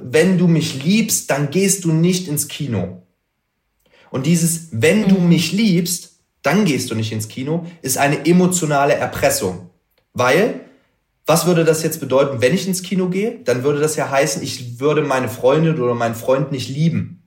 wenn 0.00 0.38
du 0.38 0.46
mich 0.46 0.82
liebst, 0.82 1.30
dann 1.30 1.50
gehst 1.50 1.84
du 1.84 1.92
nicht 1.92 2.28
ins 2.28 2.48
Kino. 2.48 3.02
Und 4.10 4.26
dieses, 4.26 4.68
wenn 4.72 5.08
du 5.08 5.16
mhm. 5.16 5.28
mich 5.28 5.52
liebst, 5.52 6.18
dann 6.42 6.64
gehst 6.64 6.90
du 6.90 6.94
nicht 6.94 7.12
ins 7.12 7.28
Kino, 7.28 7.66
ist 7.82 7.98
eine 7.98 8.24
emotionale 8.24 8.94
Erpressung. 8.94 9.68
Weil, 10.14 10.60
was 11.26 11.46
würde 11.46 11.64
das 11.64 11.82
jetzt 11.82 12.00
bedeuten, 12.00 12.40
wenn 12.40 12.54
ich 12.54 12.66
ins 12.66 12.82
Kino 12.82 13.08
gehe? 13.08 13.40
Dann 13.44 13.62
würde 13.62 13.80
das 13.80 13.96
ja 13.96 14.10
heißen, 14.10 14.42
ich 14.42 14.80
würde 14.80 15.02
meine 15.02 15.28
Freundin 15.28 15.80
oder 15.80 15.94
meinen 15.94 16.14
Freund 16.14 16.50
nicht 16.50 16.68
lieben. 16.68 17.22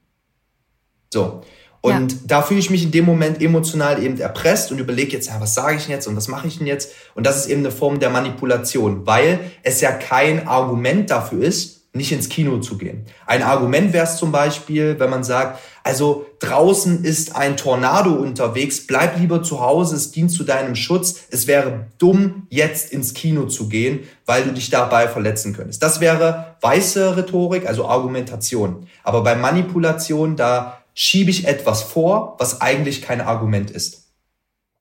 So. 1.12 1.42
Und 1.86 2.14
ja. 2.14 2.18
da 2.28 2.42
fühle 2.42 2.62
ich 2.62 2.70
mich 2.70 2.84
in 2.84 2.92
dem 2.92 3.04
Moment 3.06 3.42
emotional 3.42 4.02
eben 4.02 4.18
erpresst 4.18 4.72
und 4.72 4.80
überlege 4.80 5.12
jetzt, 5.12 5.28
ja, 5.28 5.40
was 5.42 5.54
sage 5.54 5.76
ich 5.76 5.84
denn 5.84 5.92
jetzt 5.92 6.08
und 6.08 6.16
was 6.16 6.30
mache 6.30 6.48
ich 6.48 6.58
denn 6.58 6.68
jetzt? 6.68 6.94
Und 7.14 7.26
das 7.26 7.38
ist 7.38 7.48
eben 7.48 7.60
eine 7.60 7.72
Form 7.72 8.00
der 8.00 8.10
Manipulation, 8.10 9.06
weil 9.06 9.40
es 9.64 9.82
ja 9.82 9.92
kein 9.92 10.48
Argument 10.48 11.10
dafür 11.10 11.44
ist, 11.44 11.83
nicht 11.96 12.12
ins 12.12 12.28
Kino 12.28 12.58
zu 12.58 12.78
gehen. 12.78 13.06
Ein 13.28 13.44
Argument 13.44 13.94
wäre 13.94 14.06
es 14.06 14.18
zum 14.18 14.32
Beispiel, 14.32 15.00
wenn 15.00 15.12
man 15.12 15.24
sagt, 15.24 15.60
also 15.84 16.26
draußen 16.40 17.04
ist 17.04 17.36
ein 17.36 17.56
Tornado 17.56 18.14
unterwegs, 18.14 18.88
bleib 18.88 19.20
lieber 19.20 19.44
zu 19.44 19.60
Hause, 19.60 19.96
es 19.96 20.12
dient 20.12 20.32
zu 20.32 20.44
deinem 20.44 20.76
Schutz. 20.76 21.26
Es 21.30 21.46
wäre 21.46 21.88
dumm, 22.00 22.48
jetzt 22.50 22.92
ins 22.92 23.14
Kino 23.14 23.46
zu 23.46 23.70
gehen, 23.70 24.00
weil 24.26 24.44
du 24.44 24.54
dich 24.54 24.72
dabei 24.72 25.08
verletzen 25.08 25.54
könntest. 25.54 25.84
Das 25.84 26.00
wäre 26.00 26.56
weiße 26.62 27.16
Rhetorik, 27.16 27.68
also 27.68 27.88
Argumentation. 27.88 28.88
Aber 29.04 29.22
bei 29.22 29.36
Manipulation, 29.36 30.36
da 30.36 30.80
schiebe 30.96 31.30
ich 31.30 31.48
etwas 31.48 31.84
vor, 31.84 32.38
was 32.40 32.60
eigentlich 32.60 33.04
kein 33.04 33.22
Argument 33.22 33.70
ist. 33.70 34.04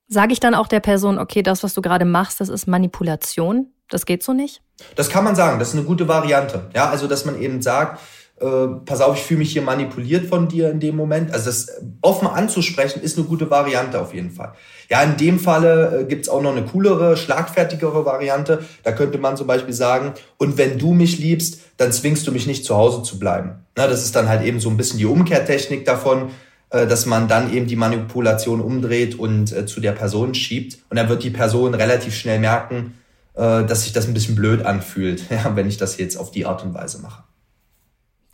Sage 0.08 0.32
ich 0.32 0.40
dann 0.40 0.54
auch 0.54 0.66
der 0.66 0.80
Person, 0.80 1.18
okay, 1.18 1.42
das, 1.42 1.62
was 1.62 1.74
du 1.74 1.82
gerade 1.82 2.04
machst, 2.04 2.40
das 2.40 2.48
ist 2.48 2.66
Manipulation? 2.66 3.72
Das 3.88 4.06
geht 4.06 4.22
so 4.22 4.32
nicht? 4.32 4.62
Das 4.96 5.10
kann 5.10 5.24
man 5.24 5.36
sagen. 5.36 5.58
Das 5.58 5.68
ist 5.68 5.74
eine 5.74 5.84
gute 5.84 6.08
Variante. 6.08 6.70
Ja, 6.74 6.90
also 6.90 7.06
dass 7.06 7.24
man 7.24 7.40
eben 7.40 7.60
sagt, 7.62 8.00
äh, 8.42 8.46
pass 8.84 9.00
auf, 9.00 9.16
ich 9.16 9.22
fühle 9.22 9.38
mich 9.38 9.52
hier 9.52 9.62
manipuliert 9.62 10.26
von 10.26 10.48
dir 10.48 10.70
in 10.70 10.80
dem 10.80 10.96
Moment. 10.96 11.32
Also 11.32 11.46
das 11.46 11.68
offen 12.00 12.26
anzusprechen 12.26 13.00
ist 13.02 13.16
eine 13.16 13.26
gute 13.26 13.50
Variante 13.50 14.00
auf 14.00 14.14
jeden 14.14 14.30
Fall. 14.30 14.54
Ja, 14.90 15.02
in 15.02 15.16
dem 15.16 15.38
Falle 15.38 16.00
äh, 16.00 16.04
gibt's 16.04 16.28
auch 16.28 16.42
noch 16.42 16.50
eine 16.50 16.64
coolere, 16.64 17.16
schlagfertigere 17.16 18.04
Variante. 18.04 18.64
Da 18.82 18.92
könnte 18.92 19.18
man 19.18 19.36
zum 19.36 19.46
Beispiel 19.46 19.74
sagen, 19.74 20.14
und 20.38 20.58
wenn 20.58 20.78
du 20.78 20.92
mich 20.92 21.18
liebst, 21.18 21.60
dann 21.76 21.92
zwingst 21.92 22.26
du 22.26 22.32
mich 22.32 22.46
nicht 22.46 22.64
zu 22.64 22.76
Hause 22.76 23.02
zu 23.02 23.18
bleiben. 23.18 23.64
Na, 23.76 23.86
das 23.86 24.02
ist 24.02 24.16
dann 24.16 24.28
halt 24.28 24.42
eben 24.42 24.58
so 24.58 24.70
ein 24.70 24.76
bisschen 24.76 24.98
die 24.98 25.06
Umkehrtechnik 25.06 25.84
davon, 25.84 26.30
äh, 26.70 26.86
dass 26.86 27.06
man 27.06 27.28
dann 27.28 27.52
eben 27.52 27.66
die 27.66 27.76
Manipulation 27.76 28.60
umdreht 28.60 29.18
und 29.18 29.52
äh, 29.52 29.66
zu 29.66 29.80
der 29.80 29.92
Person 29.92 30.34
schiebt. 30.34 30.78
Und 30.90 30.96
dann 30.96 31.08
wird 31.08 31.22
die 31.22 31.30
Person 31.30 31.74
relativ 31.74 32.14
schnell 32.14 32.40
merken, 32.40 32.94
äh, 32.94 33.01
dass 33.34 33.84
sich 33.84 33.92
das 33.92 34.06
ein 34.06 34.14
bisschen 34.14 34.34
blöd 34.34 34.64
anfühlt, 34.64 35.24
ja, 35.30 35.56
wenn 35.56 35.68
ich 35.68 35.76
das 35.76 35.96
jetzt 35.98 36.16
auf 36.16 36.30
die 36.30 36.46
Art 36.46 36.64
und 36.64 36.74
Weise 36.74 37.00
mache. 37.00 37.24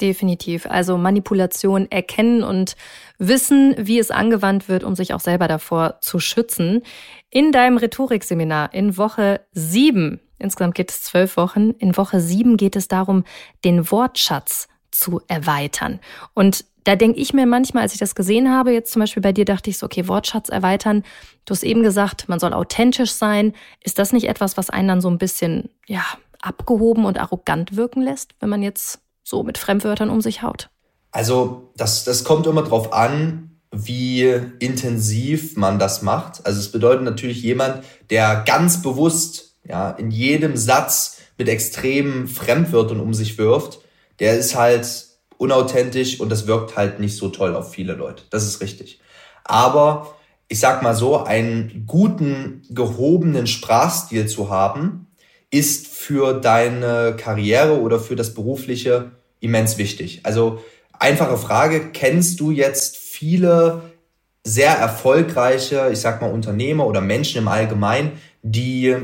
Definitiv. 0.00 0.66
Also 0.66 0.96
Manipulation 0.96 1.90
erkennen 1.90 2.44
und 2.44 2.76
wissen, 3.18 3.74
wie 3.78 3.98
es 3.98 4.12
angewandt 4.12 4.68
wird, 4.68 4.84
um 4.84 4.94
sich 4.94 5.12
auch 5.12 5.20
selber 5.20 5.48
davor 5.48 5.98
zu 6.00 6.20
schützen. 6.20 6.82
In 7.30 7.50
deinem 7.50 7.78
Rhetorikseminar 7.78 8.72
in 8.72 8.96
Woche 8.96 9.40
sieben, 9.52 10.20
insgesamt 10.38 10.76
geht 10.76 10.92
es 10.92 11.02
zwölf 11.02 11.36
Wochen, 11.36 11.70
in 11.70 11.96
Woche 11.96 12.20
sieben 12.20 12.56
geht 12.56 12.76
es 12.76 12.86
darum, 12.86 13.24
den 13.64 13.90
Wortschatz 13.90 14.68
zu 14.92 15.20
erweitern. 15.26 15.98
Und 16.32 16.64
da 16.88 16.96
denke 16.96 17.20
ich 17.20 17.34
mir 17.34 17.44
manchmal, 17.44 17.82
als 17.82 17.92
ich 17.92 17.98
das 17.98 18.14
gesehen 18.14 18.50
habe, 18.50 18.72
jetzt 18.72 18.92
zum 18.94 19.00
Beispiel 19.00 19.22
bei 19.22 19.32
dir, 19.32 19.44
dachte 19.44 19.68
ich 19.68 19.76
so, 19.76 19.84
okay, 19.84 20.08
Wortschatz 20.08 20.48
erweitern. 20.48 21.04
Du 21.44 21.52
hast 21.52 21.62
eben 21.62 21.82
gesagt, 21.82 22.30
man 22.30 22.40
soll 22.40 22.54
authentisch 22.54 23.12
sein. 23.12 23.52
Ist 23.84 23.98
das 23.98 24.14
nicht 24.14 24.26
etwas, 24.26 24.56
was 24.56 24.70
einen 24.70 24.88
dann 24.88 25.00
so 25.02 25.10
ein 25.10 25.18
bisschen, 25.18 25.68
ja, 25.86 26.02
abgehoben 26.40 27.04
und 27.04 27.18
arrogant 27.18 27.76
wirken 27.76 28.00
lässt, 28.00 28.30
wenn 28.40 28.48
man 28.48 28.62
jetzt 28.62 29.00
so 29.22 29.42
mit 29.42 29.58
Fremdwörtern 29.58 30.08
um 30.08 30.22
sich 30.22 30.40
haut? 30.42 30.70
Also, 31.10 31.70
das, 31.76 32.04
das 32.04 32.24
kommt 32.24 32.46
immer 32.46 32.62
drauf 32.62 32.94
an, 32.94 33.60
wie 33.70 34.22
intensiv 34.58 35.58
man 35.58 35.78
das 35.78 36.00
macht. 36.00 36.46
Also, 36.46 36.58
es 36.58 36.72
bedeutet 36.72 37.04
natürlich 37.04 37.42
jemand, 37.42 37.84
der 38.08 38.44
ganz 38.46 38.80
bewusst, 38.80 39.58
ja, 39.62 39.90
in 39.90 40.10
jedem 40.10 40.56
Satz 40.56 41.18
mit 41.36 41.50
extremen 41.50 42.28
Fremdwörtern 42.28 42.98
um 42.98 43.12
sich 43.12 43.36
wirft, 43.36 43.80
der 44.20 44.38
ist 44.38 44.56
halt 44.56 45.07
unauthentisch 45.38 46.20
und 46.20 46.30
das 46.30 46.46
wirkt 46.46 46.76
halt 46.76 47.00
nicht 47.00 47.16
so 47.16 47.28
toll 47.28 47.54
auf 47.54 47.72
viele 47.72 47.94
Leute. 47.94 48.24
Das 48.30 48.44
ist 48.44 48.60
richtig. 48.60 49.00
Aber 49.44 50.14
ich 50.48 50.60
sag 50.60 50.82
mal 50.82 50.94
so, 50.94 51.24
einen 51.24 51.84
guten, 51.86 52.62
gehobenen 52.70 53.46
Sprachstil 53.46 54.26
zu 54.26 54.50
haben, 54.50 55.06
ist 55.50 55.86
für 55.86 56.34
deine 56.34 57.16
Karriere 57.16 57.80
oder 57.80 58.00
für 58.00 58.16
das 58.16 58.34
Berufliche 58.34 59.12
immens 59.40 59.78
wichtig. 59.78 60.20
Also 60.24 60.62
einfache 60.92 61.36
Frage, 61.36 61.90
kennst 61.92 62.40
du 62.40 62.50
jetzt 62.50 62.96
viele 62.96 63.82
sehr 64.44 64.72
erfolgreiche, 64.72 65.90
ich 65.92 66.00
sag 66.00 66.20
mal 66.22 66.30
Unternehmer 66.30 66.86
oder 66.86 67.00
Menschen 67.00 67.38
im 67.38 67.48
Allgemeinen, 67.48 68.12
die 68.42 68.96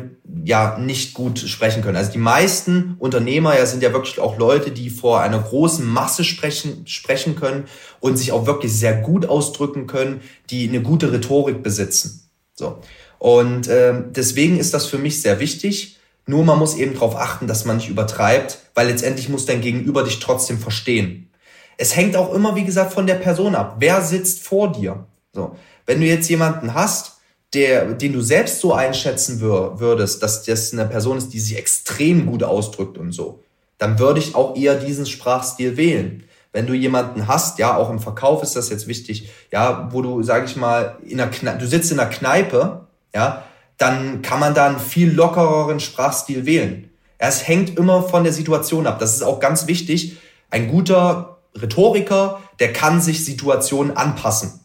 ja 0.44 0.78
nicht 0.78 1.14
gut 1.14 1.38
sprechen 1.38 1.82
können. 1.82 1.96
Also 1.96 2.12
die 2.12 2.18
meisten 2.18 2.96
Unternehmer 2.98 3.58
ja 3.58 3.66
sind 3.66 3.82
ja 3.82 3.92
wirklich 3.92 4.20
auch 4.20 4.38
Leute, 4.38 4.70
die 4.70 4.90
vor 4.90 5.20
einer 5.20 5.40
großen 5.40 5.86
Masse 5.86 6.24
sprechen, 6.24 6.86
sprechen 6.86 7.34
können 7.34 7.64
und 8.00 8.16
sich 8.16 8.32
auch 8.32 8.46
wirklich 8.46 8.72
sehr 8.72 8.94
gut 8.94 9.26
ausdrücken 9.26 9.86
können, 9.86 10.20
die 10.50 10.68
eine 10.68 10.82
gute 10.82 11.12
Rhetorik 11.12 11.62
besitzen. 11.62 12.28
So. 12.54 12.78
Und 13.18 13.66
äh, 13.68 13.94
deswegen 14.10 14.58
ist 14.58 14.74
das 14.74 14.86
für 14.86 14.98
mich 14.98 15.20
sehr 15.20 15.40
wichtig. 15.40 15.98
Nur 16.26 16.44
man 16.44 16.58
muss 16.58 16.76
eben 16.76 16.94
darauf 16.94 17.16
achten, 17.16 17.46
dass 17.46 17.64
man 17.64 17.76
nicht 17.76 17.88
übertreibt, 17.88 18.58
weil 18.74 18.88
letztendlich 18.88 19.28
muss 19.28 19.46
dein 19.46 19.60
Gegenüber 19.60 20.04
dich 20.04 20.20
trotzdem 20.20 20.58
verstehen. 20.58 21.28
Es 21.76 21.96
hängt 21.96 22.16
auch 22.16 22.32
immer, 22.32 22.54
wie 22.54 22.64
gesagt, 22.64 22.92
von 22.92 23.06
der 23.06 23.16
Person 23.16 23.54
ab. 23.54 23.76
Wer 23.80 24.00
sitzt 24.00 24.46
vor 24.46 24.70
dir? 24.72 25.06
So. 25.32 25.56
Wenn 25.86 26.00
du 26.00 26.06
jetzt 26.06 26.30
jemanden 26.30 26.72
hast, 26.72 27.13
der, 27.54 27.92
den 27.94 28.12
du 28.12 28.20
selbst 28.20 28.60
so 28.60 28.72
einschätzen 28.72 29.40
wür 29.40 29.78
würdest, 29.78 30.22
dass 30.22 30.42
das 30.42 30.72
eine 30.72 30.86
Person 30.86 31.18
ist, 31.18 31.32
die 31.32 31.40
sich 31.40 31.56
extrem 31.56 32.26
gut 32.26 32.42
ausdrückt 32.42 32.98
und 32.98 33.12
so, 33.12 33.42
dann 33.78 33.98
würde 33.98 34.20
ich 34.20 34.34
auch 34.34 34.56
eher 34.56 34.74
diesen 34.74 35.06
Sprachstil 35.06 35.76
wählen. 35.76 36.24
Wenn 36.52 36.66
du 36.66 36.74
jemanden 36.74 37.26
hast, 37.26 37.58
ja, 37.58 37.76
auch 37.76 37.90
im 37.90 37.98
Verkauf 37.98 38.42
ist 38.42 38.54
das 38.54 38.70
jetzt 38.70 38.86
wichtig, 38.86 39.30
ja, 39.52 39.88
wo 39.90 40.02
du, 40.02 40.22
sag 40.22 40.44
ich 40.44 40.56
mal, 40.56 40.96
in 41.04 41.20
einer 41.20 41.56
du 41.56 41.66
sitzt 41.66 41.90
in 41.90 41.98
einer 41.98 42.10
Kneipe, 42.10 42.86
ja, 43.14 43.44
dann 43.76 44.22
kann 44.22 44.40
man 44.40 44.54
da 44.54 44.66
einen 44.66 44.78
viel 44.78 45.12
lockereren 45.12 45.80
Sprachstil 45.80 46.46
wählen. 46.46 46.90
Es 47.18 47.46
hängt 47.46 47.76
immer 47.76 48.02
von 48.02 48.22
der 48.22 48.32
Situation 48.32 48.86
ab. 48.86 48.98
Das 48.98 49.14
ist 49.14 49.22
auch 49.22 49.40
ganz 49.40 49.66
wichtig. 49.66 50.16
Ein 50.50 50.68
guter 50.68 51.38
Rhetoriker, 51.56 52.40
der 52.60 52.72
kann 52.72 53.00
sich 53.00 53.24
Situationen 53.24 53.96
anpassen. 53.96 54.60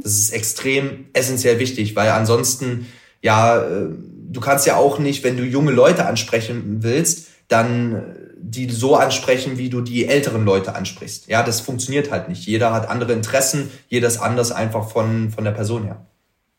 Mhm. 0.00 0.02
Das 0.02 0.12
ist 0.12 0.30
extrem 0.30 1.06
essentiell 1.12 1.58
wichtig, 1.58 1.96
weil 1.96 2.10
ansonsten, 2.10 2.86
ja, 3.22 3.62
äh, 3.62 3.88
du 4.30 4.40
kannst 4.40 4.66
ja 4.66 4.76
auch 4.76 4.98
nicht, 4.98 5.24
wenn 5.24 5.36
du 5.36 5.44
junge 5.44 5.72
Leute 5.72 6.06
ansprechen 6.06 6.78
willst, 6.80 7.28
dann 7.48 7.94
äh, 7.94 8.00
die 8.42 8.70
so 8.70 8.96
ansprechen, 8.96 9.58
wie 9.58 9.68
du 9.68 9.82
die 9.82 10.06
älteren 10.06 10.44
Leute 10.44 10.74
ansprichst. 10.74 11.28
Ja, 11.28 11.42
das 11.42 11.60
funktioniert 11.60 12.10
halt 12.10 12.28
nicht. 12.28 12.46
Jeder 12.46 12.72
hat 12.72 12.88
andere 12.88 13.12
Interessen, 13.12 13.70
jeder 13.88 14.08
ist 14.08 14.18
anders 14.18 14.50
einfach 14.50 14.88
von, 14.88 15.30
von 15.30 15.44
der 15.44 15.50
Person 15.50 15.84
her. 15.84 16.06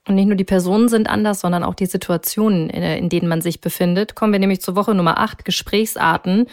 Und 0.07 0.15
nicht 0.15 0.27
nur 0.27 0.35
die 0.35 0.43
Personen 0.43 0.89
sind 0.89 1.09
anders, 1.09 1.41
sondern 1.41 1.63
auch 1.63 1.75
die 1.75 1.85
Situationen, 1.85 2.69
in 2.69 3.09
denen 3.09 3.27
man 3.27 3.41
sich 3.41 3.61
befindet. 3.61 4.15
Kommen 4.15 4.31
wir 4.31 4.39
nämlich 4.39 4.61
zur 4.61 4.75
Woche 4.75 4.95
Nummer 4.95 5.19
8, 5.19 5.45
Gesprächsarten 5.45 6.47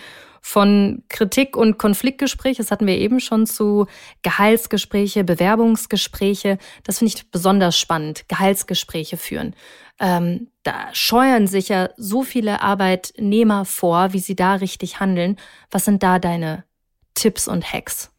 von 0.49 1.03
Kritik 1.11 1.59
und 1.59 1.77
Konfliktgespräch, 1.79 2.57
das 2.57 2.71
hatten 2.71 2.87
wir 2.87 2.97
eben 2.97 3.21
schon 3.21 3.47
zu 3.47 3.87
Gehaltsgespräche, 4.23 5.23
Bewerbungsgespräche. 5.23 6.57
Das 6.85 7.01
finde 7.01 7.13
ich 7.15 7.31
besonders 7.31 7.77
spannend, 7.77 8.27
Gehaltsgespräche 8.29 9.19
führen. 9.19 9.55
Ähm, 10.01 10.49
da 10.63 10.87
scheuern 10.95 11.49
sich 11.49 11.69
ja 11.69 11.91
so 11.99 12.23
viele 12.23 12.63
Arbeitnehmer 12.63 13.67
vor, 13.67 14.15
wie 14.15 14.21
sie 14.21 14.37
da 14.37 14.55
richtig 14.55 15.01
handeln. 15.01 15.37
Was 15.71 15.85
sind 15.85 16.03
da 16.03 16.19
deine 16.19 16.65
Tipps 17.13 17.47
und 17.47 17.71
Hacks? 17.71 18.11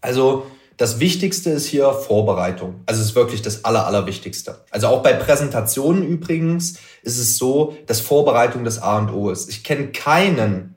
Also 0.00 0.46
das 0.78 1.00
Wichtigste 1.00 1.50
ist 1.50 1.66
hier 1.66 1.92
Vorbereitung. 1.92 2.80
Also 2.86 3.02
es 3.02 3.08
ist 3.08 3.14
wirklich 3.14 3.42
das 3.42 3.66
Aller, 3.66 3.86
Allerwichtigste. 3.86 4.64
Also 4.70 4.86
auch 4.86 5.02
bei 5.02 5.12
Präsentationen 5.12 6.02
übrigens 6.02 6.78
ist 7.02 7.18
es 7.18 7.36
so, 7.36 7.76
dass 7.86 8.00
Vorbereitung 8.00 8.64
das 8.64 8.80
A 8.80 8.96
und 8.96 9.12
O 9.12 9.28
ist. 9.28 9.50
Ich 9.50 9.64
kenne 9.64 9.88
keinen 9.88 10.73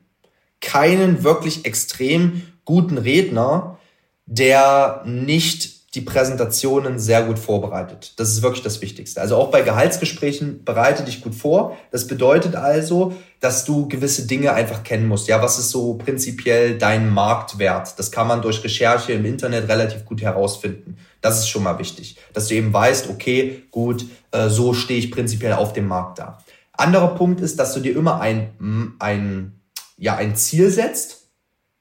keinen 0.62 1.24
wirklich 1.24 1.66
extrem 1.66 2.44
guten 2.66 2.98
Redner, 2.98 3.78
der 4.26 5.04
nicht 5.06 5.78
die 5.96 6.02
Präsentationen 6.02 7.00
sehr 7.00 7.24
gut 7.24 7.40
vorbereitet. 7.40 8.14
Das 8.18 8.30
ist 8.30 8.44
wirklich 8.44 8.62
das 8.62 8.82
Wichtigste. 8.82 9.20
Also 9.20 9.36
auch 9.36 9.50
bei 9.50 9.62
Gehaltsgesprächen 9.62 10.64
bereite 10.64 11.04
dich 11.04 11.22
gut 11.22 11.34
vor. 11.34 11.78
Das 11.92 12.06
bedeutet 12.06 12.56
also, 12.56 13.14
dass 13.40 13.66
du 13.66 13.88
gewisse 13.88 14.28
Dinge 14.28 14.54
einfach 14.54 14.84
kennen 14.84 15.08
musst. 15.08 15.28
Ja, 15.28 15.42
was 15.42 15.58
ist 15.58 15.72
so 15.72 15.96
prinzipiell 15.96 16.78
dein 16.78 17.10
Marktwert? 17.10 17.98
Das 17.98 18.12
kann 18.12 18.28
man 18.28 18.42
durch 18.42 18.64
Recherche 18.64 19.14
im 19.14 19.26
Internet 19.26 19.70
relativ 19.70 20.06
gut 20.06 20.22
herausfinden. 20.22 20.98
Das 21.22 21.40
ist 21.40 21.48
schon 21.48 21.64
mal 21.64 21.80
wichtig, 21.80 22.18
dass 22.34 22.48
du 22.48 22.56
eben 22.56 22.72
weißt, 22.72 23.10
okay, 23.10 23.64
gut, 23.72 24.06
äh, 24.32 24.50
so 24.50 24.74
stehe 24.74 25.00
ich 25.00 25.10
prinzipiell 25.10 25.54
auf 25.54 25.74
dem 25.74 25.88
Markt 25.88 26.20
da. 26.20 26.38
Anderer 26.74 27.16
Punkt 27.16 27.42
ist, 27.42 27.58
dass 27.58 27.74
du 27.74 27.80
dir 27.80 27.96
immer 27.96 28.20
ein, 28.20 28.96
ein 29.00 29.57
ja 29.98 30.16
ein 30.16 30.36
Ziel 30.36 30.70
setzt, 30.70 31.30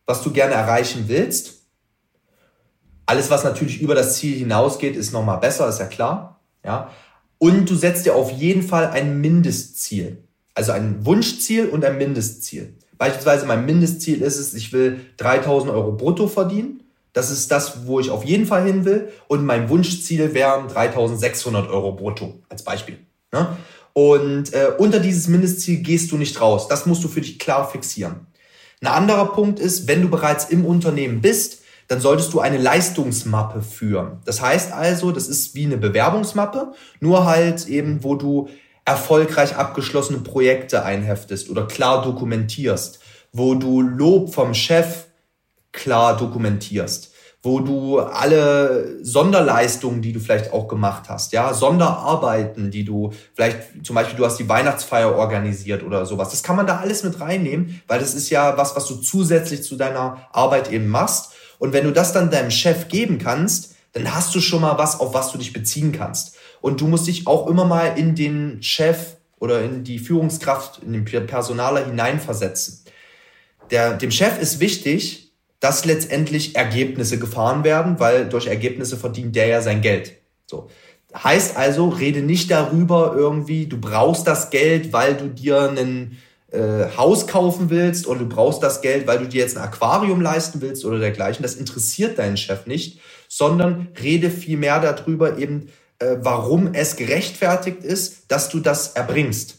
was 0.07 0.23
du 0.23 0.33
gerne 0.33 0.55
erreichen 0.55 1.05
willst. 1.07 1.55
Alles, 3.05 3.31
was 3.31 3.45
natürlich 3.45 3.81
über 3.81 3.95
das 3.95 4.17
Ziel 4.17 4.37
hinausgeht, 4.37 4.97
ist 4.97 5.13
nochmal 5.13 5.39
besser, 5.39 5.69
ist 5.69 5.79
ja 5.79 5.87
klar. 5.87 6.41
Ja. 6.65 6.91
Und 7.39 7.71
du 7.71 7.75
setzt 7.77 8.07
dir 8.07 8.15
auf 8.15 8.31
jeden 8.33 8.63
Fall 8.63 8.89
ein 8.89 9.21
Mindestziel. 9.21 10.25
Also 10.55 10.73
ein 10.73 11.05
Wunschziel 11.05 11.69
und 11.69 11.85
ein 11.85 11.99
Mindestziel. 11.99 12.75
Beispielsweise 12.99 13.47
mein 13.47 13.67
Mindestziel 13.67 14.23
ist 14.23 14.39
es, 14.39 14.55
ich 14.55 14.73
will 14.73 15.01
3000 15.19 15.71
Euro 15.71 15.93
brutto 15.93 16.29
verdienen. 16.29 16.83
Das 17.13 17.31
ist 17.31 17.51
das, 17.51 17.87
wo 17.87 18.01
ich 18.01 18.11
auf 18.11 18.25
jeden 18.25 18.47
Fall 18.47 18.65
hin 18.65 18.85
will. 18.85 19.13
Und 19.29 19.45
mein 19.45 19.69
Wunschziel 19.69 20.35
wären 20.35 20.69
3600 20.69 21.69
Euro 21.69 21.93
brutto 21.93 22.43
als 22.49 22.63
Beispiel. 22.63 22.99
Ne? 23.33 23.57
Und 23.97 24.53
äh, 24.53 24.73
unter 24.77 25.01
dieses 25.01 25.27
Mindestziel 25.27 25.79
gehst 25.79 26.13
du 26.13 26.19
nicht 26.19 26.39
raus. 26.39 26.69
Das 26.69 26.85
musst 26.85 27.03
du 27.03 27.09
für 27.09 27.23
dich 27.23 27.39
klar 27.39 27.67
fixieren. 27.71 28.27
Ein 28.83 28.89
anderer 28.89 29.33
Punkt 29.33 29.59
ist, 29.59 29.89
wenn 29.89 30.03
du 30.03 30.11
bereits 30.11 30.51
im 30.51 30.67
Unternehmen 30.67 31.23
bist, 31.23 31.63
dann 31.89 32.03
solltest 32.03 32.35
du 32.35 32.41
eine 32.41 32.59
Leistungsmappe 32.59 33.63
führen. 33.63 34.19
Das 34.27 34.43
heißt 34.43 34.71
also, 34.71 35.13
das 35.13 35.29
ist 35.29 35.55
wie 35.55 35.65
eine 35.65 35.79
Bewerbungsmappe, 35.79 36.73
nur 37.01 37.25
halt 37.25 37.69
eben, 37.69 38.05
wo 38.05 38.17
du 38.17 38.51
erfolgreich 38.85 39.57
abgeschlossene 39.57 40.19
Projekte 40.19 40.85
einheftest 40.85 41.49
oder 41.49 41.67
klar 41.67 42.03
dokumentierst, 42.03 43.01
wo 43.33 43.55
du 43.55 43.81
Lob 43.81 44.35
vom 44.35 44.53
Chef 44.53 45.07
klar 45.73 46.19
dokumentierst, 46.19 47.15
wo 47.47 47.61
du 47.61 48.01
alle 48.01 48.99
Sonderleistungen, 49.03 50.03
die 50.03 50.13
du 50.13 50.19
vielleicht 50.19 50.53
auch 50.53 50.67
gemacht 50.67 51.05
hast, 51.09 51.33
ja, 51.33 51.55
Sonderarbeiten, 51.55 52.73
die 52.73 52.85
du 52.85 53.13
vielleicht, 53.35 53.87
zum 53.87 53.95
Beispiel, 53.95 54.17
du 54.17 54.27
hast 54.27 54.39
die 54.39 54.49
Weihnachtsfeier 54.49 55.15
organisiert 55.15 55.85
oder 55.85 56.05
sowas, 56.05 56.31
das 56.31 56.43
kann 56.43 56.57
man 56.57 56.67
da 56.67 56.79
alles 56.79 57.05
mit 57.05 57.21
reinnehmen, 57.21 57.81
weil 57.87 58.01
das 58.01 58.15
ist 58.15 58.31
ja 58.31 58.59
was, 58.59 58.75
was 58.75 58.87
du 58.87 58.97
zusätzlich 58.97 59.63
zu 59.63 59.77
deiner 59.77 60.27
Arbeit 60.33 60.73
eben 60.73 60.89
machst. 60.89 61.35
Und 61.59 61.73
wenn 61.73 61.85
du 61.85 61.93
das 61.93 62.13
dann 62.13 62.31
deinem 62.31 62.51
Chef 62.51 62.89
geben 62.89 63.19
kannst, 63.19 63.77
dann 63.93 64.13
hast 64.13 64.35
du 64.35 64.41
schon 64.41 64.61
mal 64.61 64.77
was, 64.77 64.99
auf 64.99 65.15
was 65.15 65.31
du 65.31 65.39
dich 65.39 65.53
beziehen 65.53 65.93
kannst. 65.93 66.37
Und 66.61 66.81
du 66.81 66.89
musst 66.89 67.07
dich 67.07 67.29
auch 67.29 67.47
immer 67.47 67.65
mal 67.65 67.97
in 67.97 68.17
den 68.17 68.61
Chef 68.61 69.17
oder 69.39 69.63
in 69.63 69.85
die 69.85 70.01
Führungskraft, 70.01 70.83
in 70.83 70.93
den 70.93 71.05
Personaler 71.05 71.87
hineinversetzen. 71.87 72.85
Der, 73.71 73.95
dem 73.95 74.11
Chef 74.11 74.41
ist 74.41 74.59
wichtig, 74.59 75.26
dass 75.61 75.85
letztendlich 75.85 76.55
Ergebnisse 76.57 77.19
gefahren 77.19 77.65
werden, 77.65 77.99
weil 77.99 78.29
durch 78.29 78.47
Ergebnisse 78.47 78.97
verdient 78.97 79.35
der 79.37 79.47
ja 79.47 79.63
sein 79.63 79.81
Geld. 79.81 80.13
So. 80.47 80.69
Heißt 81.15 81.57
also, 81.57 81.89
rede 81.89 82.21
nicht 82.21 82.51
darüber 82.51 83.15
irgendwie, 83.17 83.67
du 83.67 83.79
brauchst 83.79 84.27
das 84.27 84.51
Geld, 84.51 84.93
weil 84.93 85.15
du 85.15 85.29
dir 85.29 85.71
ein 85.71 86.19
äh, 86.53 86.97
Haus 86.97 87.27
kaufen 87.27 87.71
willst 87.71 88.07
oder 88.07 88.21
du 88.21 88.29
brauchst 88.29 88.63
das 88.63 88.83
Geld, 88.83 89.07
weil 89.07 89.19
du 89.19 89.27
dir 89.27 89.41
jetzt 89.41 89.57
ein 89.57 89.63
Aquarium 89.63 90.21
leisten 90.21 90.61
willst 90.61 90.85
oder 90.85 90.99
dergleichen. 90.99 91.43
Das 91.43 91.55
interessiert 91.55 92.19
deinen 92.19 92.37
Chef 92.37 92.67
nicht, 92.67 93.01
sondern 93.29 93.89
rede 94.03 94.31
viel 94.31 94.57
mehr 94.59 94.81
darüber 94.81 95.39
eben, 95.39 95.69
äh, 95.99 96.17
warum 96.21 96.75
es 96.75 96.97
gerechtfertigt 96.97 97.83
ist, 97.83 98.25
dass 98.29 98.49
du 98.49 98.61
das 98.61 98.89
erbringst. 98.89 99.59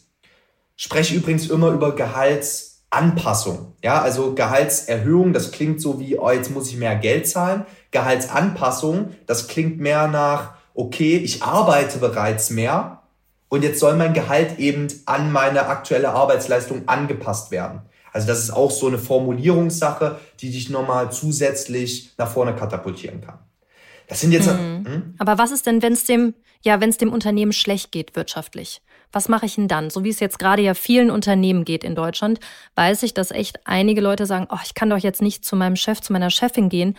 Spreche 0.76 1.16
übrigens 1.16 1.50
immer 1.50 1.72
über 1.72 1.94
Gehalts 1.96 2.67
Anpassung. 2.90 3.74
Ja, 3.82 4.00
also 4.00 4.34
Gehaltserhöhung, 4.34 5.32
das 5.32 5.52
klingt 5.52 5.80
so 5.80 6.00
wie, 6.00 6.18
oh, 6.18 6.30
jetzt 6.30 6.50
muss 6.50 6.68
ich 6.68 6.76
mehr 6.76 6.96
Geld 6.96 7.28
zahlen. 7.28 7.66
Gehaltsanpassung, 7.90 9.14
das 9.26 9.48
klingt 9.48 9.78
mehr 9.78 10.08
nach, 10.08 10.54
okay, 10.74 11.16
ich 11.16 11.42
arbeite 11.42 11.98
bereits 11.98 12.50
mehr 12.50 13.02
und 13.48 13.62
jetzt 13.62 13.80
soll 13.80 13.96
mein 13.96 14.14
Gehalt 14.14 14.58
eben 14.58 14.88
an 15.06 15.32
meine 15.32 15.66
aktuelle 15.66 16.10
Arbeitsleistung 16.10 16.86
angepasst 16.86 17.50
werden. 17.50 17.82
Also 18.12 18.26
das 18.26 18.40
ist 18.40 18.50
auch 18.50 18.70
so 18.70 18.86
eine 18.86 18.98
Formulierungssache, 18.98 20.18
die 20.40 20.50
dich 20.50 20.70
nochmal 20.70 21.12
zusätzlich 21.12 22.12
nach 22.16 22.30
vorne 22.30 22.54
katapultieren 22.54 23.20
kann. 23.20 23.38
Das 24.08 24.20
sind 24.20 24.32
jetzt. 24.32 24.48
Mhm. 24.48 24.84
Hm? 24.86 25.14
Aber 25.18 25.38
was 25.38 25.50
ist 25.50 25.66
denn, 25.66 25.82
wenn 25.82 25.92
es 25.92 26.04
dem, 26.04 26.34
ja, 26.62 26.80
wenn 26.80 26.90
es 26.90 26.96
dem 26.96 27.12
Unternehmen 27.12 27.52
schlecht 27.52 27.92
geht 27.92 28.16
wirtschaftlich? 28.16 28.80
Was 29.12 29.28
mache 29.28 29.46
ich 29.46 29.54
denn 29.54 29.68
dann? 29.68 29.90
So 29.90 30.04
wie 30.04 30.10
es 30.10 30.20
jetzt 30.20 30.38
gerade 30.38 30.62
ja 30.62 30.74
vielen 30.74 31.10
Unternehmen 31.10 31.64
geht 31.64 31.84
in 31.84 31.94
Deutschland, 31.94 32.40
weiß 32.74 33.02
ich, 33.02 33.14
dass 33.14 33.30
echt 33.30 33.60
einige 33.66 34.00
Leute 34.00 34.26
sagen, 34.26 34.46
oh, 34.50 34.58
ich 34.64 34.74
kann 34.74 34.90
doch 34.90 34.98
jetzt 34.98 35.22
nicht 35.22 35.44
zu 35.44 35.56
meinem 35.56 35.76
Chef, 35.76 36.00
zu 36.00 36.12
meiner 36.12 36.30
Chefin 36.30 36.68
gehen. 36.68 36.96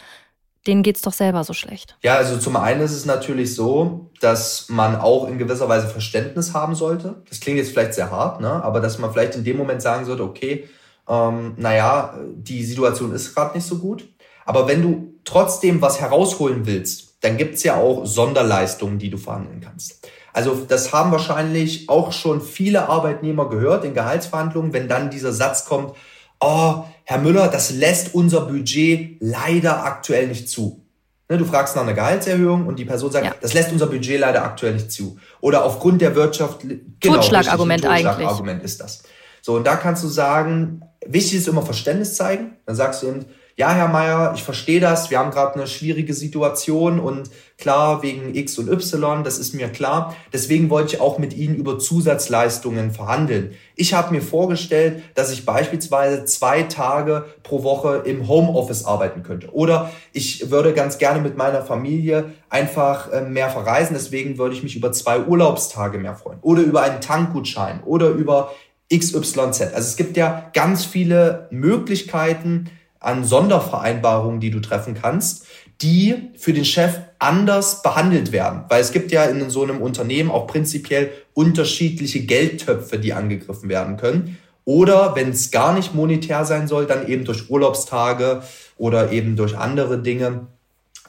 Denen 0.67 0.83
geht's 0.83 1.01
doch 1.01 1.13
selber 1.13 1.43
so 1.43 1.53
schlecht. 1.53 1.95
Ja, 2.01 2.15
also 2.15 2.37
zum 2.37 2.57
einen 2.57 2.81
ist 2.81 2.91
es 2.91 3.05
natürlich 3.05 3.55
so, 3.55 4.11
dass 4.19 4.67
man 4.67 4.97
auch 4.97 5.27
in 5.27 5.37
gewisser 5.37 5.69
Weise 5.69 5.87
Verständnis 5.87 6.53
haben 6.53 6.75
sollte. 6.75 7.23
Das 7.29 7.39
klingt 7.39 7.57
jetzt 7.57 7.71
vielleicht 7.71 7.93
sehr 7.93 8.11
hart, 8.11 8.41
ne? 8.41 8.49
aber 8.49 8.81
dass 8.81 8.99
man 8.99 9.11
vielleicht 9.11 9.35
in 9.35 9.43
dem 9.43 9.57
Moment 9.57 9.81
sagen 9.81 10.05
sollte, 10.05 10.23
okay, 10.23 10.67
ähm, 11.07 11.53
naja, 11.57 12.13
die 12.35 12.63
Situation 12.63 13.13
ist 13.13 13.33
gerade 13.33 13.55
nicht 13.55 13.65
so 13.65 13.77
gut. 13.77 14.07
Aber 14.45 14.67
wenn 14.67 14.81
du 14.81 15.13
trotzdem 15.23 15.81
was 15.81 16.01
herausholen 16.01 16.65
willst, 16.65 17.17
dann 17.21 17.37
gibt's 17.37 17.63
ja 17.63 17.75
auch 17.75 18.05
Sonderleistungen, 18.05 18.99
die 18.99 19.09
du 19.09 19.17
verhandeln 19.17 19.61
kannst. 19.61 20.07
Also 20.33 20.55
das 20.67 20.93
haben 20.93 21.11
wahrscheinlich 21.11 21.89
auch 21.89 22.11
schon 22.11 22.41
viele 22.41 22.89
Arbeitnehmer 22.89 23.49
gehört 23.49 23.85
in 23.85 23.93
Gehaltsverhandlungen, 23.93 24.73
wenn 24.73 24.87
dann 24.87 25.09
dieser 25.09 25.33
Satz 25.33 25.65
kommt, 25.65 25.95
oh, 26.39 26.83
Herr 27.03 27.17
Müller, 27.17 27.47
das 27.47 27.71
lässt 27.71 28.13
unser 28.13 28.41
Budget 28.41 29.17
leider 29.19 29.83
aktuell 29.83 30.27
nicht 30.27 30.49
zu. 30.49 30.85
Ne, 31.29 31.37
du 31.37 31.45
fragst 31.45 31.75
nach 31.75 31.83
einer 31.83 31.93
Gehaltserhöhung 31.93 32.65
und 32.65 32.79
die 32.79 32.85
Person 32.85 33.11
sagt, 33.11 33.25
ja. 33.25 33.35
das 33.39 33.53
lässt 33.53 33.71
unser 33.71 33.85
Budget 33.85 34.19
leider 34.19 34.43
aktuell 34.43 34.73
nicht 34.73 34.91
zu. 34.91 35.19
Oder 35.41 35.63
aufgrund 35.63 36.01
der 36.01 36.15
Wirtschaft. 36.15 36.61
Genau, 36.61 37.15
Totschlagargument 37.15 37.85
eigentlich. 37.85 38.05
Totschlagargument 38.05 38.63
ist 38.63 38.81
das. 38.81 39.03
So, 39.41 39.55
und 39.55 39.65
da 39.65 39.75
kannst 39.75 40.03
du 40.03 40.07
sagen, 40.07 40.81
wichtig 41.05 41.37
ist 41.37 41.47
immer 41.47 41.61
Verständnis 41.61 42.15
zeigen. 42.15 42.57
Dann 42.65 42.75
sagst 42.75 43.03
du 43.03 43.07
eben, 43.07 43.25
ja, 43.59 43.73
Herr 43.73 43.89
Meier, 43.89 44.31
ich 44.35 44.43
verstehe 44.43 44.79
das, 44.79 45.09
wir 45.09 45.19
haben 45.19 45.31
gerade 45.31 45.55
eine 45.55 45.67
schwierige 45.67 46.13
Situation 46.13 46.97
und 46.97 47.29
klar, 47.57 48.01
wegen 48.01 48.33
X 48.33 48.57
und 48.57 48.69
Y, 48.69 49.25
das 49.25 49.37
ist 49.37 49.53
mir 49.53 49.67
klar. 49.67 50.15
Deswegen 50.31 50.69
wollte 50.69 50.95
ich 50.95 51.01
auch 51.01 51.19
mit 51.19 51.35
Ihnen 51.35 51.55
über 51.55 51.77
Zusatzleistungen 51.77 52.91
verhandeln. 52.91 53.51
Ich 53.75 53.93
habe 53.93 54.15
mir 54.15 54.21
vorgestellt, 54.21 55.03
dass 55.15 55.33
ich 55.33 55.45
beispielsweise 55.45 56.23
zwei 56.23 56.63
Tage 56.63 57.25
pro 57.43 57.63
Woche 57.63 58.03
im 58.05 58.29
Homeoffice 58.29 58.85
arbeiten 58.85 59.23
könnte. 59.23 59.53
Oder 59.53 59.91
ich 60.13 60.49
würde 60.49 60.73
ganz 60.73 60.97
gerne 60.97 61.19
mit 61.19 61.35
meiner 61.35 61.61
Familie 61.61 62.31
einfach 62.49 63.11
äh, 63.11 63.23
mehr 63.23 63.49
verreisen, 63.49 63.93
deswegen 63.93 64.37
würde 64.37 64.55
ich 64.55 64.63
mich 64.63 64.77
über 64.77 64.93
zwei 64.93 65.19
Urlaubstage 65.19 65.97
mehr 65.97 66.15
freuen. 66.15 66.39
Oder 66.43 66.61
über 66.61 66.83
einen 66.83 67.01
Tankgutschein 67.01 67.83
oder 67.83 68.07
über 68.07 68.53
XYZ. 68.89 69.43
Also 69.43 69.79
es 69.79 69.97
gibt 69.97 70.15
ja 70.15 70.49
ganz 70.53 70.85
viele 70.85 71.49
Möglichkeiten, 71.51 72.69
an 72.99 73.23
Sondervereinbarungen, 73.23 74.39
die 74.39 74.51
du 74.51 74.59
treffen 74.59 74.93
kannst, 74.93 75.45
die 75.81 76.31
für 76.37 76.53
den 76.53 76.65
Chef 76.65 76.99
anders 77.19 77.81
behandelt 77.81 78.31
werden. 78.31 78.63
Weil 78.67 78.81
es 78.81 78.91
gibt 78.91 79.11
ja 79.11 79.25
in 79.25 79.49
so 79.49 79.63
einem 79.63 79.81
Unternehmen 79.81 80.29
auch 80.29 80.47
prinzipiell 80.47 81.11
unterschiedliche 81.33 82.21
Geldtöpfe, 82.21 82.99
die 82.99 83.13
angegriffen 83.13 83.69
werden 83.69 83.97
können. 83.97 84.37
Oder 84.65 85.15
wenn 85.15 85.29
es 85.29 85.51
gar 85.51 85.73
nicht 85.73 85.95
monetär 85.95 86.45
sein 86.45 86.67
soll, 86.67 86.85
dann 86.85 87.07
eben 87.07 87.25
durch 87.25 87.49
Urlaubstage 87.49 88.43
oder 88.77 89.11
eben 89.11 89.35
durch 89.35 89.57
andere 89.57 89.99
Dinge. 89.99 90.47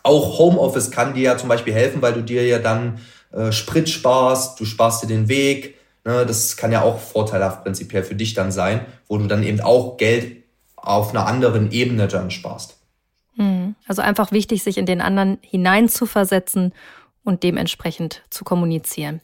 Auch 0.03 0.39
Homeoffice 0.39 0.91
kann 0.91 1.15
dir 1.15 1.23
ja 1.23 1.37
zum 1.37 1.49
Beispiel 1.49 1.75
helfen, 1.75 2.01
weil 2.01 2.15
du 2.15 2.23
dir 2.23 2.47
ja 2.47 2.59
dann 2.59 3.01
äh, 3.33 3.53
Sprit 3.53 3.89
sparst, 3.89 4.59
du 4.61 4.65
sparst 4.65 5.03
dir 5.03 5.09
den 5.09 5.29
Weg. 5.29 5.77
Ne? 6.05 6.25
Das 6.25 6.57
kann 6.57 6.73
ja 6.73 6.83
auch 6.83 6.99
vorteilhaft 6.99 7.63
prinzipiell 7.63 8.03
für 8.03 8.15
dich 8.15 8.35
dann 8.35 8.51
sein, 8.51 8.87
wo 9.09 9.19
du 9.19 9.27
dann 9.27 9.43
eben 9.43 9.61
auch 9.61 9.97
Geld 9.99 10.40
auf 10.83 11.11
einer 11.11 11.27
anderen 11.27 11.71
Ebene 11.71 12.09
dann 12.09 12.31
sparst. 12.31 12.79
Hm. 13.37 13.75
Also 13.87 14.03
einfach 14.03 14.33
wichtig, 14.33 14.63
sich 14.63 14.79
in 14.79 14.87
den 14.87 15.01
anderen 15.01 15.39
hineinzuversetzen 15.43 16.73
und 17.25 17.43
dementsprechend 17.43 18.23
zu 18.31 18.45
kommunizieren. 18.45 19.21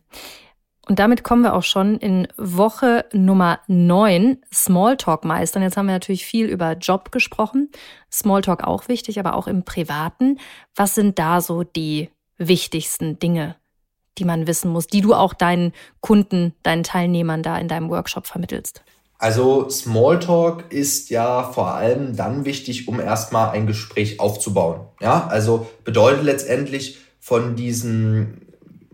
Und 0.89 1.01
damit 1.01 1.25
kommen 1.25 1.43
wir 1.43 1.55
auch 1.55 1.65
schon 1.65 1.99
in 1.99 2.29
Woche 2.37 3.07
Nummer 3.13 3.59
9, 3.67 4.39
Smalltalk 4.53 5.25
meistern. 5.25 5.63
Jetzt 5.63 5.77
haben 5.77 5.87
wir 5.87 5.95
natürlich 5.95 6.25
viel 6.25 6.47
über 6.47 6.73
Job 6.75 7.11
gesprochen. 7.11 7.71
Smalltalk 8.11 8.63
auch 8.63 8.87
wichtig, 8.87 9.19
aber 9.19 9.35
auch 9.35 9.49
im 9.49 9.65
Privaten. 9.65 10.39
Was 10.77 10.95
sind 10.95 11.19
da 11.19 11.41
so 11.41 11.65
die 11.65 12.11
wichtigsten 12.39 13.19
Dinge, 13.19 13.57
die 14.19 14.25
man 14.25 14.47
wissen 14.47 14.71
muss, 14.71 14.87
die 14.87 15.01
du 15.01 15.13
auch 15.13 15.35
deinen 15.35 15.73
Kunden, 16.01 16.55
deinen 16.63 16.85
Teilnehmern 16.85 17.43
da 17.43 17.59
in 17.59 17.67
deinem 17.67 17.91
Workshop 17.91 18.29
vermittelst? 18.29 18.85
Also 19.19 19.71
Smalltalk 19.71 20.65
ist 20.71 21.09
ja 21.11 21.45
vor 21.45 21.75
allem 21.75 22.17
dann 22.17 22.45
wichtig, 22.45 22.87
um 22.87 23.01
erstmal 23.01 23.51
ein 23.51 23.67
Gespräch 23.67 24.21
aufzubauen. 24.21 24.81
Ja, 25.01 25.27
also 25.27 25.67
bedeutet 25.85 26.25
letztendlich 26.25 26.99
von 27.19 27.57
diesen, 27.57 28.43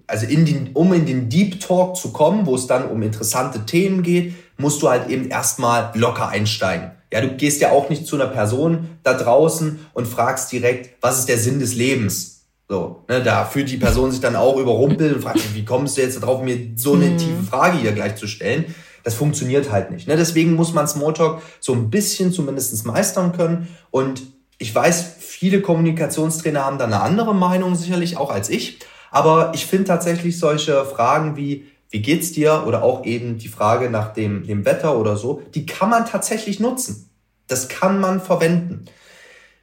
also 0.07 0.27
in 0.27 0.47
den, 0.47 0.71
um 0.75 0.93
in 0.93 1.07
den 1.07 1.29
Deep 1.29 1.61
Talk 1.61 1.97
zu 1.97 2.13
kommen, 2.13 2.47
wo 2.47 2.55
es 2.55 2.67
dann 2.67 2.89
um 2.89 3.03
interessante 3.03 3.67
Themen 3.67 4.03
geht, 4.03 4.35
musst 4.59 4.81
du 4.83 4.89
halt 4.89 5.11
eben 5.11 5.29
erstmal 5.29 5.91
locker 5.95 6.29
einsteigen. 6.29 6.93
Ja, 7.13 7.21
du 7.21 7.37
gehst 7.37 7.61
ja 7.61 7.73
auch 7.73 7.91
nicht 7.91 8.07
zu 8.07 8.17
einer 8.17 8.29
Person 8.29 8.89
da 9.03 9.15
draußen 9.15 9.81
und 9.93 10.07
fragst 10.07 10.51
direkt, 10.51 10.97
was 11.03 11.19
ist 11.19 11.29
der 11.29 11.37
Sinn 11.37 11.59
des 11.59 11.75
Lebens? 11.75 12.47
So, 12.69 13.05
ne, 13.07 13.23
da 13.23 13.45
fühlt 13.45 13.71
die 13.71 13.77
Person 13.77 14.13
sich 14.13 14.21
dann 14.21 14.35
auch 14.35 14.57
überrumpelt 14.57 15.15
und 15.15 15.23
fragt, 15.23 15.55
wie 15.55 15.65
kommst 15.65 15.99
du 15.99 16.01
jetzt 16.01 16.23
darauf, 16.23 16.43
mir 16.43 16.71
so 16.77 16.95
eine 16.95 17.11
mhm. 17.11 17.19
tiefe 17.19 17.43
Frage 17.43 17.77
hier 17.77 17.93
gleich 17.93 18.17
zu 18.17 18.27
stellen? 18.27 18.75
Das 19.05 19.15
funktioniert 19.15 19.71
halt 19.71 19.91
nicht. 19.91 20.09
Ne? 20.09 20.17
Deswegen 20.17 20.55
muss 20.55 20.73
man 20.73 20.87
Smalltalk 20.87 21.43
so 21.61 21.73
ein 21.73 21.91
bisschen 21.91 22.33
zumindest 22.33 22.87
meistern 22.87 23.33
können. 23.33 23.69
Und 23.91 24.23
ich 24.59 24.75
weiß, 24.75 25.17
viele 25.19 25.61
Kommunikationstrainer 25.61 26.65
haben 26.65 26.79
da 26.79 26.85
eine 26.85 27.01
andere 27.01 27.35
Meinung 27.35 27.75
sicherlich 27.75 28.17
auch 28.17 28.31
als 28.31 28.49
ich. 28.49 28.79
Aber 29.11 29.53
ich 29.55 29.67
finde 29.67 29.85
tatsächlich 29.85 30.39
solche 30.39 30.85
Fragen 30.85 31.37
wie, 31.37 31.67
wie 31.91 32.01
geht's 32.01 32.33
dir? 32.33 32.65
Oder 32.67 32.83
auch 32.83 33.05
eben 33.05 33.39
die 33.39 33.49
Frage 33.49 33.91
nach 33.91 34.13
dem, 34.13 34.47
dem 34.47 34.65
Wetter 34.65 34.97
oder 34.97 35.17
so, 35.17 35.43
die 35.55 35.67
kann 35.67 35.91
man 35.91 36.07
tatsächlich 36.07 36.61
nutzen. 36.61 37.11
Das 37.49 37.69
kann 37.69 38.01
man 38.01 38.21
verwenden. 38.21 38.87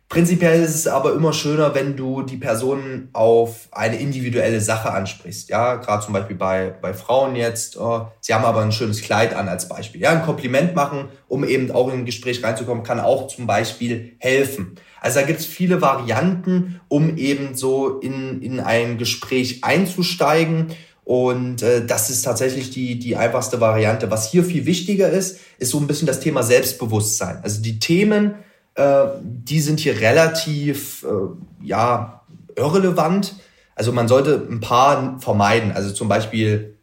Prinzipiell 0.10 0.64
ist 0.64 0.74
es 0.74 0.88
aber 0.88 1.14
immer 1.14 1.34
schöner, 1.34 1.76
wenn 1.76 1.95
du 1.95 2.24
die 2.24 2.38
Person 2.38 3.10
auf 3.14 3.68
eine 3.72 3.99
individuelle 3.99 4.60
Sache 4.60 4.91
ansprichst. 4.91 5.49
Ja, 5.49 5.76
gerade 5.76 6.03
zum 6.03 6.14
Beispiel 6.14 6.36
bei, 6.36 6.74
bei 6.82 6.95
Frauen 6.95 7.36
jetzt. 7.36 7.78
Oh, 7.78 8.07
sie 8.20 8.34
haben 8.34 8.43
aber 8.43 8.62
ein 8.62 8.72
schönes 8.72 9.03
Kleid 9.03 9.36
an 9.36 9.47
als 9.47 9.70
Beispiel. 9.70 10.01
Ja, 10.01 10.10
ein 10.10 10.24
Kompliment 10.24 10.74
machen, 10.74 11.10
um 11.28 11.43
eben 11.43 11.70
auch 11.70 11.93
in 11.93 11.99
ein 11.99 12.05
Gespräch 12.05 12.43
reinzukommen, 12.43 12.84
kann 12.84 12.99
auch 12.99 13.28
zum 13.28 13.45
Beispiel 13.45 14.14
helfen. 14.18 14.78
Also 14.99 15.20
da 15.20 15.28
gibt 15.28 15.41
es 15.41 15.45
viele 15.45 15.80
Varianten, 15.80 16.82
um 16.88 17.16
eben 17.16 17.53
so 17.53 17.99
in, 17.99 18.41
in 18.41 18.60
ein 18.60 18.97
Gespräch 18.97 19.64
einzusteigen. 19.64 20.70
Und 21.03 21.62
äh, 21.62 21.86
das 21.86 22.10
ist 22.10 22.24
tatsächlich 22.24 22.72
die, 22.72 22.97
die 22.97 23.16
einfachste 23.16 23.62
Variante. 23.62 24.10
Was 24.10 24.32
hier 24.32 24.43
viel 24.43 24.66
wichtiger 24.66 25.10
ist, 25.10 25.39
ist 25.60 25.70
so 25.70 25.78
ein 25.78 25.86
bisschen 25.86 26.07
das 26.07 26.20
Thema 26.20 26.41
Selbstbewusstsein. 26.41 27.41
Also 27.43 27.62
die 27.62 27.78
Themen, 27.78 28.34
äh, 28.76 29.05
die 29.22 29.59
sind 29.59 29.80
hier 29.80 29.99
relativ, 29.99 31.03
äh, 31.03 31.65
ja, 31.65 32.22
irrelevant. 32.55 33.36
Also 33.76 33.91
man 33.91 34.07
sollte 34.07 34.45
ein 34.49 34.59
paar 34.59 35.20
vermeiden. 35.20 35.72
Also 35.72 35.91
zum 35.91 36.07
Beispiel 36.07 36.78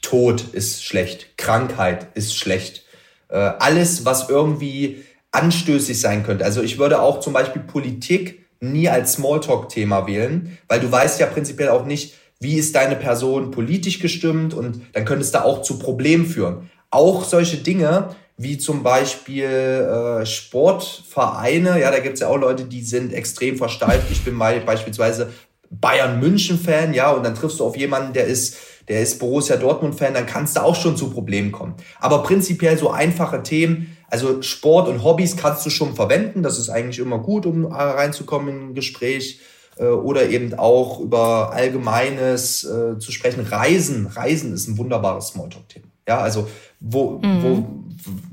Tod 0.00 0.44
ist 0.52 0.84
schlecht, 0.84 1.38
Krankheit 1.38 2.08
ist 2.14 2.36
schlecht. 2.36 2.84
Äh, 3.28 3.36
alles, 3.36 4.04
was 4.04 4.28
irgendwie 4.28 5.04
anstößig 5.30 5.98
sein 6.00 6.24
könnte. 6.24 6.44
Also 6.44 6.62
ich 6.62 6.78
würde 6.78 7.00
auch 7.00 7.20
zum 7.20 7.32
Beispiel 7.32 7.62
Politik 7.62 8.46
nie 8.60 8.88
als 8.88 9.14
Smalltalk-Thema 9.14 10.06
wählen, 10.06 10.58
weil 10.68 10.80
du 10.80 10.90
weißt 10.90 11.18
ja 11.20 11.26
prinzipiell 11.26 11.70
auch 11.70 11.84
nicht, 11.84 12.14
wie 12.40 12.56
ist 12.56 12.74
deine 12.74 12.96
Person 12.96 13.50
politisch 13.50 14.00
gestimmt 14.00 14.52
und 14.52 14.82
dann 14.92 15.04
könnte 15.04 15.24
es 15.24 15.30
da 15.30 15.42
auch 15.42 15.62
zu 15.62 15.78
Problemen 15.78 16.26
führen. 16.26 16.70
Auch 16.90 17.24
solche 17.24 17.56
Dinge 17.56 18.14
wie 18.36 18.58
zum 18.58 18.82
Beispiel 18.82 19.44
äh, 19.44 20.26
Sportvereine. 20.26 21.80
Ja, 21.80 21.90
da 21.90 22.00
gibt's 22.00 22.20
ja 22.20 22.28
auch 22.28 22.38
Leute, 22.38 22.64
die 22.64 22.82
sind 22.82 23.12
extrem 23.12 23.56
versteift. 23.56 24.10
Ich 24.10 24.24
bin 24.24 24.34
mal 24.34 24.60
beispielsweise 24.60 25.32
Bayern 25.70 26.20
München 26.20 26.58
Fan, 26.58 26.92
ja, 26.92 27.10
und 27.12 27.24
dann 27.24 27.34
triffst 27.34 27.60
du 27.60 27.64
auf 27.64 27.76
jemanden, 27.76 28.12
der 28.12 28.26
ist 28.26 28.56
der 28.88 29.00
ist 29.00 29.18
Borussia 29.18 29.56
Dortmund 29.56 29.94
Fan, 29.94 30.14
dann 30.14 30.26
kannst 30.26 30.56
du 30.56 30.60
auch 30.62 30.74
schon 30.74 30.96
zu 30.96 31.10
Problemen 31.10 31.52
kommen. 31.52 31.74
Aber 32.00 32.22
prinzipiell 32.22 32.76
so 32.76 32.90
einfache 32.90 33.42
Themen, 33.42 33.96
also 34.08 34.42
Sport 34.42 34.88
und 34.88 35.04
Hobbys 35.04 35.36
kannst 35.36 35.64
du 35.64 35.70
schon 35.70 35.94
verwenden, 35.94 36.42
das 36.42 36.58
ist 36.58 36.68
eigentlich 36.68 36.98
immer 36.98 37.18
gut, 37.18 37.46
um 37.46 37.64
reinzukommen 37.66 38.48
in 38.48 38.68
ein 38.68 38.74
Gespräch 38.74 39.40
äh, 39.76 39.86
oder 39.86 40.28
eben 40.28 40.54
auch 40.58 41.00
über 41.00 41.52
Allgemeines 41.52 42.64
äh, 42.64 42.98
zu 42.98 43.12
sprechen. 43.12 43.46
Reisen, 43.46 44.06
Reisen 44.06 44.52
ist 44.52 44.68
ein 44.68 44.78
wunderbares 44.78 45.28
Smalltalk-Thema. 45.28 45.86
Ja, 46.06 46.18
also 46.18 46.48
wo, 46.80 47.20
mhm. 47.22 47.42
wo, 47.42 47.68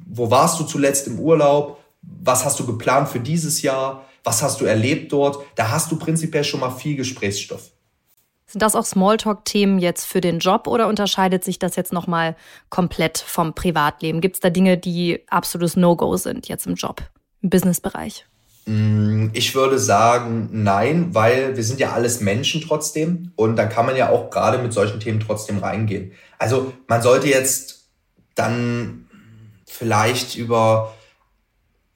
wo 0.08 0.32
warst 0.32 0.60
du 0.60 0.64
zuletzt 0.64 1.08
im 1.08 1.20
Urlaub? 1.20 1.80
Was 2.02 2.46
hast 2.46 2.60
du 2.60 2.66
geplant 2.66 3.10
für 3.10 3.20
dieses 3.20 3.62
Jahr? 3.62 4.06
Was 4.24 4.42
hast 4.42 4.62
du 4.62 4.66
erlebt 4.66 5.12
dort? 5.12 5.44
Da 5.56 5.70
hast 5.70 5.92
du 5.92 5.98
prinzipiell 5.98 6.44
schon 6.44 6.60
mal 6.60 6.72
viel 6.72 6.96
Gesprächsstoff. 6.96 7.72
Sind 8.48 8.64
das 8.64 8.76
auch 8.76 8.86
Smalltalk-Themen 8.86 9.78
jetzt 9.78 10.06
für 10.06 10.22
den 10.22 10.40
Job 10.40 10.66
oder 10.66 10.88
unterscheidet 10.88 11.44
sich 11.44 11.60
das 11.60 11.76
jetzt 11.76 11.94
nochmal 11.94 12.36
komplett 12.70 13.20
vom 13.20 13.54
Privatleben? 13.54 14.22
Gibt 14.22 14.38
es 14.38 14.40
da 14.40 14.50
Dinge, 14.50 14.78
die 14.78 15.24
absolutes 15.30 15.76
No-Go 15.76 16.18
sind 16.18 16.48
jetzt 16.48 16.66
im 16.66 16.74
Job, 16.74 17.04
im 17.44 17.52
Businessbereich? 17.52 18.26
Mm, 18.66 19.28
ich 19.34 19.54
würde 19.54 19.78
sagen, 19.78 20.50
nein, 20.52 21.14
weil 21.14 21.56
wir 21.58 21.64
sind 21.64 21.80
ja 21.80 21.92
alles 21.92 22.22
Menschen 22.22 22.62
trotzdem 22.62 23.32
und 23.36 23.56
dann 23.56 23.70
kann 23.70 23.86
man 23.86 23.96
ja 23.96 24.10
auch 24.10 24.32
gerade 24.32 24.58
mit 24.58 24.74
solchen 24.74 25.00
Themen 25.00 25.20
trotzdem 25.20 25.60
reingehen. 25.60 26.14
Also 26.40 26.74
man 26.88 27.04
sollte 27.04 27.28
jetzt 27.28 27.88
dann 28.34 29.09
vielleicht 29.70 30.36
über, 30.36 30.94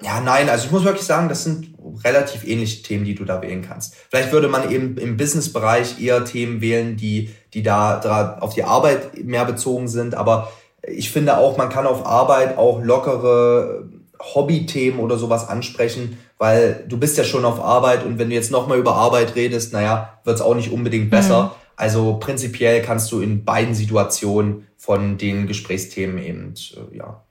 ja, 0.02 0.22
nein, 0.22 0.50
also 0.50 0.66
ich 0.66 0.72
muss 0.72 0.84
wirklich 0.84 1.06
sagen, 1.06 1.30
das 1.30 1.44
sind 1.44 1.74
relativ 2.04 2.46
ähnliche 2.46 2.84
Themen, 2.84 3.04
die 3.04 3.16
du 3.16 3.26
da 3.26 3.42
wählen 3.42 3.62
kannst. 3.62 3.96
Vielleicht 4.10 4.32
würde 4.32 4.48
man 4.48 4.72
eben 4.72 4.98
im 4.98 5.18
Businessbereich 5.18 6.02
eher 6.02 6.24
Themen 6.24 6.62
wählen, 6.62 6.96
die, 6.96 7.30
die 7.54 7.64
da 7.64 8.38
auf 8.40 8.54
die 8.54 8.64
Arbeit 8.64 9.24
mehr 9.24 9.46
bezogen 9.46 9.88
sind, 9.88 10.16
aber 10.16 10.52
ich 10.86 11.12
finde 11.12 11.38
auch, 11.38 11.58
man 11.58 11.70
kann 11.70 11.88
auf 11.88 12.06
Arbeit 12.06 12.58
auch 12.58 12.84
lockere 12.84 13.90
Hobbythemen 14.20 15.00
oder 15.00 15.18
sowas 15.18 15.48
ansprechen, 15.48 16.18
weil 16.38 16.86
du 16.88 16.98
bist 16.98 17.18
ja 17.18 17.24
schon 17.24 17.46
auf 17.46 17.60
Arbeit 17.60 18.06
und 18.06 18.20
wenn 18.20 18.30
du 18.30 18.36
jetzt 18.36 18.52
nochmal 18.52 18.78
über 18.78 18.96
Arbeit 18.96 19.36
redest, 19.36 19.74
naja, 19.74 20.20
wird 20.24 20.38
es 20.38 20.42
auch 20.42 20.56
nicht 20.56 20.72
unbedingt 20.72 21.10
besser. 21.10 21.44
Mhm. 21.44 21.50
Also 21.76 22.18
prinzipiell 22.20 22.82
kannst 22.82 23.12
du 23.12 23.20
in 23.20 23.46
beiden 23.46 23.74
Situationen 23.74 24.68
von 24.78 25.18
den 25.18 25.48
Gesprächsthemen 25.48 26.18
eben 26.18 26.54
äh, 26.76 26.98
ja, 26.98 27.24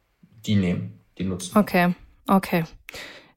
die 0.46 0.56
nehmen, 0.56 1.00
die 1.18 1.24
nutzen. 1.24 1.56
Okay, 1.56 1.94
okay. 2.28 2.64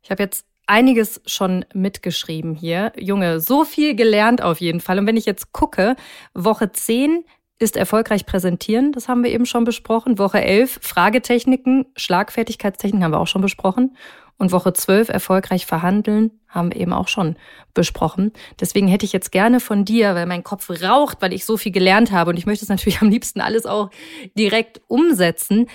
Ich 0.01 0.11
habe 0.11 0.23
jetzt 0.23 0.45
einiges 0.67 1.21
schon 1.25 1.65
mitgeschrieben 1.73 2.55
hier. 2.55 2.91
Junge, 2.97 3.39
so 3.39 3.65
viel 3.65 3.95
gelernt 3.95 4.41
auf 4.41 4.61
jeden 4.61 4.79
Fall. 4.79 4.99
Und 4.99 5.07
wenn 5.07 5.17
ich 5.17 5.25
jetzt 5.25 5.51
gucke, 5.51 5.95
Woche 6.33 6.71
10 6.71 7.23
ist 7.57 7.77
erfolgreich 7.77 8.25
präsentieren, 8.25 8.91
das 8.91 9.07
haben 9.07 9.23
wir 9.23 9.31
eben 9.31 9.45
schon 9.45 9.63
besprochen. 9.63 10.17
Woche 10.17 10.41
11 10.41 10.79
Fragetechniken, 10.81 11.85
Schlagfertigkeitstechniken 11.95 13.03
haben 13.03 13.11
wir 13.11 13.19
auch 13.19 13.27
schon 13.27 13.41
besprochen. 13.41 13.95
Und 14.37 14.51
Woche 14.51 14.73
12 14.73 15.07
erfolgreich 15.07 15.65
verhandeln, 15.65 16.31
haben 16.49 16.73
wir 16.73 16.81
eben 16.81 16.91
auch 16.91 17.07
schon 17.07 17.37
besprochen. 17.73 18.33
Deswegen 18.59 18.89
hätte 18.89 19.05
ich 19.05 19.13
jetzt 19.13 19.31
gerne 19.31 19.61
von 19.61 19.85
dir, 19.85 20.13
weil 20.13 20.25
mein 20.25 20.43
Kopf 20.43 20.69
raucht, 20.69 21.21
weil 21.21 21.31
ich 21.31 21.45
so 21.45 21.55
viel 21.55 21.71
gelernt 21.71 22.11
habe 22.11 22.31
und 22.31 22.37
ich 22.37 22.45
möchte 22.45 22.65
es 22.65 22.69
natürlich 22.69 23.01
am 23.01 23.09
liebsten 23.09 23.39
alles 23.39 23.65
auch 23.65 23.91
direkt 24.37 24.81
umsetzen. 24.87 25.67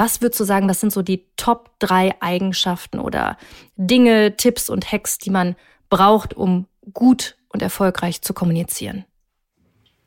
Was 0.00 0.22
würdest 0.22 0.40
du 0.40 0.44
sagen, 0.44 0.66
was 0.66 0.80
sind 0.80 0.94
so 0.94 1.02
die 1.02 1.26
Top 1.36 1.72
drei 1.78 2.14
Eigenschaften 2.20 3.00
oder 3.00 3.36
Dinge, 3.76 4.34
Tipps 4.34 4.70
und 4.70 4.90
Hacks, 4.90 5.18
die 5.18 5.28
man 5.28 5.56
braucht, 5.90 6.32
um 6.32 6.66
gut 6.94 7.36
und 7.50 7.60
erfolgreich 7.60 8.22
zu 8.22 8.32
kommunizieren? 8.32 9.04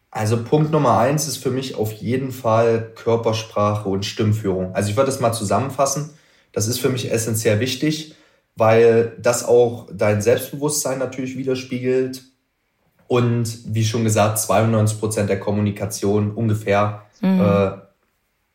Also 0.09 0.43
Punkt 0.43 0.71
Nummer 0.71 0.97
eins 0.97 1.27
ist 1.27 1.37
für 1.37 1.51
mich 1.51 1.75
auf 1.75 1.93
jeden 1.93 2.31
Fall 2.31 2.91
Körpersprache 2.95 3.87
und 3.87 4.03
Stimmführung. 4.03 4.73
Also 4.73 4.89
ich 4.89 4.95
würde 4.97 5.11
das 5.11 5.19
mal 5.19 5.31
zusammenfassen. 5.31 6.09
Das 6.53 6.65
ist 6.65 6.79
für 6.79 6.89
mich 6.89 7.11
essentiell 7.11 7.59
wichtig, 7.59 8.15
weil 8.55 9.15
das 9.21 9.45
auch 9.45 9.87
dein 9.93 10.23
Selbstbewusstsein 10.23 10.97
natürlich 10.97 11.37
widerspiegelt. 11.37 12.23
Und 13.05 13.59
wie 13.75 13.85
schon 13.85 14.03
gesagt, 14.03 14.39
92 14.39 14.99
Prozent 14.99 15.29
der 15.29 15.39
Kommunikation 15.39 16.31
ungefähr 16.31 17.03
mhm. 17.21 17.39
äh, 17.39 17.82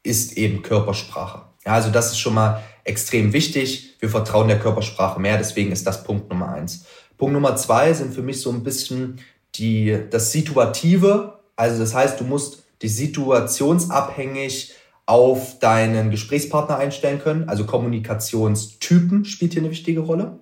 ist 0.09 0.37
eben 0.37 0.63
Körpersprache. 0.63 1.43
Ja, 1.65 1.75
also 1.75 1.91
das 1.91 2.13
ist 2.13 2.19
schon 2.19 2.35
mal 2.35 2.63
extrem 2.85 3.33
wichtig. 3.33 3.97
Wir 4.01 4.09
vertrauen 4.09 4.49
der 4.49 4.59
Körpersprache 4.59 5.21
mehr, 5.21 5.39
deswegen 5.39 5.71
ist 5.71 5.87
das 5.87 6.03
Punkt 6.03 6.31
Nummer 6.31 6.53
eins. 6.53 6.87
Punkt 7.19 7.35
Nummer 7.35 7.57
zwei 7.57 7.93
sind 7.93 8.15
für 8.15 8.23
mich 8.23 8.41
so 8.41 8.51
ein 8.51 8.65
bisschen 8.65 9.21
die, 9.57 9.99
das 10.11 10.33
Situative, 10.33 11.41
also 11.57 11.79
das 11.81 11.95
heißt, 11.95 12.21
du 12.21 12.25
musst 12.25 12.65
dich 12.83 12.95
situationsabhängig 12.95 14.73
auf 15.07 15.59
deinen 15.59 16.11
Gesprächspartner 16.11 16.77
einstellen 16.77 17.19
können. 17.19 17.49
Also 17.49 17.65
Kommunikationstypen 17.65 19.25
spielt 19.25 19.55
hier 19.55 19.63
eine 19.63 19.71
wichtige 19.71 20.01
Rolle. 20.01 20.39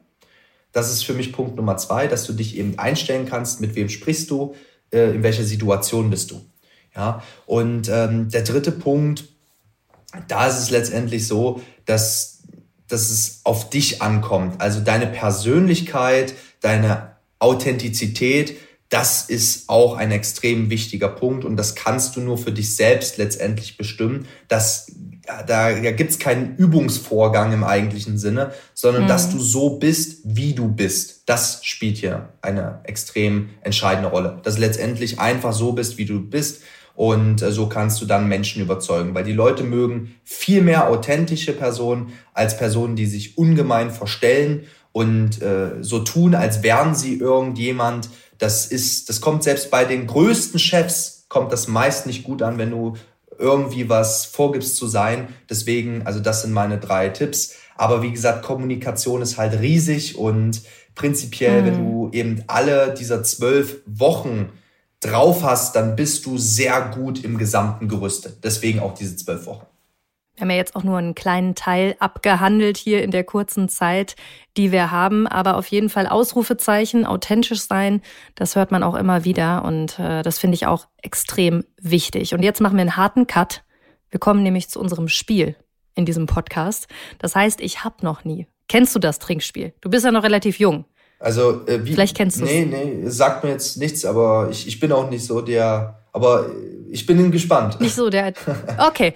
Das 0.72 0.92
ist 0.92 1.04
für 1.04 1.14
mich 1.14 1.32
Punkt 1.32 1.56
Nummer 1.56 1.76
zwei, 1.78 2.06
dass 2.06 2.26
du 2.26 2.34
dich 2.34 2.58
eben 2.58 2.78
einstellen 2.78 3.26
kannst, 3.26 3.60
mit 3.60 3.74
wem 3.76 3.88
sprichst 3.88 4.30
du, 4.30 4.54
äh, 4.92 5.14
in 5.14 5.22
welcher 5.22 5.44
Situation 5.44 6.10
bist 6.10 6.32
du. 6.32 6.42
Ja, 6.94 7.22
und 7.46 7.88
ähm, 7.88 8.28
der 8.28 8.42
dritte 8.42 8.72
Punkt, 8.72 9.24
da 10.28 10.46
ist 10.46 10.58
es 10.58 10.70
letztendlich 10.70 11.26
so, 11.26 11.62
dass, 11.84 12.42
dass 12.88 13.10
es 13.10 13.40
auf 13.44 13.70
dich 13.70 14.02
ankommt. 14.02 14.60
Also 14.60 14.80
deine 14.80 15.06
Persönlichkeit, 15.06 16.34
deine 16.60 17.16
Authentizität, 17.38 18.56
das 18.88 19.28
ist 19.28 19.68
auch 19.68 19.96
ein 19.96 20.12
extrem 20.12 20.70
wichtiger 20.70 21.08
Punkt 21.08 21.44
und 21.44 21.56
das 21.56 21.74
kannst 21.74 22.14
du 22.16 22.20
nur 22.20 22.38
für 22.38 22.52
dich 22.52 22.76
selbst 22.76 23.18
letztendlich 23.18 23.76
bestimmen. 23.76 24.28
Das, 24.46 24.92
da, 25.26 25.42
da 25.42 25.90
gibt 25.90 26.12
es 26.12 26.18
keinen 26.20 26.56
Übungsvorgang 26.56 27.52
im 27.52 27.64
eigentlichen 27.64 28.16
Sinne, 28.16 28.52
sondern 28.74 29.04
mhm. 29.04 29.08
dass 29.08 29.30
du 29.30 29.40
so 29.40 29.78
bist, 29.78 30.20
wie 30.22 30.54
du 30.54 30.68
bist. 30.68 31.22
Das 31.26 31.64
spielt 31.64 31.96
hier 31.96 32.28
eine 32.42 32.80
extrem 32.84 33.50
entscheidende 33.62 34.08
Rolle. 34.08 34.40
Dass 34.44 34.54
du 34.54 34.60
letztendlich 34.60 35.18
einfach 35.18 35.52
so 35.52 35.72
bist, 35.72 35.98
wie 35.98 36.04
du 36.04 36.20
bist. 36.20 36.62
Und 36.97 37.42
äh, 37.42 37.53
so 37.53 37.68
kannst 37.68 38.01
du 38.01 38.07
dann 38.07 38.26
Menschen 38.26 38.62
überzeugen, 38.62 39.14
weil 39.14 39.24
die 39.24 39.32
Leute 39.32 39.62
mögen 39.62 40.16
viel 40.24 40.62
mehr 40.62 40.88
authentische 40.88 41.53
Personen 41.53 42.12
als 42.32 42.57
Personen, 42.57 42.97
die 42.97 43.07
sich 43.07 43.38
ungemein 43.38 43.90
verstellen 43.90 44.64
und 44.92 45.42
äh, 45.42 45.82
so 45.82 45.99
tun, 45.99 46.34
als 46.34 46.62
wären 46.62 46.94
sie 46.94 47.18
irgendjemand, 47.18 48.09
das 48.38 48.64
ist, 48.64 49.11
das 49.11 49.20
kommt 49.20 49.42
selbst 49.42 49.70
bei 49.70 49.84
den 49.84 50.07
größten 50.07 50.59
Chefs, 50.59 51.26
kommt 51.28 51.53
das 51.53 51.68
meist 51.68 52.07
nicht 52.07 52.24
gut 52.24 52.40
an, 52.40 52.57
wenn 52.57 52.70
du 52.70 52.94
irgendwie 53.38 53.90
was 53.90 54.24
vorgibst 54.24 54.76
zu 54.76 54.86
sein. 54.86 55.28
Deswegen, 55.51 56.07
also 56.07 56.20
das 56.20 56.42
sind 56.42 56.53
meine 56.53 56.78
drei 56.78 57.11
Tipps. 57.11 57.57
Aber 57.76 58.03
wie 58.03 58.11
gesagt, 58.11 58.42
Kommunikation 58.42 59.20
ist 59.20 59.36
halt 59.36 59.61
riesig 59.61 60.16
und 60.16 60.62
prinzipiell, 60.94 61.61
mhm. 61.61 61.66
wenn 61.66 61.84
du 61.84 62.11
eben 62.12 62.44
alle 62.47 62.94
dieser 62.94 63.22
zwölf 63.22 63.82
Wochen 63.84 64.49
drauf 65.01 65.42
hast, 65.42 65.76
dann 65.76 65.97
bist 65.97 66.26
du 66.26 66.38
sehr 66.38 66.80
gut 66.94 67.22
im 67.24 67.38
Gesamten 67.38 67.88
gerüstet. 67.88 68.44
Deswegen 68.44 68.80
auch 68.80 68.94
diese 68.94 69.16
zwölf 69.16 69.47
Wochen. 69.47 69.66
Wir 70.36 70.42
haben 70.42 70.51
ja 70.51 70.57
jetzt 70.57 70.76
auch 70.76 70.84
nur 70.84 70.99
einen 70.99 71.14
kleinen 71.14 71.55
Teil 71.55 71.97
abgehandelt 71.99 72.76
hier 72.76 73.03
in 73.03 73.11
der 73.11 73.24
kurzen 73.24 73.70
Zeit, 73.70 74.16
die 74.59 74.70
wir 74.70 74.90
haben. 74.90 75.26
Aber 75.26 75.57
auf 75.57 75.66
jeden 75.68 75.88
Fall 75.88 76.07
Ausrufezeichen, 76.07 77.07
authentisch 77.07 77.62
sein, 77.62 78.03
das 78.34 78.55
hört 78.55 78.70
man 78.70 78.82
auch 78.82 78.94
immer 78.94 79.24
wieder. 79.24 79.64
Und 79.64 79.99
äh, 79.99 80.22
das 80.22 80.38
finde 80.38 80.57
ich 80.57 80.66
auch 80.66 80.88
extrem 80.99 81.64
wichtig. 81.80 82.34
Und 82.34 82.42
jetzt 82.42 82.61
machen 82.61 82.76
wir 82.76 82.82
einen 82.82 82.97
harten 82.97 83.26
Cut. 83.26 83.64
Wir 84.11 84.20
kommen 84.20 84.42
nämlich 84.42 84.68
zu 84.68 84.78
unserem 84.78 85.09
Spiel 85.09 85.57
in 85.94 86.05
diesem 86.05 86.26
Podcast. 86.26 86.86
Das 87.18 87.34
heißt, 87.34 87.62
ich 87.62 87.82
habe 87.82 88.05
noch 88.05 88.24
nie. 88.24 88.47
Kennst 88.68 88.94
du 88.94 88.99
das 88.99 89.18
Trinkspiel? 89.18 89.72
Du 89.80 89.88
bist 89.88 90.05
ja 90.05 90.12
noch 90.12 90.22
relativ 90.22 90.59
jung. 90.59 90.84
Also, 91.18 91.66
äh, 91.66 91.84
wie, 91.84 91.92
Vielleicht 91.92 92.16
kennst 92.16 92.40
du. 92.40 92.44
Nee, 92.44 92.64
nee, 92.64 93.08
sagt 93.08 93.42
mir 93.44 93.50
jetzt 93.50 93.78
nichts, 93.78 94.04
aber 94.04 94.48
ich, 94.50 94.66
ich 94.66 94.80
bin 94.80 94.92
auch 94.92 95.08
nicht 95.10 95.24
so 95.24 95.40
der. 95.40 96.02
Aber 96.12 96.50
ich 96.90 97.06
bin 97.06 97.30
gespannt. 97.30 97.80
Nicht 97.80 97.94
so 97.94 98.10
der. 98.10 98.32
Okay, 98.78 99.14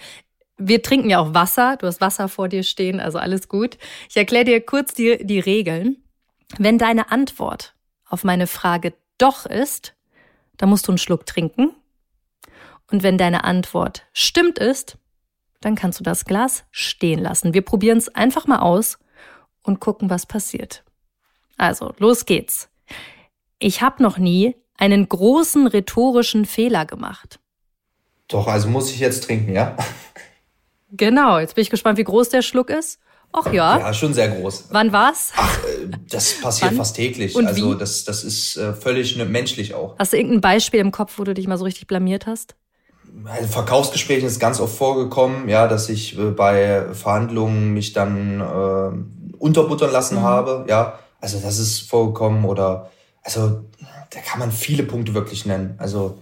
wir 0.56 0.82
trinken 0.82 1.10
ja 1.10 1.18
auch 1.18 1.34
Wasser. 1.34 1.76
Du 1.78 1.86
hast 1.86 2.00
Wasser 2.00 2.28
vor 2.28 2.48
dir 2.48 2.62
stehen, 2.62 3.00
also 3.00 3.18
alles 3.18 3.48
gut. 3.48 3.78
Ich 4.08 4.16
erkläre 4.16 4.44
dir 4.44 4.60
kurz 4.60 4.94
die, 4.94 5.24
die 5.24 5.40
Regeln. 5.40 5.96
Wenn 6.58 6.78
deine 6.78 7.10
Antwort 7.10 7.74
auf 8.08 8.24
meine 8.24 8.46
Frage 8.46 8.92
doch 9.18 9.46
ist, 9.46 9.94
dann 10.56 10.68
musst 10.68 10.88
du 10.88 10.92
einen 10.92 10.98
Schluck 10.98 11.26
trinken. 11.26 11.70
Und 12.90 13.02
wenn 13.02 13.18
deine 13.18 13.44
Antwort 13.44 14.06
stimmt 14.12 14.58
ist, 14.58 14.98
dann 15.60 15.74
kannst 15.74 16.00
du 16.00 16.04
das 16.04 16.24
Glas 16.24 16.64
stehen 16.70 17.20
lassen. 17.20 17.54
Wir 17.54 17.62
probieren 17.62 17.98
es 17.98 18.08
einfach 18.14 18.46
mal 18.46 18.58
aus 18.58 18.98
und 19.62 19.80
gucken, 19.80 20.10
was 20.10 20.26
passiert. 20.26 20.84
Also, 21.60 21.92
los 21.98 22.24
geht's. 22.24 22.70
Ich 23.58 23.82
habe 23.82 24.02
noch 24.02 24.16
nie 24.16 24.56
einen 24.78 25.06
großen 25.06 25.66
rhetorischen 25.66 26.46
Fehler 26.46 26.86
gemacht. 26.86 27.38
Doch, 28.28 28.46
also 28.46 28.68
muss 28.68 28.90
ich 28.90 28.98
jetzt 28.98 29.24
trinken, 29.24 29.52
ja? 29.52 29.76
Genau, 30.92 31.38
jetzt 31.38 31.54
bin 31.54 31.62
ich 31.62 31.68
gespannt, 31.68 31.98
wie 31.98 32.04
groß 32.04 32.30
der 32.30 32.40
Schluck 32.40 32.70
ist. 32.70 32.98
Ach 33.32 33.52
ja. 33.52 33.78
Ja, 33.78 33.92
schon 33.92 34.14
sehr 34.14 34.28
groß. 34.28 34.68
Wann 34.70 34.90
war's? 34.90 35.32
Ach, 35.36 35.58
äh, 35.64 35.88
das 36.08 36.40
passiert 36.40 36.70
Wann? 36.70 36.78
fast 36.78 36.96
täglich. 36.96 37.36
Und 37.36 37.46
also 37.46 37.74
wie? 37.74 37.78
das, 37.78 38.04
das 38.04 38.24
ist 38.24 38.56
äh, 38.56 38.72
völlig 38.72 39.16
ne, 39.16 39.26
menschlich 39.26 39.74
auch. 39.74 39.98
Hast 39.98 40.14
du 40.14 40.16
irgendein 40.16 40.40
Beispiel 40.40 40.80
im 40.80 40.90
Kopf, 40.90 41.18
wo 41.18 41.24
du 41.24 41.34
dich 41.34 41.46
mal 41.46 41.58
so 41.58 41.64
richtig 41.64 41.86
blamiert 41.86 42.26
hast? 42.26 42.56
In 43.38 43.48
Verkaufsgesprächen 43.48 44.26
ist 44.26 44.40
ganz 44.40 44.60
oft 44.60 44.74
vorgekommen, 44.74 45.48
ja, 45.48 45.68
dass 45.68 45.90
ich 45.90 46.18
äh, 46.18 46.30
bei 46.30 46.86
Verhandlungen 46.94 47.74
mich 47.74 47.92
dann 47.92 48.40
äh, 48.40 49.36
unterbuttern 49.36 49.92
lassen 49.92 50.16
mhm. 50.16 50.22
habe, 50.22 50.64
ja. 50.66 50.98
Also 51.20 51.38
das 51.40 51.58
ist 51.58 51.80
vorgekommen 51.80 52.44
oder 52.44 52.90
also 53.22 53.64
da 54.10 54.20
kann 54.20 54.38
man 54.38 54.52
viele 54.52 54.82
Punkte 54.82 55.14
wirklich 55.14 55.46
nennen. 55.46 55.74
Also 55.78 56.18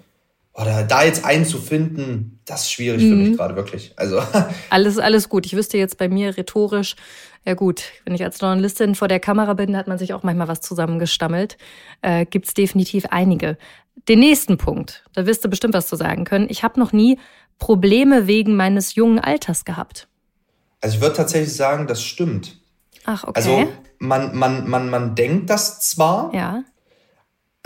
oder 0.59 0.83
da 0.83 1.05
jetzt 1.05 1.25
einen 1.25 1.45
zu 1.45 1.59
finden, 1.59 2.41
das 2.45 2.63
ist 2.63 2.73
schwierig 2.73 3.03
mhm. 3.03 3.09
für 3.09 3.15
mich 3.15 3.29
mhm. 3.29 3.37
gerade 3.37 3.55
wirklich. 3.55 3.93
Also 3.97 4.21
alles, 4.71 4.99
alles 4.99 5.29
gut. 5.29 5.47
Ich 5.47 5.55
wüsste 5.55 5.79
jetzt 5.79 5.99
bei 5.99 6.09
mir 6.09 6.37
rhetorisch, 6.37 6.97
ja 7.45 7.55
gut, 7.55 7.85
wenn 8.05 8.15
ich 8.15 8.25
als 8.25 8.41
Journalistin 8.41 8.97
vor 8.97 9.07
der 9.07 9.21
Kamera 9.21 9.55
bin, 9.55 9.77
hat 9.77 9.87
man 9.87 9.99
sich 9.99 10.13
auch 10.13 10.25
manchmal 10.25 10.49
was 10.49 10.61
zusammengestammelt. 10.61 11.57
Äh, 12.03 12.27
Gibt 12.27 12.47
es 12.47 12.55
definitiv 12.55 13.07
einige. 13.11 13.57
Den 14.09 14.19
nächsten 14.19 14.59
Punkt, 14.59 15.05
da 15.15 15.27
wirst 15.27 15.45
du 15.45 15.49
bestimmt 15.49 15.75
was 15.75 15.87
zu 15.87 15.95
sagen 15.95 16.25
können. 16.25 16.49
Ich 16.51 16.65
habe 16.65 16.81
noch 16.81 16.93
nie 16.93 17.19
Probleme 17.59 18.27
wegen 18.27 18.57
meines 18.57 18.97
jungen 18.97 19.21
Alters 19.21 19.65
gehabt. 19.65 20.09
Also 20.81 20.97
ich 20.97 21.01
würde 21.01 21.17
tatsächlich 21.17 21.55
sagen, 21.55 21.87
das 21.87 22.03
stimmt. 22.03 22.61
Ach, 23.05 23.25
okay. 23.25 23.33
Also 23.37 23.69
man, 23.99 24.37
man, 24.37 24.69
man, 24.69 24.91
man 24.91 25.15
denkt 25.15 25.51
das 25.51 25.81
zwar, 25.81 26.33
ja 26.35 26.65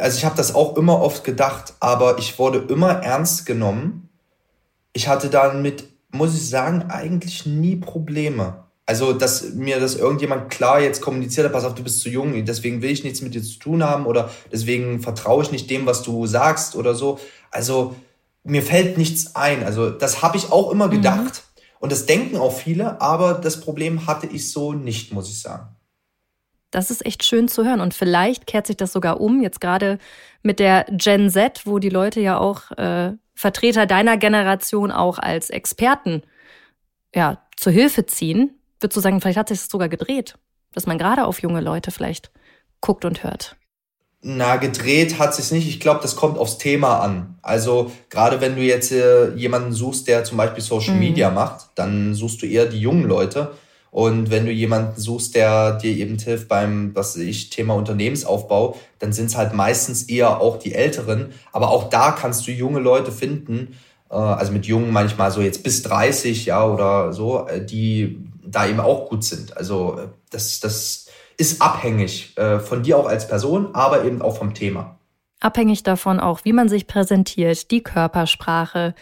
also 0.03 0.19
ich 0.19 0.25
habe 0.25 0.37
das 0.37 0.55
auch 0.55 0.77
immer 0.77 1.01
oft 1.01 1.25
gedacht, 1.25 1.75
aber 1.81 2.19
ich 2.19 2.39
wurde 2.39 2.59
immer 2.59 2.91
ernst 2.91 3.47
genommen. 3.47 4.09
Ich 4.93 5.09
hatte 5.09 5.29
damit, 5.29 5.85
muss 6.11 6.35
ich 6.35 6.49
sagen, 6.49 6.91
eigentlich 6.91 7.47
nie 7.47 7.77
Probleme. 7.77 8.65
Also, 8.85 9.13
dass 9.13 9.53
mir 9.55 9.79
das 9.79 9.95
irgendjemand 9.95 10.51
klar 10.51 10.81
jetzt 10.81 11.01
kommuniziert 11.01 11.47
hat, 11.47 11.53
pass 11.53 11.65
auf, 11.65 11.75
du 11.75 11.85
bist 11.85 12.01
zu 12.01 12.11
jung, 12.11 12.45
deswegen 12.45 12.83
will 12.83 12.91
ich 12.91 13.05
nichts 13.05 13.21
mit 13.21 13.33
dir 13.33 13.43
zu 13.43 13.59
tun 13.59 13.85
haben 13.85 14.07
oder 14.07 14.29
deswegen 14.51 15.01
vertraue 15.01 15.45
ich 15.45 15.53
nicht 15.53 15.71
dem, 15.71 15.87
was 15.87 16.03
du 16.03 16.27
sagst 16.27 16.75
oder 16.75 16.95
so. 16.95 17.21
Also, 17.51 17.95
mir 18.43 18.63
fällt 18.63 18.99
nichts 18.99 19.37
ein. 19.37 19.63
Also, 19.63 19.91
das 19.91 20.21
habe 20.21 20.37
ich 20.37 20.51
auch 20.51 20.73
immer 20.73 20.89
mhm. 20.89 20.93
gedacht. 20.93 21.45
Mhm. 21.45 21.63
Und 21.79 21.93
das 21.93 22.07
denken 22.07 22.37
auch 22.37 22.53
viele, 22.53 23.01
aber 23.01 23.35
das 23.35 23.61
Problem 23.61 24.07
hatte 24.07 24.27
ich 24.27 24.51
so 24.51 24.73
nicht, 24.73 25.13
muss 25.13 25.29
ich 25.29 25.41
sagen. 25.41 25.69
Das 26.73 26.91
ist 26.91 27.07
echt 27.07 27.23
schön 27.23 27.47
zu 27.47 27.65
hören. 27.65 27.81
Und 27.81 27.95
vielleicht 27.95 28.49
kehrt 28.49 28.67
sich 28.67 28.77
das 28.77 28.93
sogar 28.93 29.21
um, 29.21 29.43
jetzt 29.43 29.61
gerade 29.61 29.99
mit 30.43 30.59
der 30.59 30.87
Gen 30.91 31.31
Z, 31.31 31.65
wo 31.65 31.79
die 31.79 31.91
Leute 31.91 32.21
ja 32.21 32.39
auch 32.39 32.73
äh, 32.73 33.13
Vertreter 33.35 33.87
deiner 33.87 34.17
Generation 34.17 34.91
auch 34.91 35.19
als 35.19 35.51
Experten 35.51 36.23
ja, 37.15 37.39
zur 37.57 37.73
Hilfe 37.73 38.07
ziehen. 38.07 38.59
Würdest 38.81 38.97
du 38.97 39.01
sagen, 39.01 39.21
vielleicht 39.21 39.39
hat 39.39 39.49
sich 39.49 39.59
das 39.59 39.69
sogar 39.69 39.89
gedreht, 39.89 40.37
dass 40.73 40.87
man 40.87 40.99
gerade 40.99 41.27
auf 41.27 41.41
junge 41.43 41.61
Leute 41.61 41.91
vielleicht 41.91 42.33
guckt 42.81 43.05
und 43.05 43.23
hört? 43.23 43.57
Na, 44.25 44.57
gedreht 44.57 45.19
hat 45.19 45.35
sich's 45.35 45.51
nicht. 45.51 45.69
Ich 45.69 45.81
glaube, 45.81 46.01
das 46.01 46.15
kommt 46.15 46.39
aufs 46.39 46.57
Thema 46.57 47.01
an. 47.01 47.39
Also 47.43 47.91
gerade 48.09 48.41
wenn 48.41 48.55
du 48.55 48.63
jetzt 48.63 48.93
äh, 48.93 49.35
jemanden 49.35 49.73
suchst, 49.73 50.07
der 50.07 50.23
zum 50.23 50.39
Beispiel 50.39 50.63
Social 50.63 50.95
mhm. 50.95 51.01
Media 51.01 51.31
macht, 51.31 51.67
dann 51.75 52.15
suchst 52.15 52.41
du 52.41 52.47
eher 52.47 52.67
die 52.67 52.79
jungen 52.79 53.05
Leute. 53.05 53.53
Und 53.93 54.31
wenn 54.31 54.47
du 54.47 54.51
jemanden 54.51 54.99
suchst, 54.99 55.35
der 55.35 55.75
dir 55.75 55.95
eben 55.95 56.19
hilft 56.19 56.49
beim, 56.49 56.97
was 56.97 57.15
ich, 57.15 57.51
Thema 57.51 57.75
Unternehmensaufbau, 57.75 58.75
dann 58.99 59.13
sind 59.13 59.27
es 59.27 59.37
halt 59.37 59.53
meistens 59.53 60.05
eher 60.05 60.41
auch 60.41 60.59
die 60.59 60.75
Älteren. 60.75 61.35
Aber 61.53 61.71
auch 61.71 61.91
da 61.91 62.13
kannst 62.13 62.47
du 62.47 62.53
junge 62.53 62.81
Leute 62.81 63.13
finden, 63.13 63.77
äh, 64.09 64.15
also 64.15 64.51
mit 64.51 64.65
jungen 64.65 64.93
manchmal 64.93 65.31
so 65.31 65.43
jetzt 65.43 65.63
bis 65.63 65.83
30, 65.83 66.47
ja, 66.47 66.67
oder 66.67 67.13
so, 67.13 67.47
äh, 67.47 67.63
die 67.63 68.19
da 68.43 68.67
eben 68.67 68.81
auch 68.81 69.11
gut 69.11 69.25
sind. 69.25 69.59
Also 69.59 69.99
äh, 69.99 70.09
das, 70.31 70.61
das 70.61 71.09
ist 71.37 71.61
abhängig 71.61 72.37
von 72.65 72.83
dir 72.83 72.99
auch 72.99 73.07
als 73.07 73.27
Person, 73.27 73.75
aber 73.75 74.05
eben 74.05 74.23
auch 74.23 74.37
vom 74.37 74.55
Thema. 74.55 74.99
Abhängig 75.41 75.83
davon 75.83 76.21
auch, 76.21 76.45
wie 76.45 76.53
man 76.53 76.69
sich 76.69 76.87
präsentiert, 76.87 77.71
die 77.71 77.83
Körpersprache, 77.83 78.95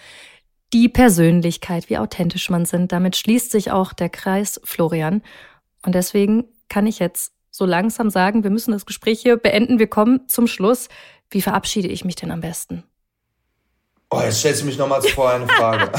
die 0.73 0.89
Persönlichkeit, 0.89 1.91
wie 1.91 1.99
authentisch 1.99 2.51
man 2.51 2.65
sind. 2.65 2.93
Damit 2.93 3.17
schließt 3.17 3.51
sich 3.51 3.71
auch 3.71 3.93
der 3.93 4.09
Kreis, 4.09 4.61
Florian. 4.65 5.23
Und 5.85 5.95
deswegen 5.95 6.45
kann 6.69 6.87
ich 6.87 6.99
jetzt 6.99 7.33
so 7.51 7.65
langsam 7.65 8.11
sagen, 8.11 8.45
wir 8.45 8.51
müssen 8.51 8.73
das 8.73 8.87
Gespräch 8.87 9.21
hier 9.21 9.37
beenden. 9.37 9.79
Wir 9.79 9.89
kommen 9.89 10.29
zum 10.29 10.47
Schluss. 10.47 10.89
Wie 11.31 11.43
verabschiede 11.43 11.89
ich 11.89 12.05
mich 12.05 12.17
denn 12.17 12.31
am 12.31 12.41
besten? 12.41 12.85
Oh, 14.11 14.21
jetzt 14.21 14.41
stellst 14.41 14.63
du 14.63 14.67
mich 14.67 14.79
nochmals 14.79 15.09
vor 15.11 15.31
eine 15.31 15.47
Frage. 15.49 15.91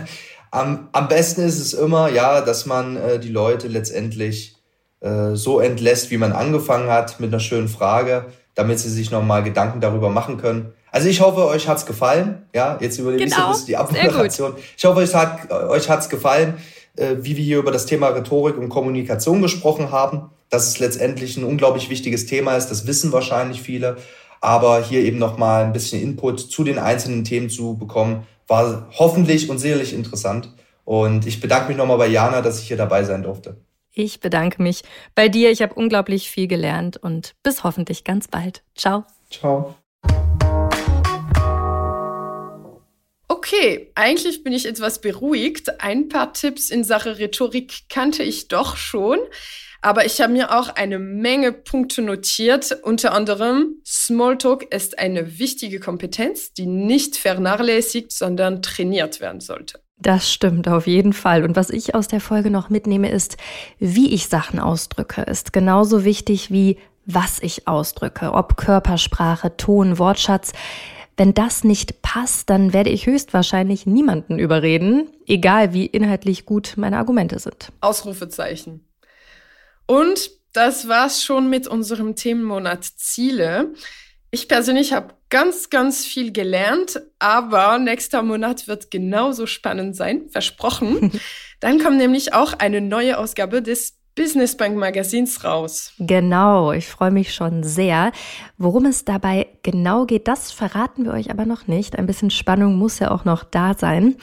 am, 0.50 0.88
am 0.92 1.08
besten 1.08 1.42
ist 1.42 1.58
es 1.58 1.74
immer, 1.74 2.08
ja, 2.08 2.40
dass 2.40 2.66
man 2.66 2.96
äh, 2.96 3.18
die 3.18 3.28
Leute 3.28 3.68
letztendlich 3.68 4.56
äh, 5.00 5.34
so 5.34 5.60
entlässt, 5.60 6.10
wie 6.10 6.18
man 6.18 6.32
angefangen 6.32 6.88
hat, 6.88 7.20
mit 7.20 7.32
einer 7.32 7.40
schönen 7.40 7.68
Frage, 7.68 8.26
damit 8.54 8.78
sie 8.78 8.90
sich 8.90 9.10
nochmal 9.10 9.42
Gedanken 9.42 9.80
darüber 9.80 10.10
machen 10.10 10.38
können. 10.38 10.72
Also 10.90 11.08
ich 11.08 11.20
hoffe, 11.20 11.46
euch 11.46 11.68
hat's 11.68 11.86
gefallen. 11.86 12.46
Ja, 12.54 12.78
jetzt 12.80 12.98
übernehme 12.98 13.24
genau. 13.24 13.36
ich 13.36 13.36
so 13.36 13.42
ein 13.42 13.52
bisschen 13.52 13.66
die 13.66 13.76
Abmoderation. 13.76 14.54
Ich 14.76 14.84
hoffe, 14.84 15.00
euch 15.00 15.14
hat 15.14 15.50
euch 15.50 15.88
hat's 15.90 16.08
gefallen, 16.08 16.54
äh, 16.96 17.16
wie 17.20 17.36
wir 17.36 17.44
hier 17.44 17.58
über 17.58 17.72
das 17.72 17.86
Thema 17.86 18.08
Rhetorik 18.08 18.56
und 18.56 18.68
Kommunikation 18.68 19.42
gesprochen 19.42 19.90
haben. 19.90 20.30
Dass 20.48 20.68
es 20.68 20.78
letztendlich 20.78 21.36
ein 21.36 21.44
unglaublich 21.44 21.90
wichtiges 21.90 22.26
Thema 22.26 22.56
ist, 22.56 22.68
das 22.68 22.86
wissen 22.86 23.12
wahrscheinlich 23.12 23.62
viele. 23.62 23.96
Aber 24.40 24.82
hier 24.82 25.00
eben 25.00 25.18
nochmal 25.18 25.64
ein 25.64 25.72
bisschen 25.72 26.00
Input 26.00 26.38
zu 26.40 26.62
den 26.62 26.78
einzelnen 26.78 27.24
Themen 27.24 27.50
zu 27.50 27.76
bekommen, 27.76 28.26
war 28.46 28.88
hoffentlich 28.96 29.50
und 29.50 29.58
sicherlich 29.58 29.92
interessant. 29.92 30.52
Und 30.84 31.26
ich 31.26 31.40
bedanke 31.40 31.68
mich 31.68 31.76
nochmal 31.76 31.98
bei 31.98 32.06
Jana, 32.06 32.42
dass 32.42 32.60
ich 32.60 32.68
hier 32.68 32.76
dabei 32.76 33.02
sein 33.02 33.24
durfte. 33.24 33.56
Ich 33.92 34.20
bedanke 34.20 34.62
mich 34.62 34.82
bei 35.14 35.28
dir. 35.28 35.50
Ich 35.50 35.62
habe 35.62 35.74
unglaublich 35.74 36.30
viel 36.30 36.46
gelernt 36.46 36.96
und 36.98 37.34
bis 37.42 37.64
hoffentlich 37.64 38.04
ganz 38.04 38.28
bald. 38.28 38.62
Ciao. 38.76 39.04
Ciao. 39.30 39.74
Okay, 43.28 43.90
eigentlich 43.94 44.44
bin 44.44 44.52
ich 44.52 44.66
etwas 44.66 45.00
beruhigt. 45.00 45.80
Ein 45.80 46.08
paar 46.08 46.32
Tipps 46.32 46.70
in 46.70 46.84
Sache 46.84 47.18
Rhetorik 47.18 47.88
kannte 47.88 48.22
ich 48.22 48.48
doch 48.48 48.76
schon. 48.76 49.18
Aber 49.82 50.04
ich 50.04 50.20
habe 50.20 50.32
mir 50.32 50.56
auch 50.56 50.70
eine 50.70 50.98
Menge 50.98 51.52
Punkte 51.52 52.02
notiert. 52.02 52.76
Unter 52.82 53.12
anderem, 53.12 53.76
Smalltalk 53.84 54.74
ist 54.74 54.98
eine 54.98 55.38
wichtige 55.38 55.80
Kompetenz, 55.80 56.52
die 56.52 56.66
nicht 56.66 57.16
vernachlässigt, 57.16 58.12
sondern 58.12 58.62
trainiert 58.62 59.20
werden 59.20 59.40
sollte. 59.40 59.80
Das 59.98 60.30
stimmt 60.30 60.68
auf 60.68 60.86
jeden 60.86 61.12
Fall. 61.12 61.44
Und 61.44 61.56
was 61.56 61.70
ich 61.70 61.94
aus 61.94 62.08
der 62.08 62.20
Folge 62.20 62.50
noch 62.50 62.68
mitnehme, 62.68 63.10
ist, 63.10 63.36
wie 63.78 64.12
ich 64.12 64.28
Sachen 64.28 64.60
ausdrücke, 64.60 65.22
ist 65.22 65.52
genauso 65.52 66.04
wichtig 66.04 66.50
wie 66.50 66.78
was 67.06 67.38
ich 67.40 67.68
ausdrücke, 67.68 68.32
ob 68.32 68.56
Körpersprache, 68.56 69.56
Ton, 69.56 69.98
Wortschatz. 69.98 70.52
Wenn 71.16 71.32
das 71.32 71.64
nicht 71.64 72.02
passt, 72.02 72.50
dann 72.50 72.72
werde 72.72 72.90
ich 72.90 73.06
höchstwahrscheinlich 73.06 73.86
niemanden 73.86 74.38
überreden, 74.38 75.08
egal 75.26 75.72
wie 75.72 75.86
inhaltlich 75.86 76.44
gut 76.44 76.74
meine 76.76 76.98
Argumente 76.98 77.38
sind. 77.38 77.72
Ausrufezeichen. 77.80 78.86
Und 79.86 80.30
das 80.52 80.88
war's 80.88 81.22
schon 81.22 81.48
mit 81.48 81.68
unserem 81.68 82.16
Themenmonat 82.16 82.84
Ziele. 82.84 83.72
Ich 84.30 84.48
persönlich 84.48 84.92
habe 84.92 85.14
ganz, 85.30 85.70
ganz 85.70 86.04
viel 86.04 86.32
gelernt, 86.32 87.00
aber 87.18 87.78
nächster 87.78 88.22
Monat 88.22 88.68
wird 88.68 88.90
genauso 88.90 89.46
spannend 89.46 89.96
sein, 89.96 90.28
versprochen. 90.28 91.20
Dann 91.60 91.78
kommt 91.78 91.96
nämlich 91.96 92.34
auch 92.34 92.52
eine 92.52 92.80
neue 92.80 93.18
Ausgabe 93.18 93.62
des 93.62 93.95
Business 94.16 94.56
Bank 94.56 94.76
Magazins 94.76 95.44
raus. 95.44 95.92
Genau, 95.98 96.72
ich 96.72 96.88
freue 96.88 97.10
mich 97.10 97.34
schon 97.34 97.62
sehr. 97.62 98.12
Worum 98.56 98.86
es 98.86 99.04
dabei 99.04 99.46
genau 99.62 100.06
geht, 100.06 100.26
das 100.26 100.50
verraten 100.50 101.04
wir 101.04 101.12
euch 101.12 101.30
aber 101.30 101.44
noch 101.44 101.66
nicht. 101.66 101.98
Ein 101.98 102.06
bisschen 102.06 102.30
Spannung 102.30 102.76
muss 102.76 102.98
ja 102.98 103.10
auch 103.10 103.24
noch 103.26 103.44
da 103.44 103.74
sein. 103.74 104.16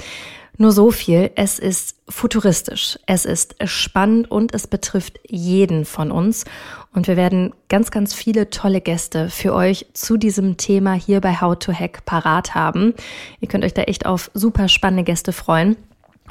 Nur 0.58 0.72
so 0.72 0.92
viel, 0.92 1.32
es 1.36 1.58
ist 1.58 1.96
futuristisch, 2.08 3.00
es 3.08 3.26
ist 3.26 3.56
spannend 3.66 4.30
und 4.30 4.54
es 4.54 4.68
betrifft 4.68 5.20
jeden 5.28 5.84
von 5.84 6.12
uns. 6.12 6.46
Und 6.94 7.08
wir 7.08 7.18
werden 7.18 7.54
ganz, 7.70 7.90
ganz 7.90 8.14
viele 8.14 8.52
tolle 8.52 8.80
Gäste 8.80 9.30
für 9.30 9.54
euch 9.54 9.88
zu 9.94 10.18
diesem 10.18 10.58
Thema 10.58 10.94
hier 10.94 11.22
bei 11.22 11.42
How 11.42 11.58
to 11.58 11.74
Hack 11.74 12.06
parat 12.06 12.54
haben. 12.54 12.94
Ihr 13.40 13.48
könnt 13.48 13.64
euch 13.64 13.74
da 13.74 13.84
echt 13.84 14.06
auf 14.06 14.30
super 14.36 14.68
spannende 14.70 15.04
Gäste 15.04 15.34
freuen. 15.34 15.76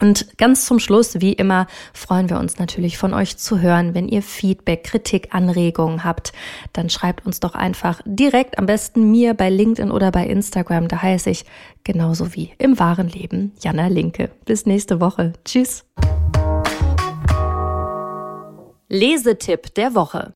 Und 0.01 0.39
ganz 0.39 0.67
zum 0.67 0.79
Schluss, 0.79 1.21
wie 1.21 1.33
immer, 1.33 1.67
freuen 1.93 2.31
wir 2.31 2.39
uns 2.39 2.59
natürlich 2.59 2.99
von 2.99 3.15
euch 3.15 3.37
zu 3.37 3.61
hören. 3.61 3.95
Wenn 3.95 4.09
ihr 4.09 4.23
Feedback, 4.23 4.85
Kritik, 4.85 5.29
Anregungen 5.33 6.03
habt, 6.03 6.33
dann 6.73 6.91
schreibt 6.91 7.27
uns 7.27 7.41
doch 7.41 7.55
einfach 7.55 8.01
direkt, 8.05 8.59
am 8.59 8.67
besten 8.67 9.11
mir 9.11 9.35
bei 9.35 9.51
LinkedIn 9.51 9.91
oder 9.91 10.11
bei 10.11 10.27
Instagram. 10.27 10.89
Da 10.89 11.03
heiße 11.03 11.31
ich 11.31 11.45
genauso 11.85 12.35
wie 12.35 12.53
im 12.59 12.79
wahren 12.79 13.09
Leben 13.09 13.53
Jana 13.61 13.89
Linke. 13.89 14.31
Bis 14.45 14.67
nächste 14.67 15.01
Woche. 15.01 15.35
Tschüss. 15.45 15.85
Lesetipp 18.89 19.75
der 19.75 19.95
Woche. 19.95 20.35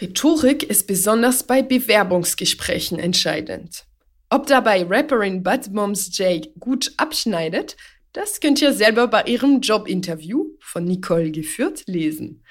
Rhetorik 0.00 0.62
ist 0.62 0.86
besonders 0.86 1.42
bei 1.42 1.62
Bewerbungsgesprächen 1.62 2.98
entscheidend. 2.98 3.84
Ob 4.30 4.46
dabei 4.46 4.86
Rapperin 4.88 5.42
Bud 5.42 5.72
Moms 5.72 6.16
Jake 6.16 6.48
gut 6.58 6.92
abschneidet, 6.96 7.76
das 8.12 8.40
könnt 8.40 8.62
ihr 8.62 8.72
selber 8.72 9.08
bei 9.08 9.24
ihrem 9.24 9.60
Jobinterview 9.60 10.46
von 10.60 10.84
Nicole 10.84 11.30
geführt 11.30 11.82
lesen. 11.86 12.44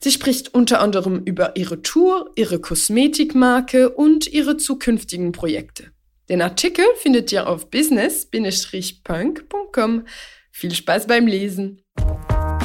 Sie 0.00 0.10
spricht 0.10 0.54
unter 0.54 0.80
anderem 0.80 1.22
über 1.24 1.56
ihre 1.56 1.82
Tour, 1.82 2.32
ihre 2.36 2.60
Kosmetikmarke 2.60 3.90
und 3.90 4.26
ihre 4.26 4.56
zukünftigen 4.56 5.30
Projekte. 5.32 5.92
Den 6.28 6.42
Artikel 6.42 6.84
findet 6.96 7.32
ihr 7.32 7.48
auf 7.48 7.70
business-punk.com. 7.70 10.06
Viel 10.50 10.74
Spaß 10.74 11.06
beim 11.06 11.26
Lesen! 11.26 11.80